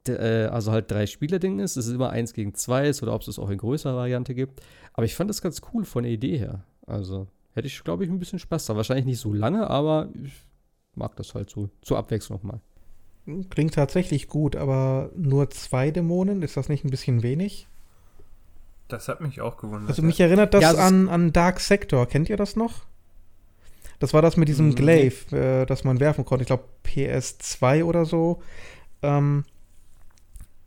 [0.07, 3.21] äh, also halt drei Spieler-Ding ist, es ist immer eins gegen zwei ist oder ob
[3.21, 4.61] es es auch in größerer Variante gibt.
[4.93, 6.63] Aber ich fand das ganz cool von der Idee her.
[6.87, 8.77] Also hätte ich, glaube ich, ein bisschen Spaß da.
[8.77, 10.44] Wahrscheinlich nicht so lange, aber ich
[10.95, 12.61] mag das halt so zur Abwechslung mal.
[13.49, 17.67] Klingt tatsächlich gut, aber nur zwei Dämonen, ist das nicht ein bisschen wenig?
[18.87, 19.89] Das hat mich auch gewundert.
[19.89, 22.05] Also mich erinnert das ja, an, an Dark Sector.
[22.05, 22.83] Kennt ihr das noch?
[23.99, 24.75] Das war das mit diesem mhm.
[24.75, 26.43] Glaive, äh, das man werfen konnte.
[26.43, 28.43] Ich glaube PS2 oder so.
[29.01, 29.43] Ähm,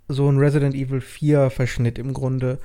[0.08, 2.58] so ein Resident Evil 4 Verschnitt im Grunde.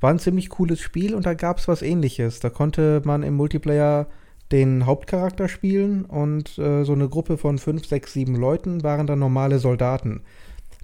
[0.00, 2.38] War ein ziemlich cooles Spiel und da gab es was ähnliches.
[2.40, 4.06] Da konnte man im Multiplayer
[4.52, 9.20] den Hauptcharakter spielen und äh, so eine Gruppe von 5, 6, 7 Leuten waren dann
[9.20, 10.22] normale Soldaten,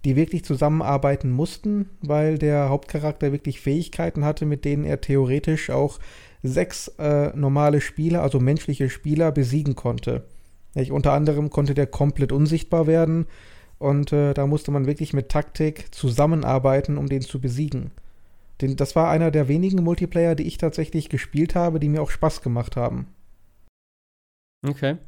[0.04, 5.98] die wirklich zusammenarbeiten mussten, weil der Hauptcharakter wirklich Fähigkeiten hatte, mit denen er theoretisch auch
[6.42, 10.24] sechs äh, normale Spieler, also menschliche Spieler, besiegen konnte.
[10.74, 13.26] Ich, unter anderem konnte der komplett unsichtbar werden
[13.78, 17.90] und äh, da musste man wirklich mit Taktik zusammenarbeiten, um den zu besiegen.
[18.60, 22.10] Den, das war einer der wenigen Multiplayer, die ich tatsächlich gespielt habe, die mir auch
[22.10, 23.06] Spaß gemacht haben.
[24.62, 24.98] Okay.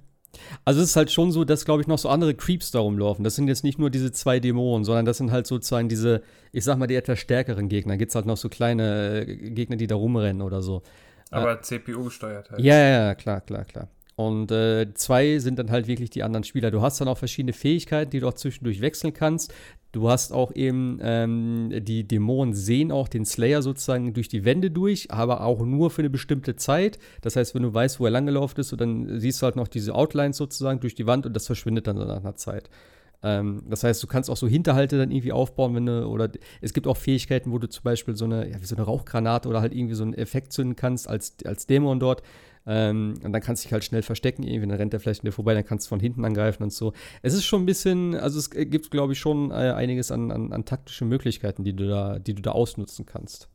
[0.64, 3.24] Also es ist halt schon so, dass, glaube ich, noch so andere Creeps da rumlaufen.
[3.24, 6.22] Das sind jetzt nicht nur diese zwei Dämonen, sondern das sind halt sozusagen diese,
[6.52, 7.96] ich sag mal, die etwas stärkeren Gegner.
[7.96, 10.82] Gibt es halt noch so kleine äh, Gegner, die da rumrennen oder so.
[11.30, 12.60] Aber äh, CPU gesteuert halt.
[12.60, 13.88] Ja, ja, klar, klar, klar.
[14.18, 16.72] Und äh, zwei sind dann halt wirklich die anderen Spieler.
[16.72, 19.54] Du hast dann auch verschiedene Fähigkeiten, die du auch zwischendurch wechseln kannst.
[19.92, 24.72] Du hast auch eben, ähm, die Dämonen sehen auch den Slayer sozusagen durch die Wände
[24.72, 26.98] durch, aber auch nur für eine bestimmte Zeit.
[27.20, 29.94] Das heißt, wenn du weißt, wo er langgelaufen ist, dann siehst du halt noch diese
[29.94, 32.68] Outlines sozusagen durch die Wand und das verschwindet dann nach einer Zeit.
[33.22, 36.28] Ähm, das heißt, du kannst auch so Hinterhalte dann irgendwie aufbauen, wenn du, oder
[36.60, 39.48] es gibt auch Fähigkeiten, wo du zum Beispiel so eine, ja, wie so eine Rauchgranate
[39.48, 42.24] oder halt irgendwie so einen Effekt zünden kannst als, als Dämon dort.
[42.70, 45.24] Ähm, und dann kannst du dich halt schnell verstecken, irgendwie, dann rennt der vielleicht an
[45.24, 46.92] dir vorbei, dann kannst du von hinten angreifen und so.
[47.22, 50.52] Es ist schon ein bisschen, also es gibt, glaube ich, schon äh, einiges an, an,
[50.52, 53.48] an taktischen Möglichkeiten, die du da, die du da ausnutzen kannst.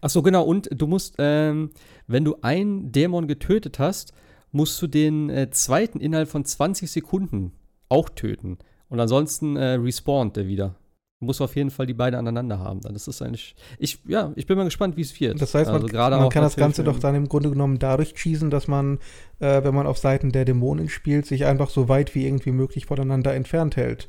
[0.00, 1.70] Ach so, genau, und du musst, ähm,
[2.08, 4.12] wenn du einen Dämon getötet hast,
[4.50, 7.52] musst du den äh, zweiten innerhalb von 20 Sekunden
[7.88, 8.58] auch töten.
[8.88, 10.74] Und ansonsten äh, respawnt der wieder
[11.22, 12.80] muss auf jeden Fall die beiden aneinander haben.
[12.80, 13.54] Dann ist es eigentlich.
[13.78, 15.40] Ich, ja, ich bin mal gespannt, wie es wird.
[15.40, 18.50] Das heißt, man, also man kann das Ganze doch dann im Grunde genommen dadurch schießen,
[18.50, 18.98] dass man,
[19.38, 22.86] äh, wenn man auf Seiten der Dämonen spielt, sich einfach so weit wie irgendwie möglich
[22.86, 24.08] voneinander entfernt hält.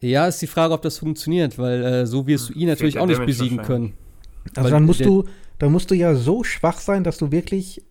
[0.00, 3.06] Ja, ist die Frage, ob das funktioniert, weil äh, so wirst du ihn natürlich auch
[3.06, 3.94] nicht besiegen können.
[4.54, 5.24] Also dann musst du,
[5.58, 7.82] da musst du ja so schwach sein, dass du wirklich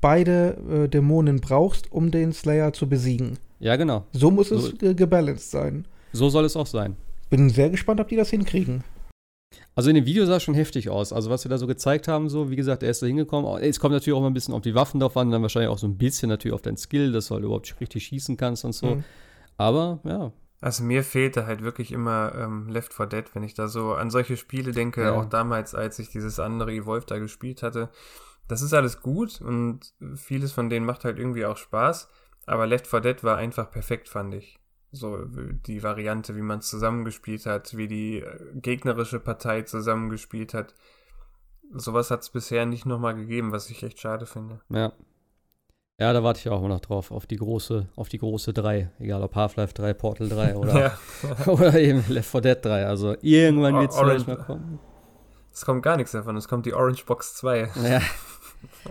[0.00, 3.38] beide äh, Dämonen brauchst, um den Slayer zu besiegen.
[3.60, 4.04] Ja, genau.
[4.12, 5.86] So muss so, es gebalanced sein.
[6.14, 6.96] So soll es auch sein.
[7.28, 8.84] Bin sehr gespannt, ob die das hinkriegen.
[9.74, 11.12] Also in dem Video sah es schon heftig aus.
[11.12, 13.60] Also was wir da so gezeigt haben, so wie gesagt, er ist da hingekommen.
[13.60, 15.78] Es kommt natürlich auch mal ein bisschen auf die Waffen drauf an, dann wahrscheinlich auch
[15.78, 18.74] so ein bisschen natürlich auf dein Skill, dass du halt überhaupt richtig schießen kannst und
[18.74, 18.94] so.
[18.94, 19.04] Mhm.
[19.56, 20.32] Aber ja.
[20.60, 24.10] Also mir fehlte halt wirklich immer ähm, Left 4 Dead, wenn ich da so an
[24.10, 25.12] solche Spiele denke, ja.
[25.12, 27.90] auch damals, als ich dieses andere Evolve da gespielt hatte.
[28.46, 32.08] Das ist alles gut und vieles von denen macht halt irgendwie auch Spaß.
[32.46, 34.60] Aber Left 4 Dead war einfach perfekt, fand ich.
[34.94, 40.74] So die Variante, wie man es zusammengespielt hat, wie die äh, gegnerische Partei zusammengespielt hat.
[41.72, 44.60] Sowas hat es bisher nicht nochmal gegeben, was ich echt schade finde.
[44.68, 44.92] Ja.
[45.98, 48.90] Ja, da warte ich auch immer noch drauf, auf die große, auf die große 3.
[48.98, 50.98] Egal ob Half-Life 3, Portal 3 oder,
[51.46, 52.86] oder eben Left 4 Dead 3.
[52.86, 54.80] Also irgendwann wird es mal kommen.
[55.52, 57.70] Es kommt gar nichts davon, es kommt die Orange Box 2.
[57.84, 58.00] Ja.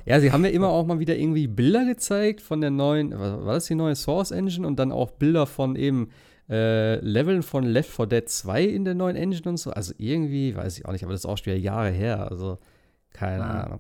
[0.06, 3.54] Ja, sie haben ja immer auch mal wieder irgendwie Bilder gezeigt von der neuen, war
[3.54, 6.10] das die neue Source Engine und dann auch Bilder von eben
[6.50, 9.72] äh, Leveln von Left 4 Dead 2 in der neuen Engine und so.
[9.72, 12.30] Also irgendwie, weiß ich auch nicht, aber das ist auch schon wieder Jahre her.
[12.30, 12.60] Also,
[13.12, 13.64] keine ja.
[13.64, 13.80] Ahnung.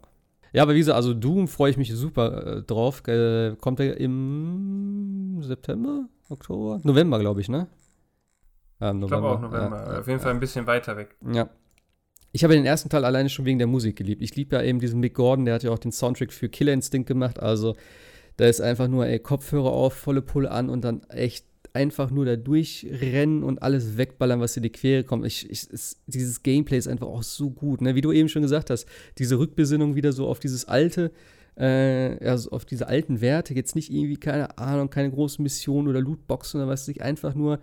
[0.54, 3.06] Ja, aber wie gesagt, also Doom freue ich mich super äh, drauf.
[3.08, 6.80] Äh, kommt er im September, Oktober?
[6.84, 7.68] November, glaube ich, ne?
[8.80, 9.06] Ja, November.
[9.06, 9.94] Ich glaube auch November.
[9.94, 11.16] Ja, Auf jeden Fall ein bisschen weiter weg.
[11.34, 11.50] Ja.
[12.36, 14.24] Ich habe den ersten Teil alleine schon wegen der Musik geliebt.
[14.24, 16.74] Ich liebe ja eben diesen Mick Gordon, der hat ja auch den Soundtrack für Killer
[16.74, 17.40] Instinct gemacht.
[17.40, 17.76] Also
[18.38, 22.26] da ist einfach nur, ey, Kopfhörer auf, volle Pulle an und dann echt einfach nur
[22.26, 25.28] da durchrennen und alles wegballern, was in die Quere kommt.
[25.28, 27.82] Ich, ich, es, dieses Gameplay ist einfach auch so gut.
[27.82, 27.94] Ne?
[27.94, 28.88] Wie du eben schon gesagt hast,
[29.20, 31.12] diese Rückbesinnung wieder so auf dieses alte,
[31.56, 33.54] äh, also auf diese alten Werte.
[33.54, 37.04] Jetzt nicht irgendwie, keine Ahnung, keine großen Missionen oder Lootboxen oder was weiß ich.
[37.04, 37.60] Einfach nur,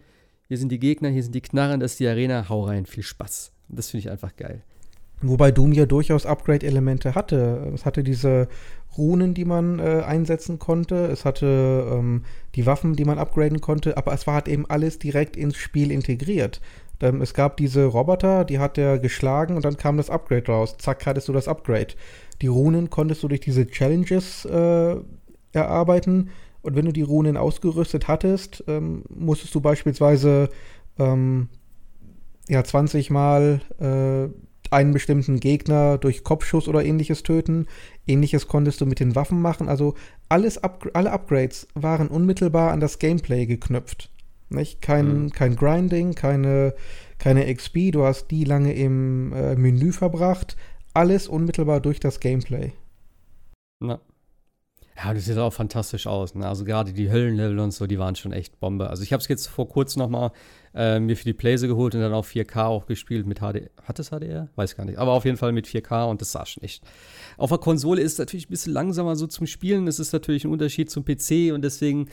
[0.46, 3.02] hier sind die Gegner, hier sind die Knarren, das ist die Arena, hau rein, viel
[3.02, 3.52] Spaß.
[3.70, 4.62] Das finde ich einfach geil.
[5.22, 7.70] Wobei Doom ja durchaus Upgrade-Elemente hatte.
[7.74, 8.48] Es hatte diese
[8.96, 11.06] Runen, die man äh, einsetzen konnte.
[11.06, 12.24] Es hatte ähm,
[12.54, 13.98] die Waffen, die man upgraden konnte.
[13.98, 16.62] Aber es war halt eben alles direkt ins Spiel integriert.
[17.00, 20.76] Ähm, es gab diese Roboter, die hat er geschlagen und dann kam das Upgrade raus.
[20.78, 21.94] Zack, hattest du das Upgrade.
[22.40, 24.96] Die Runen konntest du durch diese Challenges äh,
[25.52, 26.30] erarbeiten.
[26.62, 30.48] Und wenn du die Runen ausgerüstet hattest, ähm, musstest du beispielsweise
[30.98, 31.48] ähm,
[32.50, 34.28] ja, 20 Mal äh,
[34.74, 37.66] einen bestimmten Gegner durch Kopfschuss oder ähnliches töten.
[38.06, 39.68] Ähnliches konntest du mit den Waffen machen.
[39.68, 39.94] Also
[40.28, 44.10] alles up alle Upgrades waren unmittelbar an das Gameplay geknüpft.
[44.48, 44.82] Nicht?
[44.82, 45.30] Kein, mhm.
[45.30, 46.74] kein Grinding, keine,
[47.18, 50.56] keine XP, du hast die lange im äh, Menü verbracht.
[50.92, 52.72] Alles unmittelbar durch das Gameplay.
[53.78, 54.00] Na.
[54.96, 56.34] Ja, das sieht auch fantastisch aus.
[56.34, 56.46] Ne?
[56.46, 58.90] Also gerade die Höllenlevel und so, die waren schon echt Bombe.
[58.90, 60.32] Also ich habe es jetzt vor kurzem noch mal
[60.74, 63.70] äh, mir für die Playse geholt und dann auf 4K auch gespielt mit HD.
[63.82, 64.48] Hat es HDR?
[64.54, 64.98] Weiß gar nicht.
[64.98, 66.82] Aber auf jeden Fall mit 4K und das sah schon echt.
[67.36, 69.86] Auf der Konsole ist es natürlich ein bisschen langsamer so zum Spielen.
[69.86, 72.08] Das ist natürlich ein Unterschied zum PC und deswegen,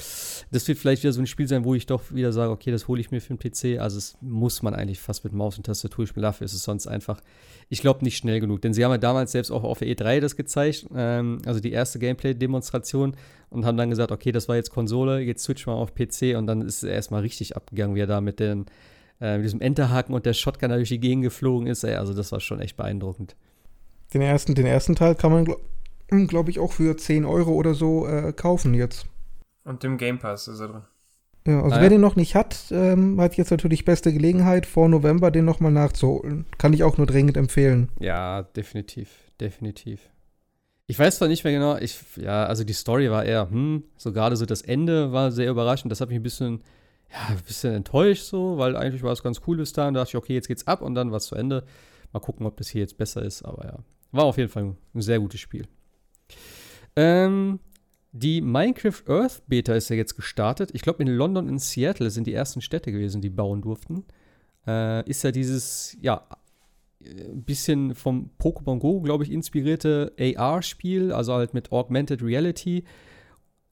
[0.51, 2.88] das wird vielleicht wieder so ein Spiel sein, wo ich doch wieder sage, okay, das
[2.88, 3.79] hole ich mir für den PC.
[3.79, 6.23] Also es muss man eigentlich fast mit Maus und Tastatur spielen.
[6.23, 7.21] Dafür ist es sonst einfach,
[7.69, 8.61] ich glaube, nicht schnell genug.
[8.61, 11.71] Denn sie haben ja damals selbst auch auf der E3 das gezeigt, ähm, also die
[11.71, 13.15] erste Gameplay-Demonstration
[13.49, 16.48] und haben dann gesagt, okay, das war jetzt Konsole, jetzt switch mal auf PC und
[16.48, 18.65] dann ist es erstmal richtig abgegangen, wie er da mit, den,
[19.22, 21.84] äh, mit diesem Enterhaken und der Shotgun durch die Gegend geflogen ist.
[21.84, 23.36] Ey, also das war schon echt beeindruckend.
[24.14, 25.61] Den ersten, den ersten Teil kann man, glaube
[26.28, 29.06] glaub ich, auch für 10 Euro oder so äh, kaufen jetzt.
[29.64, 30.82] Und im Game Pass ist er drin.
[31.45, 34.90] Ja, also ah, wer den noch nicht hat, ähm, hat jetzt natürlich beste Gelegenheit, vor
[34.90, 36.45] November den nochmal nachzuholen.
[36.57, 37.88] Kann ich auch nur dringend empfehlen.
[37.99, 39.10] Ja, definitiv,
[39.40, 40.02] definitiv.
[40.89, 44.14] Ich weiß zwar nicht mehr genau, ich, ja, also die Story war eher, hm, so
[44.14, 45.91] gerade so das Ende war sehr überraschend.
[45.91, 46.64] Das hat mich ein bisschen,
[47.11, 49.93] ja, ein bisschen enttäuscht so, weil eigentlich war es ganz cool bis dahin.
[49.93, 51.65] Da dachte ich, okay, jetzt geht's ab und dann war es zu Ende.
[52.14, 53.80] Mal gucken, ob das hier jetzt besser ist, aber ja.
[54.14, 55.68] War auf jeden Fall ein sehr gutes Spiel.
[56.95, 57.59] Ähm,
[58.14, 60.69] die Minecraft Earth Beta ist ja jetzt gestartet.
[60.73, 64.05] Ich glaube, in London und Seattle sind die ersten Städte gewesen, die bauen durften.
[64.65, 66.26] Äh, ist ja dieses, ja,
[67.07, 72.84] ein bisschen vom Pokémon Go, glaube ich, inspirierte AR-Spiel, also halt mit Augmented Reality.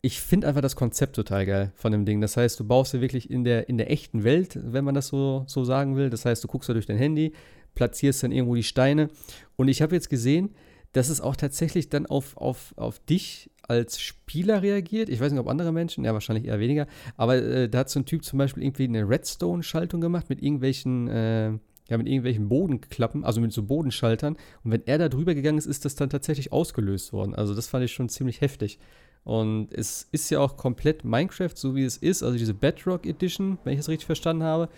[0.01, 2.21] Ich finde einfach das Konzept total geil von dem Ding.
[2.21, 5.07] Das heißt, du baust ja wirklich in der, in der echten Welt, wenn man das
[5.07, 6.09] so, so sagen will.
[6.09, 7.33] Das heißt, du guckst da durch dein Handy,
[7.73, 9.09] platzierst dann irgendwo die Steine.
[9.55, 10.51] Und ich habe jetzt gesehen,
[10.93, 15.09] dass es auch tatsächlich dann auf, auf, auf dich als Spieler reagiert.
[15.09, 16.87] Ich weiß nicht, ob andere Menschen, ja, wahrscheinlich eher weniger.
[17.17, 21.07] Aber äh, da hat so ein Typ zum Beispiel irgendwie eine Redstone-Schaltung gemacht mit irgendwelchen.
[21.07, 21.53] Äh,
[21.89, 24.35] ja, mit irgendwelchen Bodenklappen, also mit so Bodenschaltern.
[24.63, 27.35] Und wenn er da drüber gegangen ist, ist das dann tatsächlich ausgelöst worden.
[27.35, 28.79] Also das fand ich schon ziemlich heftig.
[29.23, 33.57] Und es ist ja auch komplett Minecraft, so wie es ist, also diese Bedrock Edition,
[33.63, 34.69] wenn ich es richtig verstanden habe.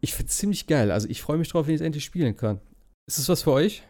[0.00, 0.90] Ich finde es ziemlich geil.
[0.90, 2.60] Also ich freue mich drauf, wenn ich es endlich spielen kann.
[3.06, 3.82] Ist das was für euch?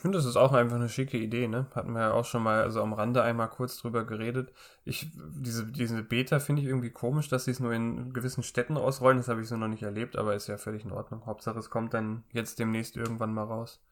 [0.00, 1.66] Ich finde, das ist auch einfach eine schicke Idee, ne?
[1.74, 4.50] Hatten wir ja auch schon mal, also am Rande einmal kurz drüber geredet.
[4.86, 8.78] Ich, diese, diese Beta finde ich irgendwie komisch, dass sie es nur in gewissen Städten
[8.78, 9.18] ausrollen.
[9.18, 11.26] Das habe ich so noch nicht erlebt, aber ist ja völlig in Ordnung.
[11.26, 13.82] Hauptsache, es kommt dann jetzt demnächst irgendwann mal raus.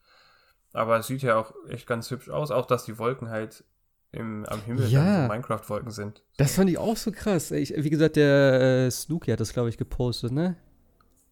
[0.72, 3.64] Aber es sieht ja auch echt ganz hübsch aus, auch dass die Wolken halt
[4.10, 5.24] im, am Himmel Ja.
[5.26, 6.22] so Minecraft-Wolken sind.
[6.39, 7.51] Das fand ich auch so krass.
[7.51, 10.56] Ich, wie gesagt, der äh, Snooki hat das, glaube ich, gepostet, ne?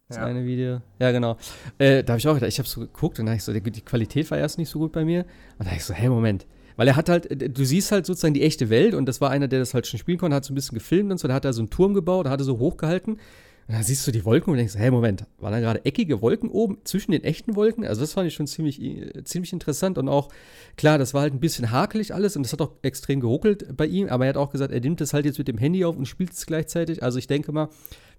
[0.09, 0.25] Das Ja.
[0.25, 0.81] eine Video.
[1.01, 1.37] Ja, genau.
[1.79, 3.61] Äh, da habe ich auch gedacht, ich habe so geguckt und da ich so, die,
[3.61, 5.25] Qualität war erst nicht so gut bei mir.
[5.59, 6.47] Und da ich so, hey, Moment.
[6.77, 9.31] Weil er hat halt, äh, du siehst halt sozusagen die echte Welt und das war
[9.31, 11.35] einer, der das halt schon spielen konnte, hat so ein bisschen gefilmt und so, da
[11.35, 13.19] hat er so einen Turm gebaut, da hat er so hochgehalten.
[13.69, 16.79] Dann siehst du die Wolken und denkst, hey, Moment, waren da gerade eckige Wolken oben
[16.85, 17.85] zwischen den echten Wolken?
[17.85, 20.29] Also das fand ich schon ziemlich, äh, ziemlich interessant und auch,
[20.77, 23.87] klar, das war halt ein bisschen hakelig alles und das hat auch extrem geruckelt bei
[23.87, 25.97] ihm, aber er hat auch gesagt, er nimmt das halt jetzt mit dem Handy auf
[25.97, 27.03] und spielt es gleichzeitig.
[27.03, 27.69] Also ich denke mal,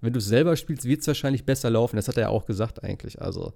[0.02, 1.96] wenn du es selber spielst, wird es wahrscheinlich besser laufen.
[1.96, 3.22] Das hat er ja auch gesagt eigentlich.
[3.22, 3.54] Also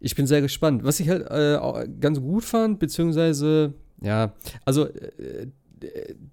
[0.00, 0.84] ich bin sehr gespannt.
[0.84, 3.72] Was ich halt äh, ganz gut fand, beziehungsweise,
[4.02, 5.46] ja, also äh,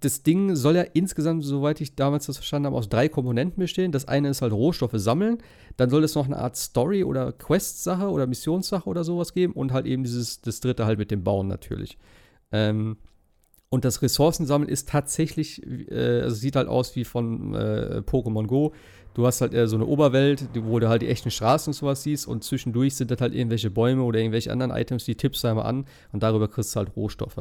[0.00, 3.92] das Ding soll ja insgesamt, soweit ich damals das verstanden habe, aus drei Komponenten bestehen.
[3.92, 5.38] Das eine ist halt Rohstoffe sammeln,
[5.76, 9.72] dann soll es noch eine Art Story- oder Quest-Sache oder Missionssache oder sowas geben und
[9.72, 11.98] halt eben dieses, das dritte halt mit dem Bauen natürlich.
[12.52, 12.98] Ähm,
[13.70, 18.72] und das Ressourcensammeln ist tatsächlich, äh, also sieht halt aus wie von äh, Pokémon Go.
[19.14, 22.02] Du hast halt eher so eine Oberwelt, wo du halt die echten Straßen und sowas
[22.02, 25.48] siehst und zwischendurch sind das halt irgendwelche Bäume oder irgendwelche anderen Items, die tippst du
[25.48, 27.40] einmal an und darüber kriegst du halt Rohstoffe.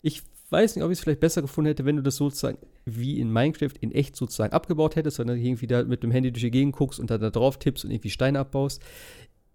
[0.00, 3.18] Ich weiß nicht, ob ich es vielleicht besser gefunden hätte, wenn du das sozusagen wie
[3.20, 6.50] in Minecraft in echt sozusagen abgebaut hättest, sondern irgendwie da mit dem Handy durch die
[6.50, 8.82] Gegend guckst und dann da drauf tippst und irgendwie Steine abbaust.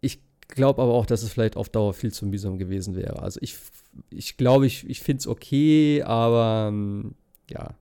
[0.02, 3.22] Ich glaube aber auch, dass es vielleicht auf Dauer viel zu mühsam gewesen wäre.
[3.22, 3.58] Also ich,
[4.10, 7.16] ich glaube, ich, ich finde es okay, aber ähm,
[7.50, 7.76] ja,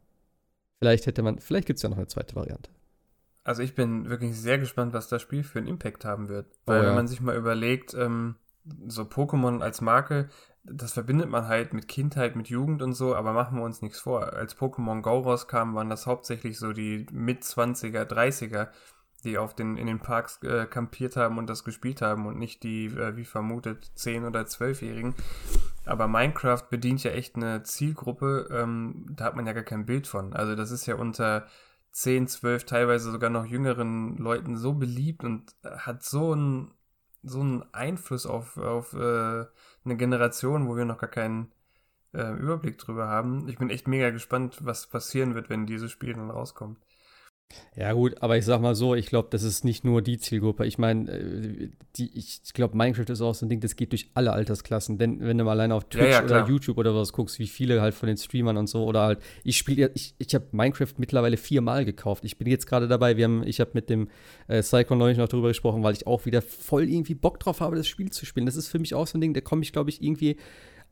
[0.79, 2.71] vielleicht hätte man, vielleicht gibt es ja noch eine zweite Variante.
[3.45, 6.47] Also ich bin wirklich sehr gespannt, was das Spiel für einen Impact haben wird.
[6.65, 6.89] Weil Oh ja.
[6.89, 8.37] wenn man sich mal überlegt, ähm,
[8.87, 10.29] so Pokémon als Marke,
[10.65, 14.01] das verbindet man halt mit Kindheit, mit Jugend und so, aber machen wir uns nichts
[14.01, 14.33] vor.
[14.33, 18.69] Als Pokémon Go rauskam, waren das hauptsächlich so die Mit-20er, 30er,
[19.25, 22.63] die auf den, in den Parks äh, kampiert haben und das gespielt haben und nicht
[22.63, 25.15] die, äh, wie vermutet, 10- oder 12-Jährigen.
[25.85, 30.07] Aber Minecraft bedient ja echt eine Zielgruppe, ähm, da hat man ja gar kein Bild
[30.07, 30.33] von.
[30.33, 31.47] Also das ist ja unter
[31.91, 36.73] 10, 12, teilweise sogar noch jüngeren Leuten so beliebt und hat so einen,
[37.23, 39.45] so einen Einfluss auf, auf äh,
[39.85, 41.53] eine Generation, wo wir noch gar keinen
[42.15, 43.49] äh, Überblick drüber haben.
[43.49, 46.79] Ich bin echt mega gespannt, was passieren wird, wenn dieses Spiel dann rauskommt.
[47.75, 50.67] Ja, gut, aber ich sag mal so, ich glaube, das ist nicht nur die Zielgruppe.
[50.67, 54.33] Ich meine, äh, ich, glaube, Minecraft ist auch so ein Ding, das geht durch alle
[54.33, 54.99] Altersklassen.
[54.99, 56.49] Denn wenn du mal alleine auf Twitch ja, oder klar.
[56.49, 59.57] YouTube oder was guckst, wie viele halt von den Streamern und so, oder halt, ich
[59.57, 62.25] spiele, ich, ich habe Minecraft mittlerweile viermal gekauft.
[62.25, 64.09] Ich bin jetzt gerade dabei, wir haben, ich habe mit dem
[64.49, 67.77] äh, Cyclone neulich noch drüber gesprochen, weil ich auch wieder voll irgendwie Bock drauf habe,
[67.77, 68.47] das Spiel zu spielen.
[68.47, 70.37] Das ist für mich auch so ein Ding, da komme ich, glaube ich, irgendwie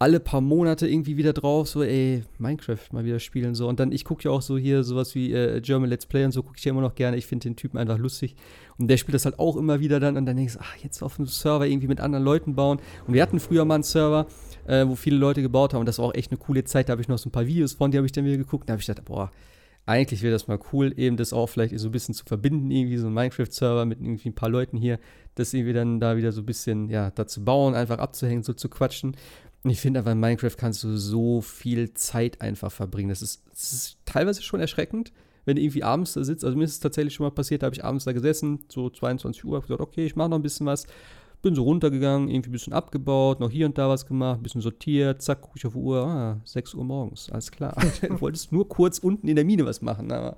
[0.00, 3.68] alle paar Monate irgendwie wieder drauf, so, ey, Minecraft mal wieder spielen, so.
[3.68, 6.32] Und dann, ich gucke ja auch so hier sowas wie äh, German Let's Play und
[6.32, 7.18] so, gucke ich ja immer noch gerne.
[7.18, 8.34] Ich finde den Typen einfach lustig.
[8.78, 10.16] Und der spielt das halt auch immer wieder dann.
[10.16, 12.80] Und dann denkst du, ach, jetzt auf einem Server irgendwie mit anderen Leuten bauen.
[13.06, 14.26] Und wir hatten früher mal einen Server,
[14.66, 15.80] äh, wo viele Leute gebaut haben.
[15.80, 16.88] Und das war auch echt eine coole Zeit.
[16.88, 18.70] Da habe ich noch so ein paar Videos von, die habe ich dann wieder geguckt.
[18.70, 19.30] Da habe ich gedacht, boah,
[19.84, 22.96] eigentlich wäre das mal cool, eben das auch vielleicht so ein bisschen zu verbinden, irgendwie
[22.96, 24.98] so ein Minecraft-Server mit irgendwie ein paar Leuten hier,
[25.34, 28.52] das irgendwie dann da wieder so ein bisschen, ja, da zu bauen, einfach abzuhängen, so
[28.52, 29.16] zu quatschen.
[29.64, 33.10] Ich finde einfach, in Minecraft kannst du so viel Zeit einfach verbringen.
[33.10, 35.12] Das ist, das ist teilweise schon erschreckend,
[35.44, 36.44] wenn du irgendwie abends da sitzt.
[36.44, 38.88] Also mir ist es tatsächlich schon mal passiert, da habe ich abends da gesessen, so
[38.88, 40.86] 22 Uhr, habe gesagt, okay, ich mache noch ein bisschen was.
[41.42, 44.60] Bin so runtergegangen, irgendwie ein bisschen abgebaut, noch hier und da was gemacht, ein bisschen
[44.60, 47.74] sortiert, zack, gucke ich auf die Uhr, ah, 6 Uhr morgens, alles klar.
[48.02, 50.36] du wolltest nur kurz unten in der Mine was machen, aber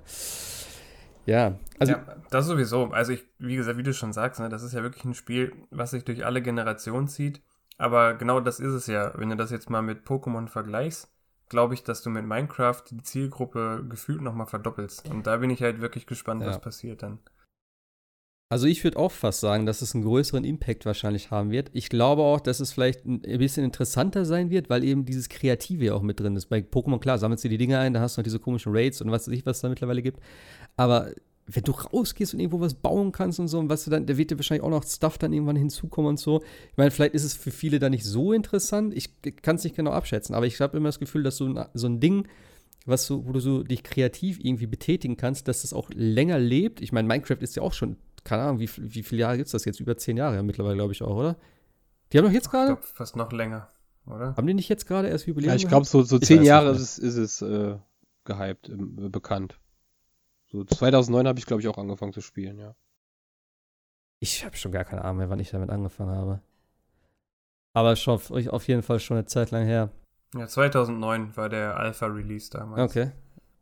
[1.25, 2.85] ja, also ja, das sowieso.
[2.87, 5.53] Also ich, wie gesagt, wie du schon sagst, ne, das ist ja wirklich ein Spiel,
[5.71, 7.41] was sich durch alle Generationen zieht.
[7.77, 9.11] Aber genau das ist es ja.
[9.15, 11.09] Wenn du das jetzt mal mit Pokémon vergleichst,
[11.49, 15.09] glaube ich, dass du mit Minecraft die Zielgruppe gefühlt nochmal verdoppelst.
[15.09, 16.47] Und da bin ich halt wirklich gespannt, Ja.
[16.47, 17.19] was passiert dann.
[18.49, 21.71] Also ich würde auch fast sagen, dass es einen größeren Impact wahrscheinlich haben wird.
[21.73, 25.85] Ich glaube auch, dass es vielleicht ein bisschen interessanter sein wird, weil eben dieses Kreative
[25.85, 26.47] ja auch mit drin ist.
[26.47, 29.01] Bei Pokémon, klar, sammelst du die Dinge ein, da hast du noch diese komischen Raids
[29.01, 30.19] und was weiß ich, was es da mittlerweile gibt.
[30.77, 31.11] Aber
[31.45, 34.17] wenn du rausgehst und irgendwo was bauen kannst und so, und was du dann, da
[34.17, 36.41] wird dir wahrscheinlich auch noch Stuff dann irgendwann hinzukommen und so.
[36.71, 38.93] Ich meine, vielleicht ist es für viele da nicht so interessant.
[38.95, 39.09] Ich
[39.41, 41.87] kann es nicht genau abschätzen, aber ich habe immer das Gefühl, dass so ein, so
[41.87, 42.27] ein Ding,
[42.85, 46.81] was so, wo du so dich kreativ irgendwie betätigen kannst, dass das auch länger lebt.
[46.81, 49.51] Ich meine, Minecraft ist ja auch schon, keine Ahnung, wie, wie viele Jahre gibt es
[49.51, 49.79] das jetzt?
[49.79, 51.37] Über zehn Jahre ja mittlerweile, glaube ich auch, oder?
[52.11, 53.69] Die haben doch jetzt Ich gerade, glaube, fast noch länger,
[54.05, 54.35] oder?
[54.35, 56.71] haben die nicht jetzt gerade erst Jubiläum Ja, ich glaube, so, so Ich zehn Jahre
[56.71, 57.77] ist es, ist es äh,
[58.23, 58.75] gehypt, äh,
[59.09, 59.59] bekannt.
[60.53, 62.75] So 2009 habe ich, glaube ich, auch angefangen zu spielen, ja.
[64.19, 66.41] Ich habe schon gar keine Ahnung mehr, wann ich damit angefangen habe.
[67.73, 69.89] Aber schon auf, jeden Fall schon eine Zeit lang her.
[70.35, 72.81] Ja, 2009 war der Alpha-Release damals.
[72.83, 73.11] Okay.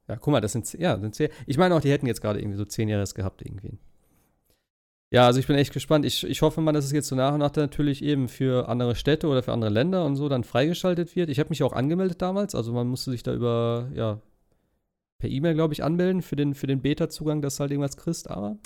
[0.10, 1.30] Ja, guck mal, das sind, ja, sind zehn.
[1.46, 3.80] Ich meine auch, die hätten jetzt gerade irgendwie so zehn Jahre gehabt, irgendwie.
[5.12, 6.06] Ja, also ich bin echt gespannt.
[6.06, 8.96] Ich, ich hoffe mal, dass es jetzt so nach und nach natürlich eben für andere
[8.96, 11.30] Städte oder für andere Länder und so dann freigeschaltet wird.
[11.30, 14.20] Ich habe mich auch angemeldet damals, also man musste sich da über, ja,
[15.22, 18.30] per E-Mail, glaube ich, anmelden für den, für den Beta-Zugang, dass du halt irgendwas kriegst,
[18.30, 18.58] aber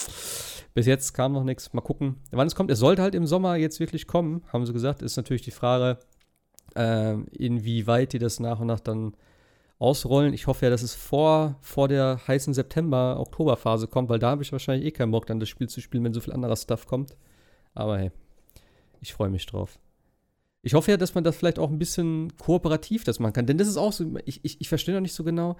[0.73, 1.73] bis jetzt kam noch nichts.
[1.73, 2.71] Mal gucken, wann es kommt.
[2.71, 5.01] Es sollte halt im Sommer jetzt wirklich kommen, haben sie gesagt.
[5.01, 5.99] Ist natürlich die Frage,
[6.75, 9.15] äh, inwieweit die das nach und nach dann
[9.79, 10.33] ausrollen.
[10.33, 14.53] Ich hoffe ja, dass es vor, vor der heißen September-Oktober-Phase kommt, weil da habe ich
[14.53, 17.17] wahrscheinlich eh keinen Bock, dann das Spiel zu spielen, wenn so viel anderer Stuff kommt.
[17.73, 18.11] Aber hey,
[19.01, 19.77] ich freue mich drauf.
[20.61, 23.45] Ich hoffe ja, dass man das vielleicht auch ein bisschen kooperativ das machen kann.
[23.45, 25.57] Denn das ist auch so, ich, ich, ich verstehe noch nicht so genau,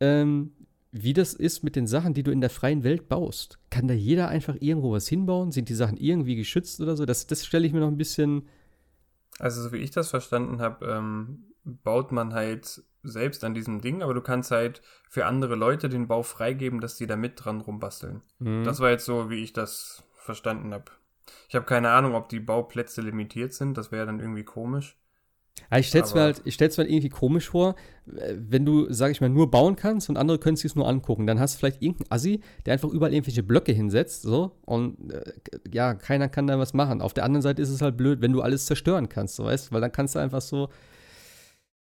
[0.00, 0.52] ähm,
[0.92, 3.58] wie das ist mit den Sachen, die du in der freien Welt baust.
[3.70, 5.52] Kann da jeder einfach irgendwo was hinbauen?
[5.52, 7.06] Sind die Sachen irgendwie geschützt oder so?
[7.06, 8.48] Das, das stelle ich mir noch ein bisschen.
[9.38, 14.02] Also, so wie ich das verstanden habe, ähm, baut man halt selbst an diesem Ding,
[14.02, 17.60] aber du kannst halt für andere Leute den Bau freigeben, dass die da mit dran
[17.60, 18.22] rumbasteln.
[18.38, 18.64] Mhm.
[18.64, 20.92] Das war jetzt so, wie ich das verstanden habe.
[21.48, 24.98] Ich habe keine Ahnung, ob die Bauplätze limitiert sind, das wäre dann irgendwie komisch.
[25.70, 29.20] Ja, ich stelle es mir, halt, mir halt irgendwie komisch vor, wenn du, sag ich
[29.20, 31.26] mal, nur bauen kannst und andere können es nur angucken.
[31.26, 35.32] Dann hast du vielleicht irgendeinen Assi, der einfach überall irgendwelche Blöcke hinsetzt, so, und äh,
[35.72, 37.00] ja, keiner kann da was machen.
[37.00, 39.70] Auf der anderen Seite ist es halt blöd, wenn du alles zerstören kannst, so, weißt
[39.70, 40.70] weil dann kannst du einfach so,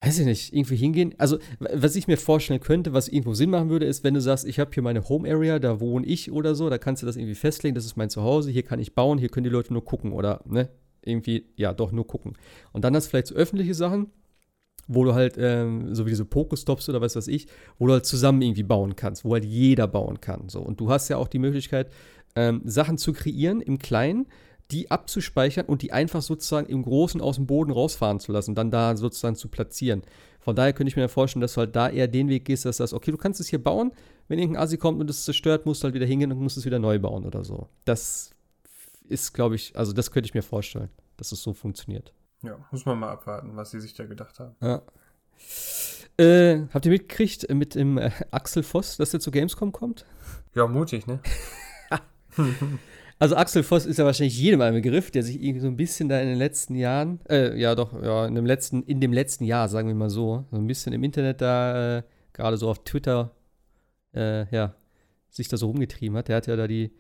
[0.01, 1.15] weiß ich nicht, irgendwie hingehen.
[1.19, 4.47] Also, was ich mir vorstellen könnte, was irgendwo Sinn machen würde, ist, wenn du sagst,
[4.47, 7.17] ich habe hier meine Home Area, da wohne ich oder so, da kannst du das
[7.17, 9.85] irgendwie festlegen, das ist mein Zuhause, hier kann ich bauen, hier können die Leute nur
[9.85, 10.71] gucken oder, ne,
[11.07, 12.35] irgendwie, ja, doch nur gucken.
[12.73, 14.11] Und dann hast du vielleicht so öffentliche Sachen,
[14.87, 17.47] wo du halt, ähm, so wie diese Pokestops oder was weiß ich,
[17.79, 20.49] wo du halt zusammen irgendwie bauen kannst, wo halt jeder bauen kann.
[20.49, 20.61] So.
[20.61, 21.91] Und du hast ja auch die Möglichkeit,
[22.37, 24.27] ähm, Sachen zu kreieren im Kleinen,
[24.71, 28.71] die abzuspeichern und die einfach sozusagen im Großen aus dem Boden rausfahren zu lassen, dann
[28.71, 30.03] da sozusagen zu platzieren.
[30.41, 32.79] Von daher könnte ich mir vorstellen, dass du halt da eher den Weg gehst, dass
[32.79, 33.93] sagst, okay, du kannst es hier bauen,
[34.29, 36.65] wenn irgendein Asi kommt und es zerstört, musst du halt wieder hingehen und musst es
[36.65, 37.69] wieder neu bauen oder so.
[37.85, 38.34] Das
[39.05, 42.13] ist, glaube ich, also das könnte ich mir vorstellen, dass es so funktioniert.
[42.43, 44.55] Ja, muss man mal abwarten, was sie sich da gedacht haben.
[44.61, 44.83] Ja.
[46.17, 50.05] Äh, habt ihr mitgekriegt äh, mit dem äh, Axel Voss, dass er zu Gamescom kommt?
[50.55, 51.21] Ja, mutig, ne?
[53.21, 56.09] Also Axel Voss ist ja wahrscheinlich jedem ein Begriff, der sich irgendwie so ein bisschen
[56.09, 59.45] da in den letzten Jahren, äh, ja doch, ja, in dem letzten, in dem letzten
[59.45, 62.03] Jahr, sagen wir mal so, so ein bisschen im Internet da, äh,
[62.33, 63.31] gerade so auf Twitter,
[64.15, 64.75] äh, ja,
[65.31, 66.29] sich da so rumgetrieben hat.
[66.29, 66.93] Der hat ja da die,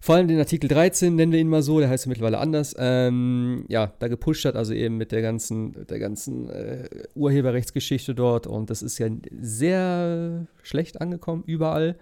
[0.00, 2.74] vor allem den Artikel 13, nennen wir ihn mal so, der heißt ja mittlerweile anders,
[2.78, 8.46] ähm, ja, da gepusht hat, also eben mit der ganzen, der ganzen äh, Urheberrechtsgeschichte dort
[8.46, 9.08] und das ist ja
[9.38, 11.96] sehr schlecht angekommen, überall.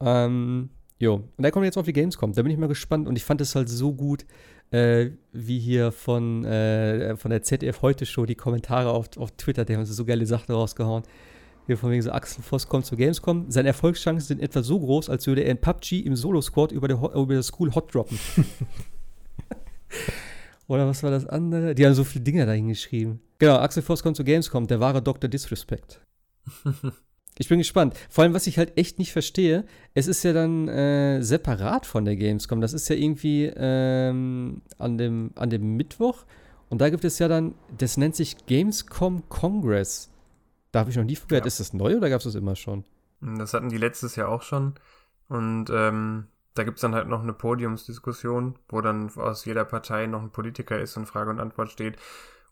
[0.00, 0.70] Ähm,
[1.00, 2.32] Jo, und da kommt jetzt auf die Gamescom.
[2.32, 4.24] Da bin ich mal gespannt und ich fand es halt so gut,
[4.70, 9.64] äh, wie hier von, äh, von der ZDF Heute Show die Kommentare auf, auf Twitter,
[9.64, 11.02] die haben so geile Sachen rausgehauen.
[11.66, 13.46] Hier von wegen so Axel Voss kommt zu Gamescom.
[13.48, 17.34] Seine Erfolgschancen sind etwa so groß, als würde er in PUBG im Solo-Squad über, über
[17.34, 18.18] das School hot droppen.
[20.66, 21.74] Oder was war das andere?
[21.74, 23.20] Die haben so viele Dinge da hingeschrieben.
[23.38, 25.28] Genau, Axel Voss kommt zu Gamescom, der wahre Dr.
[25.28, 26.00] Disrespect.
[27.36, 27.94] Ich bin gespannt.
[28.10, 32.04] Vor allem, was ich halt echt nicht verstehe, es ist ja dann äh, separat von
[32.04, 32.60] der Gamescom.
[32.60, 36.26] Das ist ja irgendwie ähm, an, dem, an dem Mittwoch.
[36.68, 40.10] Und da gibt es ja dann, das nennt sich Gamescom Congress.
[40.74, 41.44] Da habe ich noch nie gehört.
[41.44, 41.46] Ja.
[41.46, 42.84] Ist das neu oder gab es das immer schon?
[43.20, 44.74] Das hatten die letztes Jahr auch schon.
[45.28, 50.06] Und ähm, da gibt es dann halt noch eine Podiumsdiskussion, wo dann aus jeder Partei
[50.06, 51.96] noch ein Politiker ist und Frage und Antwort steht.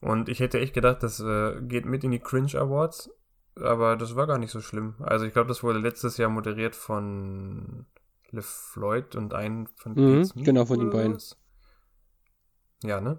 [0.01, 3.11] Und ich hätte echt gedacht, das äh, geht mit in die Cringe Awards
[3.57, 4.94] aber das war gar nicht so schlimm.
[5.01, 7.86] Also ich glaube, das wurde letztes Jahr moderiert von
[8.31, 11.19] LeFloid und einen von mhm, Genau, von den beiden.
[12.82, 13.19] Ja, ne?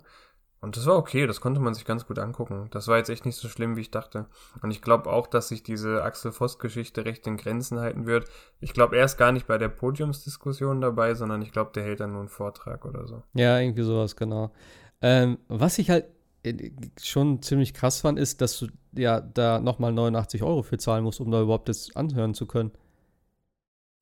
[0.64, 2.68] Und das war okay, das konnte man sich ganz gut angucken.
[2.72, 4.28] Das war jetzt echt nicht so schlimm, wie ich dachte.
[4.62, 8.30] Und ich glaube auch, dass sich diese Axel Voss-Geschichte recht in Grenzen halten wird.
[8.62, 12.00] Ich glaube, er ist gar nicht bei der Podiumsdiskussion dabei, sondern ich glaube, der hält
[12.00, 13.24] dann nur einen Vortrag oder so.
[13.34, 14.54] Ja, irgendwie sowas, genau.
[15.02, 16.06] Ähm, was ich halt
[16.44, 16.72] äh,
[17.02, 21.20] schon ziemlich krass fand, ist, dass du ja da nochmal 89 Euro für zahlen musst,
[21.20, 22.72] um da überhaupt das anhören zu können.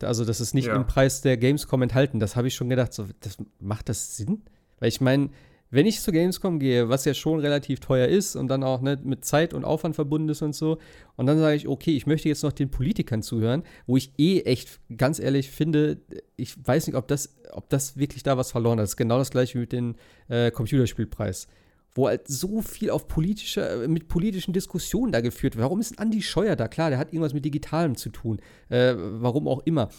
[0.03, 0.75] Also, das ist nicht ja.
[0.75, 2.19] im Preis der Gamescom enthalten.
[2.19, 2.93] Das habe ich schon gedacht.
[2.93, 4.43] So, das, macht das Sinn?
[4.79, 5.31] Weil ich meine,
[5.71, 8.99] wenn ich zu Gamescom gehe, was ja schon relativ teuer ist und dann auch ne,
[9.03, 10.77] mit Zeit und Aufwand verbunden ist und so,
[11.15, 14.41] und dann sage ich, okay, ich möchte jetzt noch den Politikern zuhören, wo ich eh
[14.41, 16.01] echt ganz ehrlich finde,
[16.35, 18.83] ich weiß nicht, ob das, ob das wirklich da was verloren hat.
[18.83, 19.95] Das ist genau das gleiche wie mit dem
[20.27, 21.47] äh, Computerspielpreis
[21.93, 25.63] wo halt so viel auf politische, mit politischen Diskussionen da geführt wird.
[25.63, 26.67] Warum ist Andi Scheuer da?
[26.67, 28.39] Klar, der hat irgendwas mit Digitalem zu tun.
[28.69, 29.89] Äh, warum auch immer.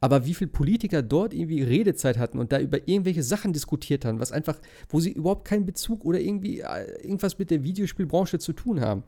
[0.00, 4.20] Aber wie viele Politiker dort irgendwie Redezeit hatten und da über irgendwelche Sachen diskutiert haben,
[4.20, 4.58] was einfach,
[4.88, 9.02] wo sie überhaupt keinen Bezug oder irgendwie äh, irgendwas mit der Videospielbranche zu tun haben.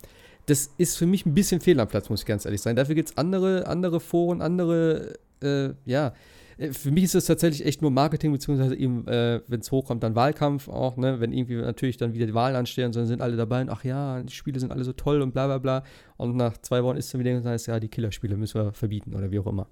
[0.46, 2.74] Das ist für mich ein bisschen fehl am Platz, muss ich ganz ehrlich sein.
[2.74, 6.12] Dafür gibt es andere, andere Foren, andere, äh, ja,
[6.60, 10.02] äh, für mich ist es tatsächlich echt nur Marketing, beziehungsweise eben, äh, wenn es hochkommt,
[10.02, 11.20] dann Wahlkampf auch, ne?
[11.20, 14.22] Wenn irgendwie natürlich dann wieder die Wahlen anstehen, dann sind alle dabei und ach ja,
[14.22, 15.84] die Spiele sind alle so toll und bla bla bla.
[16.16, 19.30] Und nach zwei Wochen ist dann wieder gesagt, ja, die Killerspiele müssen wir verbieten oder
[19.30, 19.68] wie auch immer.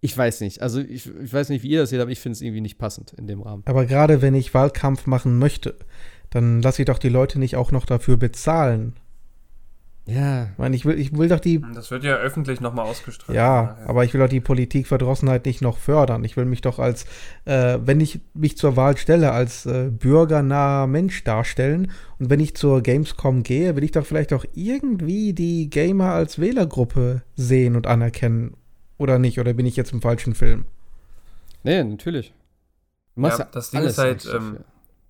[0.00, 0.62] Ich weiß nicht.
[0.62, 2.78] Also ich, ich weiß nicht, wie ihr das seht, aber ich finde es irgendwie nicht
[2.78, 3.62] passend in dem Rahmen.
[3.66, 5.76] Aber gerade wenn ich Wahlkampf machen möchte,
[6.30, 8.94] dann lasse ich doch die Leute nicht auch noch dafür bezahlen.
[10.06, 10.50] Ja.
[10.52, 11.60] Ich meine, ich will, ich will doch die.
[11.74, 13.36] Das wird ja öffentlich nochmal ausgestrahlt.
[13.36, 16.22] Ja, aber ich will doch die Politikverdrossenheit nicht noch fördern.
[16.22, 17.06] Ich will mich doch als,
[17.44, 21.90] äh, wenn ich mich zur Wahl stelle, als äh, bürgernaher Mensch darstellen.
[22.20, 26.38] Und wenn ich zur Gamescom gehe, will ich doch vielleicht auch irgendwie die Gamer als
[26.38, 28.54] Wählergruppe sehen und anerkennen.
[28.98, 29.38] Oder nicht?
[29.38, 30.64] Oder bin ich jetzt im falschen Film?
[31.62, 32.34] Nee, natürlich.
[33.16, 34.58] Ja, das Ding ist halt, ähm,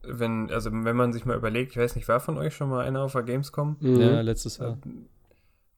[0.03, 2.85] wenn, also wenn man sich mal überlegt, ich weiß nicht, war von euch schon mal
[2.85, 3.77] einer auf der Gamescom?
[3.81, 4.01] Mhm.
[4.01, 4.79] Ja, letztes Jahr.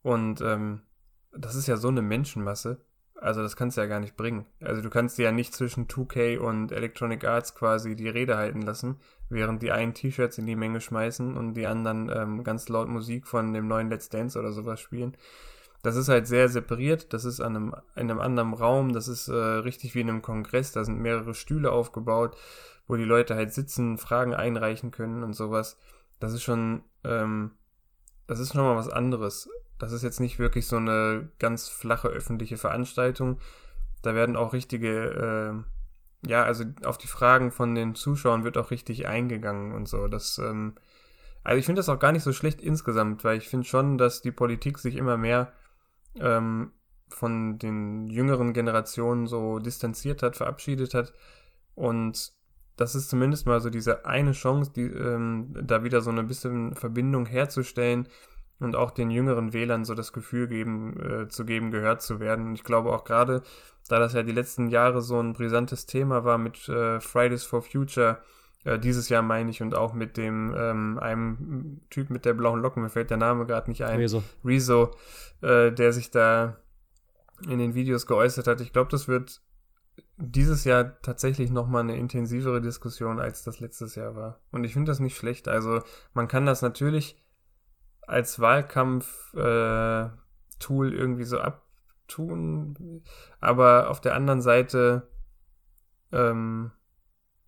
[0.02, 0.82] Und ähm,
[1.32, 2.80] das ist ja so eine Menschenmasse.
[3.20, 4.46] Also das kannst du ja gar nicht bringen.
[4.60, 8.62] Also du kannst dir ja nicht zwischen 2K und Electronic Arts quasi die Rede halten
[8.62, 12.88] lassen, während die einen T-Shirts in die Menge schmeißen und die anderen ähm, ganz laut
[12.88, 15.16] Musik von dem neuen Let's Dance oder sowas spielen.
[15.82, 19.28] Das ist halt sehr separiert, das ist an einem, in einem anderen Raum, das ist
[19.28, 22.36] äh, richtig wie in einem Kongress, da sind mehrere Stühle aufgebaut
[22.88, 25.78] wo die Leute halt sitzen, Fragen einreichen können und sowas.
[26.18, 27.52] Das ist schon, ähm,
[28.26, 29.48] das ist schon mal was anderes.
[29.78, 33.38] Das ist jetzt nicht wirklich so eine ganz flache öffentliche Veranstaltung.
[34.02, 35.64] Da werden auch richtige,
[36.24, 40.08] äh, ja, also auf die Fragen von den Zuschauern wird auch richtig eingegangen und so.
[40.08, 40.74] Das, ähm,
[41.44, 44.22] also ich finde das auch gar nicht so schlecht insgesamt, weil ich finde schon, dass
[44.22, 45.52] die Politik sich immer mehr
[46.16, 46.72] ähm,
[47.08, 51.12] von den jüngeren Generationen so distanziert hat, verabschiedet hat
[51.74, 52.32] und
[52.78, 56.74] das ist zumindest mal so diese eine Chance, die, ähm, da wieder so eine bisschen
[56.74, 58.08] Verbindung herzustellen
[58.60, 62.46] und auch den jüngeren Wählern so das Gefühl geben, äh, zu geben, gehört zu werden.
[62.46, 63.42] Und ich glaube auch gerade,
[63.88, 67.62] da das ja die letzten Jahre so ein brisantes Thema war mit äh, Fridays for
[67.62, 68.18] Future,
[68.64, 72.60] äh, dieses Jahr meine ich, und auch mit dem ähm, einem Typ mit der blauen
[72.60, 74.94] Locken, mir fällt der Name gerade nicht ein, Rezo, Rezo
[75.40, 76.56] äh, der sich da
[77.48, 78.60] in den Videos geäußert hat.
[78.60, 79.40] Ich glaube, das wird
[80.16, 84.40] dieses Jahr tatsächlich nochmal eine intensivere Diskussion, als das letztes Jahr war.
[84.50, 85.46] Und ich finde das nicht schlecht.
[85.48, 85.82] Also
[86.12, 87.22] man kann das natürlich
[88.06, 90.12] als Wahlkampf-Tool
[90.92, 93.02] äh, irgendwie so abtun,
[93.40, 95.08] aber auf der anderen Seite,
[96.10, 96.72] ähm,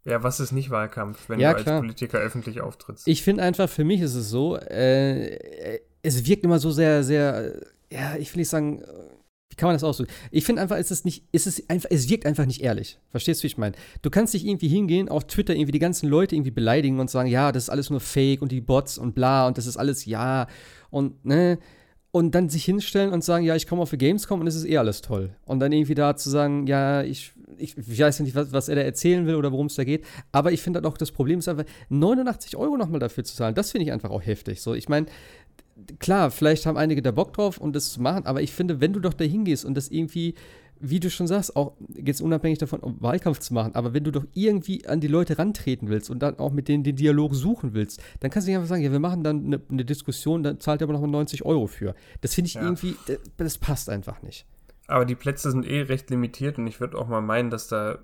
[0.04, 1.80] ja, was ist nicht Wahlkampf, wenn ja, du als klar.
[1.80, 3.06] Politiker öffentlich auftrittst?
[3.06, 7.60] Ich finde einfach, für mich ist es so, äh, es wirkt immer so sehr, sehr,
[7.92, 8.82] ja, ich will nicht sagen,
[9.50, 10.12] wie kann man das ausdrücken?
[10.30, 12.98] Ich finde einfach, es ist nicht, es ist einfach, es wirkt einfach nicht ehrlich.
[13.10, 13.74] Verstehst du, wie ich meine?
[14.00, 17.28] Du kannst nicht irgendwie hingehen, auf Twitter irgendwie die ganzen Leute irgendwie beleidigen und sagen,
[17.28, 20.06] ja, das ist alles nur Fake und die Bots und bla und das ist alles
[20.06, 20.46] ja
[20.90, 21.58] und ne
[22.12, 24.64] und dann sich hinstellen und sagen, ja, ich komme auf die Gamescom und es ist
[24.64, 25.36] eh alles toll.
[25.44, 28.76] Und dann irgendwie da zu sagen, ja, ich, ich, ich weiß nicht, was, was er
[28.76, 30.04] da erzählen will oder worum es da geht.
[30.32, 33.54] Aber ich finde halt auch, das Problem ist einfach, 89 Euro nochmal dafür zu zahlen.
[33.54, 34.60] Das finde ich einfach auch heftig.
[34.60, 35.06] So, ich meine,
[35.98, 38.92] klar, vielleicht haben einige da Bock drauf und das zu machen, aber ich finde, wenn
[38.92, 40.34] du doch da hingehst und das irgendwie,
[40.80, 44.10] wie du schon sagst, auch jetzt unabhängig davon, um Wahlkampf zu machen, aber wenn du
[44.10, 47.74] doch irgendwie an die Leute rantreten willst und dann auch mit denen den Dialog suchen
[47.74, 50.60] willst, dann kannst du nicht einfach sagen, ja, wir machen dann eine, eine Diskussion, dann
[50.60, 51.94] zahlt ihr aber nochmal 90 Euro für.
[52.20, 52.62] Das finde ich ja.
[52.62, 54.46] irgendwie, das, das passt einfach nicht.
[54.90, 57.98] Aber die Plätze sind eh recht limitiert und ich würde auch mal meinen, dass da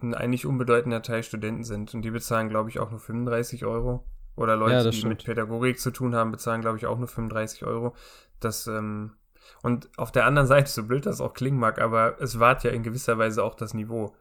[0.00, 4.06] ein eigentlich unbedeutender Teil Studenten sind und die bezahlen, glaube ich, auch nur 35 Euro.
[4.34, 5.10] Oder Leute, ja, die stimmt.
[5.10, 7.94] mit Pädagogik zu tun haben, bezahlen, glaube ich, auch nur 35 Euro.
[8.40, 9.12] Das, ähm,
[9.62, 12.70] und auf der anderen Seite, so blöd das auch klingen mag, aber es wahrt ja
[12.70, 14.14] in gewisser Weise auch das Niveau.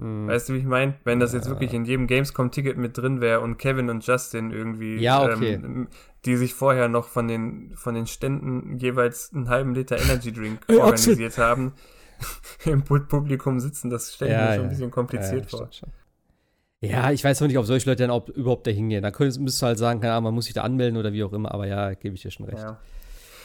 [0.00, 0.28] Mhm.
[0.28, 0.94] Weißt du, wie ich meine?
[1.04, 1.38] Wenn das ja.
[1.38, 5.54] jetzt wirklich in jedem Gamescom-Ticket mit drin wäre und Kevin und Justin irgendwie, ja, okay.
[5.54, 5.88] ähm,
[6.24, 10.60] die sich vorher noch von den, von den Ständen jeweils einen halben Liter Energy Drink
[10.68, 11.74] organisiert haben,
[12.64, 15.68] im Publikum sitzen, das stelle ich ja, mir schon ein bisschen kompliziert vor.
[16.82, 19.02] Ja, ich weiß noch nicht, ob solche Leute dann auch überhaupt da hingehen.
[19.02, 21.32] Da müsstest du halt sagen, keine Ahnung, man muss sich da anmelden oder wie auch
[21.34, 22.62] immer, aber ja, gebe ich dir schon recht.
[22.62, 22.78] Ja.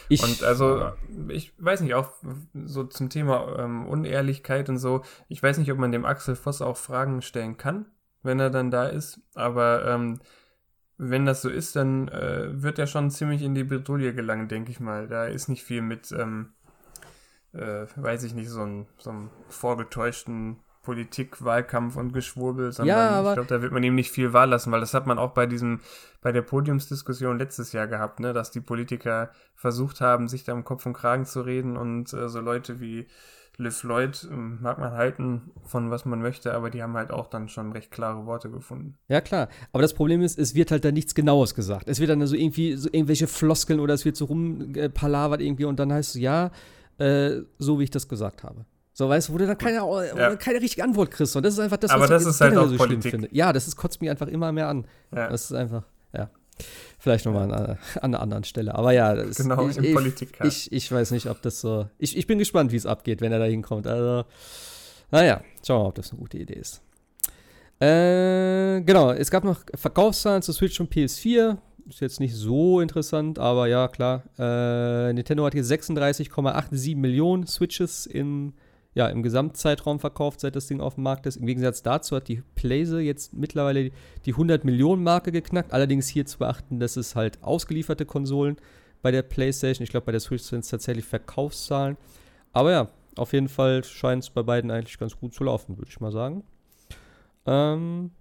[0.10, 0.91] Ich, und also,
[1.30, 2.11] ich weiß nicht, auch
[2.53, 6.61] so zum Thema ähm, Unehrlichkeit und so, ich weiß nicht, ob man dem Axel Voss
[6.61, 7.86] auch Fragen stellen kann,
[8.23, 10.19] wenn er dann da ist, aber ähm,
[10.98, 14.72] wenn das so ist, dann äh, wird er schon ziemlich in die Bredouille gelangen, denke
[14.72, 15.07] ich mal.
[15.07, 16.53] Da ist nicht viel mit, ähm,
[17.53, 19.14] äh, weiß ich nicht, so einem so
[19.49, 24.12] vorgetäuschten Politik, Wahlkampf und Geschwurbel, sondern Ja, aber- ich glaube, da wird man ihm nicht
[24.12, 25.82] viel Wahl lassen, weil das hat man auch bei diesem,
[26.22, 30.64] bei der Podiumsdiskussion letztes Jahr gehabt, ne, dass die Politiker versucht haben, sich da im
[30.64, 33.07] Kopf und Kragen zu reden und äh, so Leute wie
[33.57, 37.28] Liv Lloyd ähm, mag man halten von was man möchte, aber die haben halt auch
[37.28, 38.98] dann schon recht klare Worte gefunden.
[39.07, 39.48] Ja, klar.
[39.72, 41.88] Aber das Problem ist, es wird halt da nichts Genaues gesagt.
[41.88, 45.80] Es wird dann so irgendwie so irgendwelche Floskeln oder es wird so rumpalavert irgendwie und
[45.80, 46.52] dann heißt es, ja,
[46.98, 48.66] äh, so wie ich das gesagt habe.
[48.97, 49.80] So, weißt du, wo du dann keine,
[50.17, 50.35] Ja.
[50.38, 51.35] keine richtige Antwort kriegst.
[51.35, 53.11] Und das ist einfach das, Aber was das ich ist halt auch so schlimm Politik.
[53.11, 53.27] finde.
[53.34, 54.85] Ja, das ist, kotzt mich einfach immer mehr an.
[55.13, 55.27] Ja.
[55.27, 56.30] Das ist einfach, ja.
[56.97, 58.73] Vielleicht nochmal an, an einer anderen Stelle.
[58.73, 61.89] Aber ja, das, Genau, ich, im ich, ich, ich weiß nicht, ob das so.
[61.97, 63.85] Ich, ich bin gespannt, wie es abgeht, wenn er da hinkommt.
[63.85, 64.23] Also,
[65.11, 66.81] naja, schauen wir mal, ob das eine gute Idee ist.
[67.81, 71.57] Äh, genau, es gab noch Verkaufszahlen zu Switch und PS4.
[71.89, 74.23] Ist jetzt nicht so interessant, aber ja, klar.
[74.39, 78.53] Äh, Nintendo hat hier 36,87 Millionen Switches im,
[78.95, 81.35] ja, im Gesamtzeitraum verkauft, seit das Ding auf dem Markt ist.
[81.35, 83.91] Im Gegensatz dazu hat die Playse jetzt mittlerweile
[84.26, 85.73] die 100 Millionen Marke geknackt.
[85.73, 88.55] Allerdings hier zu beachten, dass es halt ausgelieferte Konsolen
[89.01, 89.84] bei der PlayStation.
[89.84, 91.97] Ich glaube, bei der Switch sind es tatsächlich Verkaufszahlen.
[92.53, 95.89] Aber ja, auf jeden Fall scheint es bei beiden eigentlich ganz gut zu laufen, würde
[95.89, 96.45] ich mal sagen.
[97.45, 98.11] Ähm,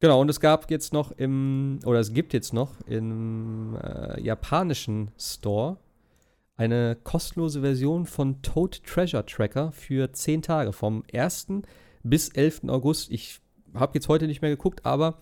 [0.00, 5.12] genau, und es gab jetzt noch im, oder es gibt jetzt noch im äh, japanischen
[5.16, 5.76] Store
[6.62, 11.48] eine kostenlose Version von Toad Treasure Tracker für 10 Tage, vom 1.
[12.04, 12.68] bis 11.
[12.68, 13.10] August.
[13.10, 13.40] Ich
[13.74, 15.18] habe jetzt heute nicht mehr geguckt, aber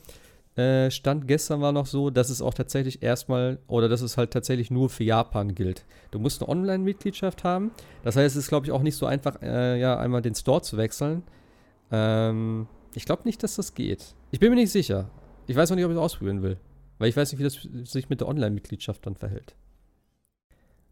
[0.56, 4.32] äh, Stand gestern war noch so, dass es auch tatsächlich erstmal, oder dass es halt
[4.32, 5.86] tatsächlich nur für Japan gilt.
[6.10, 7.70] Du musst eine Online-Mitgliedschaft haben.
[8.04, 10.60] Das heißt, es ist, glaube ich, auch nicht so einfach, äh, ja, einmal den Store
[10.60, 11.22] zu wechseln.
[11.90, 14.14] Ähm, ich glaube nicht, dass das geht.
[14.30, 15.08] Ich bin mir nicht sicher.
[15.46, 16.58] Ich weiß noch nicht, ob ich es ausprobieren will.
[16.98, 19.54] Weil ich weiß nicht, wie das sich mit der Online-Mitgliedschaft dann verhält.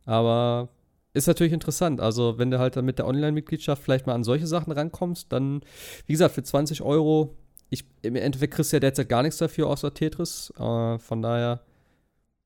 [0.09, 0.71] Aber
[1.13, 2.01] ist natürlich interessant.
[2.01, 5.61] Also, wenn du halt dann mit der Online-Mitgliedschaft vielleicht mal an solche Sachen rankommst, dann,
[6.07, 7.37] wie gesagt, für 20 Euro,
[7.69, 10.51] ich, im Endeffekt kriegst du ja derzeit gar nichts dafür außer Tetris.
[10.59, 11.61] Äh, von daher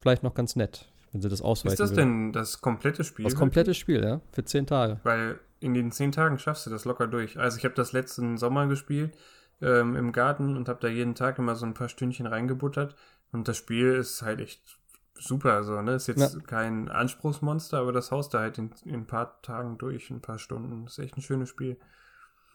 [0.01, 1.99] vielleicht noch ganz nett, wenn sie das ausweiten Ist das will.
[1.99, 3.25] denn das komplette Spiel?
[3.25, 4.99] Das komplette Spiel, ja, für 10 Tage.
[5.05, 7.39] Weil in den zehn Tagen schaffst du das locker durch.
[7.39, 9.17] Also ich habe das letzten Sommer gespielt
[9.61, 12.97] ähm, im Garten und habe da jeden Tag immer so ein paar Stündchen reingebuttert.
[13.31, 14.81] Und das Spiel ist halt echt
[15.19, 15.63] super.
[15.65, 15.93] So, ne?
[15.95, 16.41] Ist jetzt Ja.
[16.41, 20.39] kein Anspruchsmonster, aber das haust du halt in, in ein paar Tagen durch, ein paar
[20.39, 20.87] Stunden.
[20.87, 21.77] ist echt ein schönes Spiel.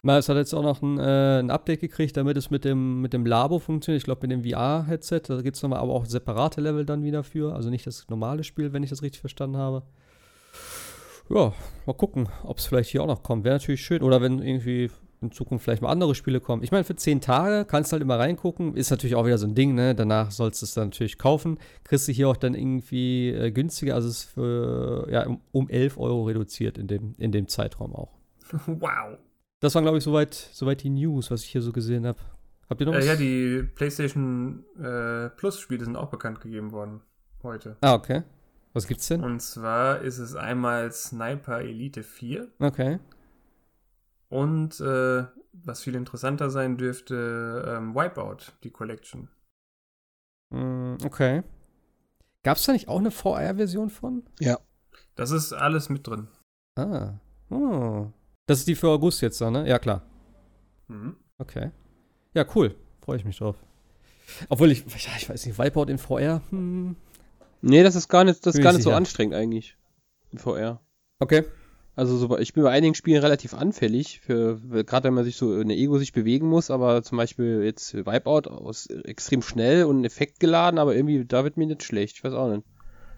[0.04, 3.02] Mal, es hat jetzt auch noch ein, äh, ein Update gekriegt, damit es mit dem,
[3.02, 4.02] mit dem Labo funktioniert.
[4.02, 5.22] Ich glaube, mit dem VR-Headset.
[5.28, 7.56] Da gibt es nochmal aber auch separate Level dann wieder für.
[7.56, 9.84] Also nicht das normale Spiel, wenn ich das richtig verstanden habe.
[11.30, 11.52] Ja,
[11.86, 13.44] mal gucken, ob es vielleicht hier auch noch kommt.
[13.44, 14.02] Wäre natürlich schön.
[14.02, 16.64] Oder wenn irgendwie in Zukunft vielleicht mal andere Spiele kommen.
[16.64, 18.76] Ich meine, für 10 Tage kannst du halt immer reingucken.
[18.76, 19.96] Ist natürlich auch wieder so ein Ding, ne?
[19.96, 21.58] Danach sollst du es dann natürlich kaufen.
[21.84, 23.96] Kriegst du hier auch dann irgendwie äh, günstiger.
[23.96, 27.96] Also es ist für, ja, um, um 11 Euro reduziert in dem, in dem Zeitraum
[27.96, 28.14] auch.
[28.68, 29.18] wow.
[29.60, 32.20] Das waren, glaube ich, soweit, soweit die News, was ich hier so gesehen habe.
[32.70, 33.06] Habt ihr noch was?
[33.06, 37.02] Äh, ja, die PlayStation äh, Plus-Spiele sind auch bekannt gegeben worden
[37.42, 37.78] heute.
[37.82, 38.24] ah, okay.
[38.74, 39.24] Was gibt's denn?
[39.24, 43.00] Und zwar ist es einmal Sniper Elite 4 Okay.
[44.30, 49.30] Und äh, was viel interessanter sein dürfte, ähm, Wipeout, die Collection.
[50.50, 51.44] Mm, okay.
[52.44, 54.24] Gab's da nicht auch eine VR-Version von?
[55.16, 56.28] Das ist alles mit drin.
[56.76, 57.16] Ah.
[57.50, 58.08] Oh.
[58.46, 59.68] Das ist die für August jetzt, dann, ne?
[59.68, 60.04] Ja, klar.
[60.88, 61.18] Mhm.
[61.38, 61.72] Okay.
[62.34, 62.76] Ja, cool.
[63.02, 63.56] Freue ich mich drauf.
[64.50, 66.42] Obwohl ich, ja, ich weiß nicht, Wipeout in VR?
[66.50, 66.96] Hm.
[67.62, 69.78] Nee, das ist gar nicht, das ist gar ich nicht so anstrengend eigentlich.
[70.32, 70.80] In VR.
[71.20, 71.46] Okay.
[71.98, 75.60] Also so, ich bin bei einigen Spielen relativ anfällig, für gerade wenn man sich so
[75.60, 80.06] in der Ego sich bewegen muss, aber zum Beispiel jetzt Wipeout aus extrem schnell und
[80.06, 82.18] effektgeladen, aber irgendwie da wird mir nicht schlecht.
[82.18, 82.64] Ich weiß auch nicht.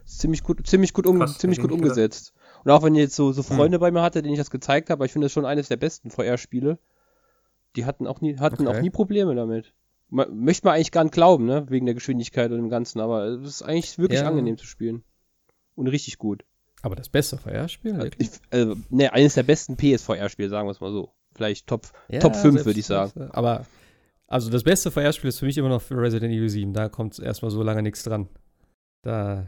[0.05, 1.97] Ist ziemlich gut, ziemlich gut, um, Krass, ziemlich hätte gut nicht gedacht.
[1.97, 2.33] umgesetzt.
[2.63, 3.57] Und auch wenn ihr jetzt so, so Hm.
[3.57, 5.67] Freunde bei mir hatte, denen ich das gezeigt habe, aber ich finde das schon eines
[5.67, 6.79] der besten VR-Spiele.
[7.75, 8.77] Die hatten auch nie, hatten Okay.
[8.77, 9.73] auch nie Probleme damit.
[10.09, 11.65] Ma- Möchte man eigentlich gar nicht glauben, ne?
[11.69, 14.27] Wegen der Geschwindigkeit und dem Ganzen, aber es ist eigentlich wirklich Ja.
[14.29, 15.03] angenehm zu spielen.
[15.75, 16.45] Und richtig gut.
[16.81, 18.09] Aber das beste VR-Spiel?
[18.17, 21.13] Ich, also, ne, eines der besten PSVR-Spiele, sagen wir es mal so.
[21.35, 23.11] Vielleicht Top, Ja, Top 5, selbst- würde ich sagen.
[23.21, 23.65] äh, Aber,
[24.27, 26.73] also das beste VR-Spiel ist für mich immer noch für Resident Evil 7.
[26.73, 28.27] Da kommt erstmal so lange nichts dran.
[29.03, 29.45] Da,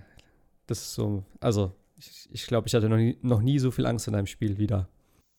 [0.68, 3.86] das ist so, also, ich, ich glaube, ich hatte noch nie, noch nie so viel
[3.86, 4.88] Angst in einem Spiel wieder.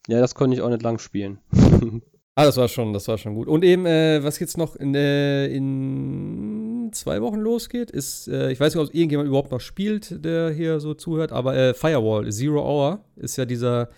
[0.09, 1.39] Ja, das konnte ich auch nicht lang spielen.
[2.35, 3.47] Ah, das war schon, das war schon gut.
[3.47, 6.61] Und eben, äh, was jetzt noch in, äh, in
[6.93, 10.81] zwei Wochen losgeht, ist, äh, ich weiß nicht, ob irgendjemand überhaupt noch spielt, der hier
[10.81, 13.89] so zuhört, aber äh, Firewall, Zero Hour, ist ja dieser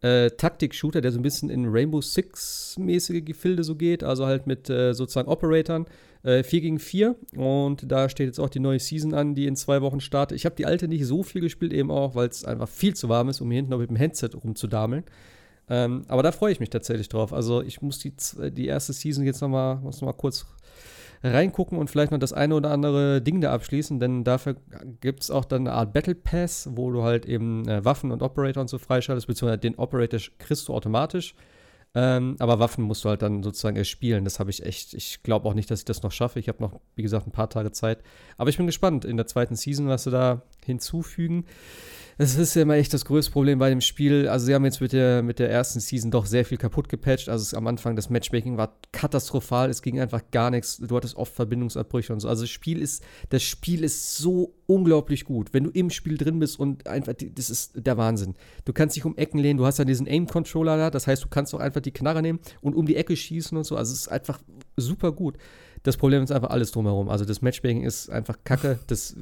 [0.00, 4.70] äh, Taktik-Shooter, der so ein bisschen in Rainbow Six-mäßige Gefilde so geht, also halt mit
[4.70, 5.86] äh, sozusagen Operatoren.
[6.24, 9.54] Äh, 4 gegen 4 und da steht jetzt auch die neue Season an, die in
[9.54, 10.36] zwei Wochen startet.
[10.36, 13.08] Ich habe die alte nicht so viel gespielt, eben auch, weil es einfach viel zu
[13.08, 15.04] warm ist, um hier hinten noch mit dem Headset rumzudameln.
[15.70, 17.32] Ähm, aber da freue ich mich tatsächlich drauf.
[17.32, 18.12] Also ich muss die,
[18.50, 20.46] die erste Season jetzt noch mal, muss noch kurz
[21.22, 24.56] reingucken und vielleicht noch das eine oder andere Ding da abschließen, denn dafür
[25.00, 28.22] gibt es auch dann eine Art Battle Pass, wo du halt eben äh, Waffen und
[28.22, 31.34] Operator und so freischaltest, beziehungsweise den Operator kriegst du automatisch.
[31.94, 34.24] Ähm, aber Waffen musst du halt dann sozusagen erspielen.
[34.24, 36.38] Das habe ich echt, ich glaube auch nicht, dass ich das noch schaffe.
[36.38, 38.02] Ich habe noch, wie gesagt, ein paar Tage Zeit.
[38.36, 41.46] Aber ich bin gespannt in der zweiten Season, was sie da hinzufügen.
[42.18, 44.26] Das ist ja immer echt das größte Problem bei dem Spiel.
[44.26, 47.28] Also, sie haben jetzt mit der, mit der ersten Season doch sehr viel kaputt gepatcht.
[47.28, 49.70] Also, am Anfang das Matchmaking war katastrophal.
[49.70, 50.78] Es ging einfach gar nichts.
[50.78, 52.28] Du hattest oft Verbindungsabbrüche und so.
[52.28, 55.54] Also, das Spiel ist, das Spiel ist so unglaublich gut.
[55.54, 58.34] Wenn du im Spiel drin bist und einfach, das ist der Wahnsinn.
[58.64, 59.56] Du kannst dich um Ecken lehnen.
[59.56, 60.90] Du hast ja diesen Aim-Controller da.
[60.90, 63.62] Das heißt, du kannst auch einfach die Knarre nehmen und um die Ecke schießen und
[63.62, 63.76] so.
[63.76, 64.40] Also, es ist einfach
[64.76, 65.36] super gut.
[65.82, 67.08] Das Problem ist einfach alles drumherum.
[67.08, 68.78] Also das Matchmaking ist einfach kacke.
[68.88, 69.16] Das,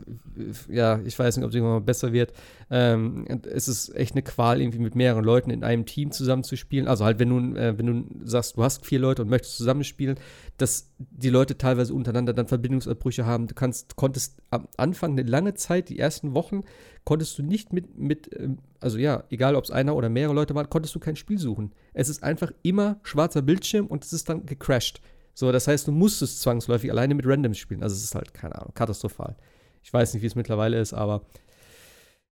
[0.68, 2.32] ja, ich weiß nicht, ob es irgendwann mal besser wird.
[2.70, 6.86] Ähm, es ist echt eine Qual, irgendwie mit mehreren Leuten in einem Team zusammenzuspielen.
[6.86, 10.18] Also halt, wenn du, äh, wenn du sagst, du hast vier Leute und möchtest zusammenspielen,
[10.56, 13.48] dass die Leute teilweise untereinander dann Verbindungsabbrüche haben.
[13.48, 16.62] Du kannst, konntest am Anfang eine lange Zeit, die ersten Wochen,
[17.04, 20.54] konntest du nicht mit, mit ähm, also ja, egal ob es einer oder mehrere Leute
[20.54, 21.72] waren, konntest du kein Spiel suchen.
[21.92, 25.00] Es ist einfach immer schwarzer Bildschirm und es ist dann gecrashed.
[25.38, 27.82] So, das heißt, du musstest zwangsläufig alleine mit Randoms spielen.
[27.82, 29.36] Also es ist halt, keine Ahnung, katastrophal.
[29.82, 31.26] Ich weiß nicht, wie es mittlerweile ist, aber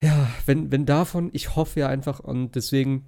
[0.05, 3.07] ja, wenn, wenn davon, ich hoffe ja einfach und deswegen,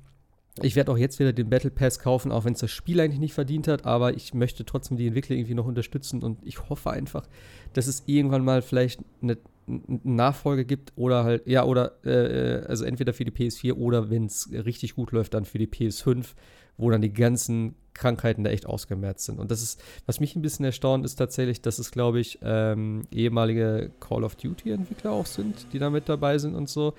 [0.62, 3.20] ich werde auch jetzt wieder den Battle Pass kaufen, auch wenn es das Spiel eigentlich
[3.20, 6.90] nicht verdient hat, aber ich möchte trotzdem die Entwickler irgendwie noch unterstützen und ich hoffe
[6.90, 7.28] einfach,
[7.74, 9.36] dass es irgendwann mal vielleicht eine,
[9.68, 14.08] eine Nachfolge gibt oder halt, ja, oder, äh, äh also entweder für die PS4 oder
[14.08, 16.28] wenn es richtig gut läuft, dann für die PS5
[16.76, 19.38] wo dann die ganzen Krankheiten da echt ausgemerzt sind.
[19.38, 23.02] Und das ist, was mich ein bisschen erstaunt, ist tatsächlich, dass es, glaube ich, ähm,
[23.10, 26.94] ehemalige Call of Duty-Entwickler auch sind, die da mit dabei sind und so.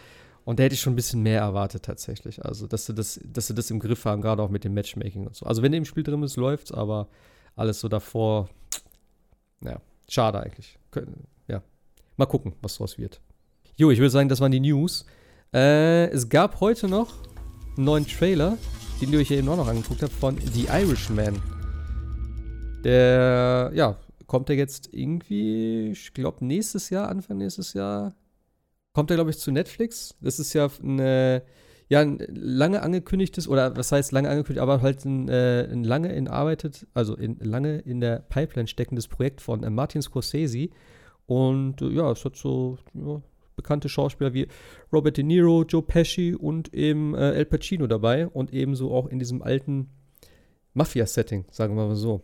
[0.46, 2.44] Und da hätte ich schon ein bisschen mehr erwartet tatsächlich.
[2.44, 5.28] Also, dass sie das, dass sie das im Griff haben, gerade auch mit dem Matchmaking
[5.28, 5.46] und so.
[5.46, 7.08] Also, wenn im Spiel drin ist, läuft's, aber
[7.56, 8.50] alles so davor,
[9.64, 9.80] ja,
[10.10, 10.78] schade eigentlich.
[11.48, 11.62] Ja,
[12.18, 13.22] mal gucken, was draus wird.
[13.76, 15.06] Jo, ich würde sagen, das waren die News.
[15.54, 17.14] Äh, es gab heute noch
[17.76, 18.58] einen neuen Trailer
[19.02, 21.42] den du euch eben auch noch angeguckt habt, von The Irishman.
[22.84, 23.98] Der, ja,
[24.28, 28.16] kommt er jetzt irgendwie, ich glaube, nächstes Jahr, Anfang nächstes Jahr,
[28.94, 30.16] kommt er, glaube ich, zu Netflix.
[30.22, 31.44] Das ist ja eine,
[31.90, 36.14] ja, ein lange angekündigtes, oder was heißt lange angekündigt, aber halt ein, äh, ein lange
[36.14, 40.70] in arbeitet, also in, lange in der Pipeline steckendes Projekt von äh, Martin Scorsese.
[41.26, 43.22] Und äh, ja, es hat so ja,
[43.56, 44.48] bekannte Schauspieler wie
[44.92, 49.20] Robert De Niro, Joe Pesci und eben äh, El Pacino dabei und ebenso auch in
[49.20, 49.90] diesem alten
[50.74, 52.22] Mafia-Setting, sagen wir mal so.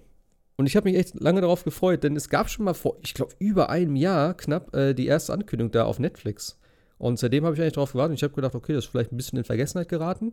[0.57, 3.13] Und ich habe mich echt lange darauf gefreut, denn es gab schon mal vor, ich
[3.13, 6.59] glaube, über einem Jahr knapp äh, die erste Ankündigung da auf Netflix.
[6.97, 9.13] Und seitdem habe ich eigentlich darauf gewartet und ich habe gedacht, okay, das ist vielleicht
[9.13, 10.31] ein bisschen in Vergessenheit geraten.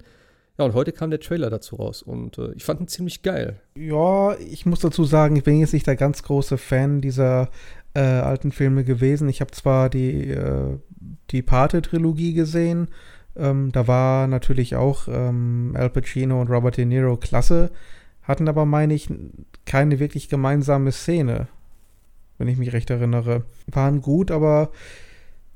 [0.58, 3.60] Ja, und heute kam der Trailer dazu raus und äh, ich fand ihn ziemlich geil.
[3.76, 7.50] Ja, ich muss dazu sagen, ich bin jetzt nicht der ganz große Fan dieser
[7.96, 9.28] äh, alten Filme gewesen.
[9.28, 10.78] Ich habe zwar die, äh,
[11.30, 12.88] die Pate-Trilogie gesehen,
[13.36, 17.70] ähm, da war natürlich auch ähm, Al Pacino und Robert De Niro klasse,
[18.22, 19.08] hatten aber, meine ich,
[19.64, 21.48] keine wirklich gemeinsame Szene,
[22.38, 23.44] wenn ich mich recht erinnere.
[23.66, 24.70] Waren gut, aber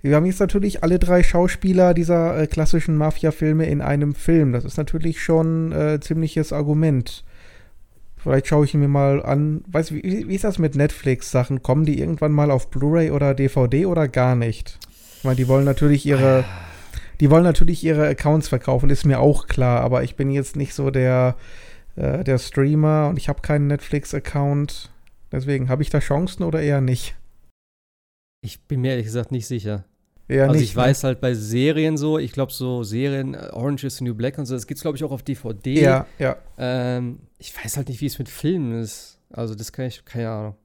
[0.02, 4.52] wir haben jetzt natürlich alle drei Schauspieler dieser äh, klassischen Mafia-Filme in einem Film.
[4.52, 7.24] Das ist natürlich schon äh, ziemliches Argument.
[8.22, 9.64] Vielleicht schaue ich ihn mir mal an.
[9.68, 11.62] Weißt du, wie, wie ist das mit Netflix-Sachen?
[11.62, 14.78] Kommen die irgendwann mal auf Blu-ray oder DVD oder gar nicht?
[15.18, 16.44] Ich meine, die wollen natürlich ihre,
[17.20, 19.80] die wollen natürlich ihre Accounts verkaufen, ist mir auch klar.
[19.80, 21.36] Aber ich bin jetzt nicht so der,
[21.96, 24.90] äh, der Streamer und ich habe keinen Netflix-Account.
[25.32, 27.14] Deswegen habe ich da Chancen oder eher nicht?
[28.42, 29.84] Ich bin mir ehrlich gesagt nicht sicher.
[30.28, 30.82] Ja, also nicht, ich ne?
[30.82, 34.38] weiß halt bei Serien so, ich glaube so Serien, äh, Orange is the New Black
[34.38, 35.80] und so, das gibt es glaube ich auch auf DVD.
[35.80, 36.36] Ja, ja.
[36.56, 39.18] Ähm, ich weiß halt nicht, wie es mit Filmen ist.
[39.30, 40.56] Also das kann ich, keine Ahnung.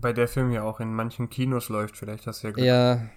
[0.00, 2.66] Bei der Film ja auch in manchen Kinos läuft, vielleicht hast du ja Glück.
[2.66, 3.10] Ja,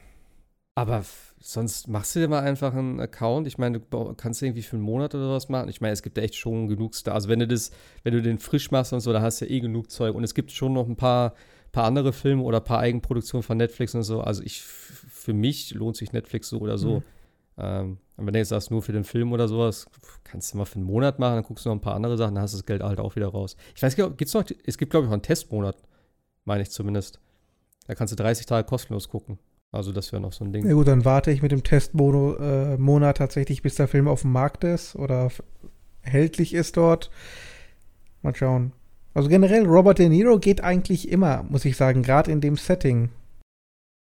[0.76, 1.04] aber
[1.40, 3.48] sonst machst du dir mal einfach einen Account.
[3.48, 5.70] Ich meine, du kannst irgendwie für einen Monat oder was machen.
[5.70, 7.16] Ich meine, es gibt echt schon genug Stars.
[7.16, 9.52] Also wenn du das, wenn du den frisch machst und so, da hast du ja
[9.52, 10.16] eh genug Zeug.
[10.16, 11.36] Und es gibt schon noch ein paar,
[11.72, 14.22] paar andere Filme oder ein paar Eigenproduktionen von Netflix und so.
[14.22, 17.00] Also ich für mich lohnt sich Netflix so oder so.
[17.00, 17.04] Mhm.
[17.58, 19.88] Ähm, und wenn du jetzt sagst, nur für den Film oder sowas,
[20.24, 22.36] kannst du mal für einen Monat machen, dann guckst du noch ein paar andere Sachen,
[22.36, 23.56] dann hast du das Geld halt auch wieder raus.
[23.76, 25.78] Ich weiß nicht, gibt's noch, es gibt, glaube ich, auch einen Testmonat,
[26.46, 27.20] meine ich zumindest.
[27.88, 29.40] Da kannst du 30 Tage kostenlos gucken.
[29.72, 30.68] Also das wäre noch so ein Ding.
[30.68, 34.32] Ja gut, dann warte ich mit dem Testmonat äh, tatsächlich, bis der Film auf dem
[34.32, 35.32] Markt ist oder
[36.04, 37.10] erhältlich ist dort.
[38.22, 38.74] Mal schauen.
[39.16, 43.10] Also generell, Robert De Niro geht eigentlich immer, muss ich sagen, gerade in dem Setting.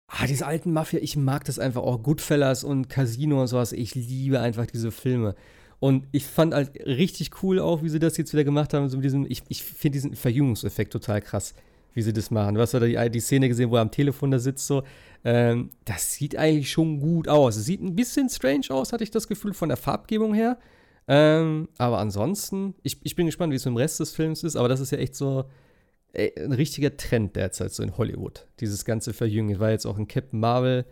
[0.09, 2.03] Ah, diese alten Mafia, ich mag das einfach auch.
[2.03, 3.73] Goodfellas und Casino und sowas.
[3.73, 5.35] Ich liebe einfach diese Filme.
[5.81, 8.89] Und ich fand halt richtig cool auch, wie sie das jetzt wieder gemacht haben.
[8.89, 11.55] So mit diesem, ich, ich finde diesen Verjüngungseffekt total krass,
[11.93, 12.55] wie sie das machen.
[12.55, 14.85] Du hast ja die, die Szene gesehen, wo er am Telefon da sitzt, so.
[15.25, 17.57] Ähm, das sieht eigentlich schon gut aus.
[17.57, 20.57] Sieht ein bisschen strange aus, hatte ich das Gefühl, von der Farbgebung her.
[21.09, 24.69] Ähm, aber ansonsten, ich, ich bin gespannt, wie es im Rest des Films ist, aber
[24.69, 25.45] das ist ja echt so
[26.17, 28.47] ey, ein richtiger Trend derzeit so in Hollywood.
[28.61, 29.59] Dieses ganze Verjüngen.
[29.61, 30.85] War jetzt auch in Captain Marvel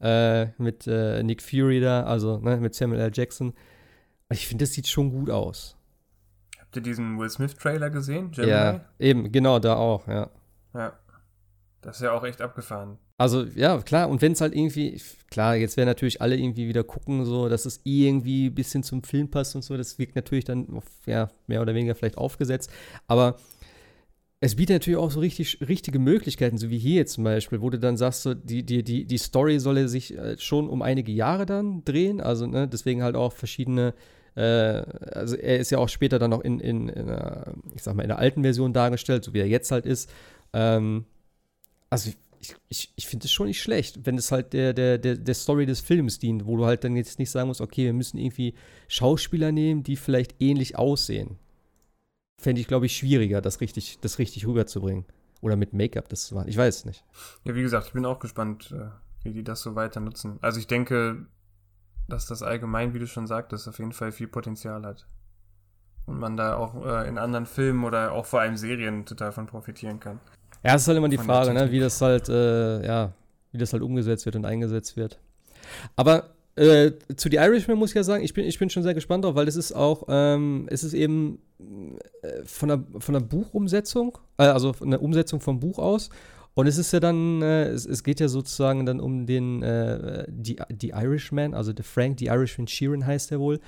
[0.00, 3.10] äh, mit äh, Nick Fury da, also ne, mit Samuel L.
[3.12, 3.52] Jackson.
[4.30, 5.76] Ich finde, das sieht schon gut aus.
[6.58, 8.30] Habt ihr diesen Will Smith-Trailer gesehen?
[8.30, 8.52] Gemini?
[8.52, 10.30] Ja, eben, genau, da auch, ja.
[10.72, 10.92] Ja.
[11.82, 12.98] Das ist ja auch echt abgefahren.
[13.16, 15.00] Also, ja, klar, und wenn es halt irgendwie,
[15.30, 19.02] klar, jetzt werden natürlich alle irgendwie wieder gucken, so, dass es irgendwie ein bisschen zum
[19.02, 22.70] Film passt und so, das wirkt natürlich dann, auf, ja, mehr oder weniger vielleicht aufgesetzt,
[23.08, 23.36] aber
[24.40, 27.70] es bietet natürlich auch so richtig, richtige Möglichkeiten, so wie hier jetzt zum Beispiel, wo
[27.70, 31.12] du dann sagst, so, die, die, die, die Story solle sich äh, schon um einige
[31.12, 33.94] Jahre dann drehen, also ne, deswegen halt auch verschiedene
[34.36, 37.94] äh, also er ist ja auch später dann noch in, in, in einer, ich sag
[37.94, 40.10] mal, in der alten Version dargestellt, so wie er jetzt halt ist.
[40.52, 41.04] Ähm,
[41.90, 42.10] also
[42.40, 45.34] ich, ich, ich finde es schon nicht schlecht, wenn es halt der, der, der, der
[45.34, 48.18] Story des Films dient, wo du halt dann jetzt nicht sagen musst, okay, wir müssen
[48.18, 48.54] irgendwie
[48.88, 51.38] Schauspieler nehmen, die vielleicht ähnlich aussehen.
[52.40, 55.04] Fände ich, glaube ich, schwieriger, das richtig, das richtig rüberzubringen.
[55.42, 56.48] Oder mit Make-up das zu machen.
[56.48, 57.04] Ich weiß es nicht.
[57.44, 58.90] Ja, wie gesagt, ich bin auch gespannt, äh,
[59.22, 60.38] wie die das so weiter nutzen.
[60.42, 61.26] Also ich denke,
[62.08, 65.06] dass das allgemein, wie du schon sagtest, auf jeden Fall viel Potenzial hat.
[66.06, 69.46] Und man da auch äh, in anderen Filmen oder auch vor allem Serien total von
[69.46, 70.20] profitieren kann.
[70.62, 73.12] Ja, es ist halt immer die Frage, ne, wie das halt, äh, ja,
[73.52, 75.20] wie das halt umgesetzt wird und eingesetzt wird.
[75.96, 78.92] Aber äh, zu The Irishman muss ich ja sagen, ich bin, ich bin schon sehr
[78.92, 81.38] gespannt drauf, weil es ist auch, ähm, es ist eben
[82.22, 86.10] äh, von der, von der Buchumsetzung, äh, also von der Umsetzung vom Buch aus.
[86.52, 90.26] Und es ist ja dann, äh, es, es, geht ja sozusagen dann um den, äh,
[90.28, 93.60] die, die Irishman, also der Frank, die Irishman Sheeran heißt er wohl.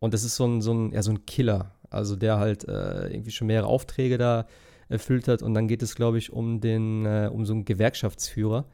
[0.00, 3.06] Und das ist so ein, so ein, ja, so ein Killer, also der halt äh,
[3.08, 4.46] irgendwie schon mehrere Aufträge da
[4.88, 5.42] erfüllt hat.
[5.42, 8.66] Und dann geht es, glaube ich, um den, um so einen Gewerkschaftsführer.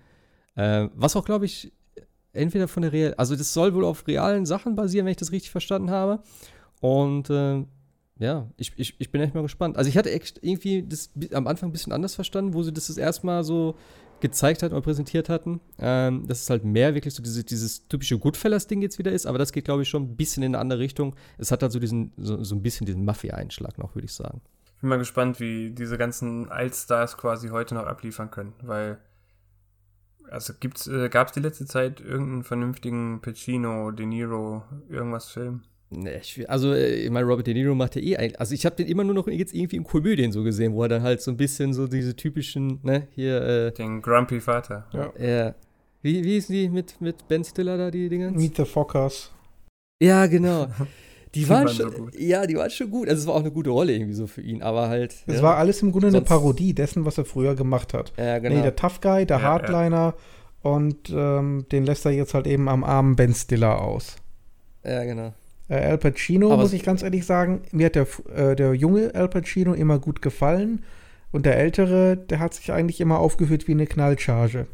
[0.57, 1.73] Was auch, glaube ich,
[2.39, 5.33] entweder von der real, also das soll wohl auf realen Sachen basieren, wenn ich das
[5.33, 6.23] richtig verstanden habe.
[6.81, 7.65] Und äh,
[8.19, 9.77] ja, ich, ich, ich bin echt mal gespannt.
[9.77, 12.89] Also ich hatte echt irgendwie das am Anfang ein bisschen anders verstanden, wo sie das
[12.89, 13.77] das erste so
[14.21, 15.61] gezeigt hatten oder präsentiert hatten.
[15.79, 19.39] Ähm, dass es halt mehr wirklich so diese, dieses typische Goodfellas-Ding jetzt wieder ist, aber
[19.39, 21.15] das geht, glaube ich, schon ein bisschen in eine andere Richtung.
[21.39, 24.41] Es hat halt so diesen, so, so ein bisschen diesen Mafia-Einschlag noch, würde ich sagen.
[24.75, 28.99] Ich bin mal gespannt, wie diese ganzen Altstars quasi heute noch abliefern können, weil
[30.31, 35.63] also gibt's, äh, gab es die letzte Zeit irgendeinen vernünftigen Pacino, De Niro, irgendwas Film?
[35.91, 38.67] Nee, ich, also, äh, ich meine, Robert De Niro macht ja eh ein, Also, ich
[38.67, 41.23] habe den immer nur noch jetzt irgendwie im Komödien so gesehen, wo er dann halt
[41.23, 43.43] so ein bisschen so diese typischen, ne, hier.
[43.43, 44.87] Äh, Den Grumpy Vater.
[44.93, 45.13] Ja.
[45.19, 45.55] ja.
[46.03, 48.31] Wie, wie hießen die mit, mit Ben Stiller da, die Dinger?
[48.31, 49.33] Meet the Fockers.
[50.01, 50.69] Ja, genau.
[51.35, 53.09] Die, die waren, waren schon, so ja, die waren schon gut.
[53.09, 55.15] Also es war auch eine gute Rolle irgendwie so für ihn, aber halt.
[55.27, 58.13] Es ja, war alles im Grunde eine Parodie dessen, was er früher gemacht hat.
[58.17, 58.57] Ja, genau.
[58.57, 60.15] Nee, der Tough Guy, der ja, Hardliner
[60.65, 60.71] ja.
[60.71, 64.17] und ähm, den lässt er jetzt halt eben am armen Ben Stiller aus.
[64.85, 65.35] Ja, genau.
[65.69, 69.15] Äh, Al Pacino, Aber muss ich ganz ehrlich sagen, mir hat der, äh, der junge
[69.15, 70.83] Al Pacino immer gut gefallen.
[71.31, 74.67] Und der ältere, der hat sich eigentlich immer aufgeführt wie eine Knallcharge.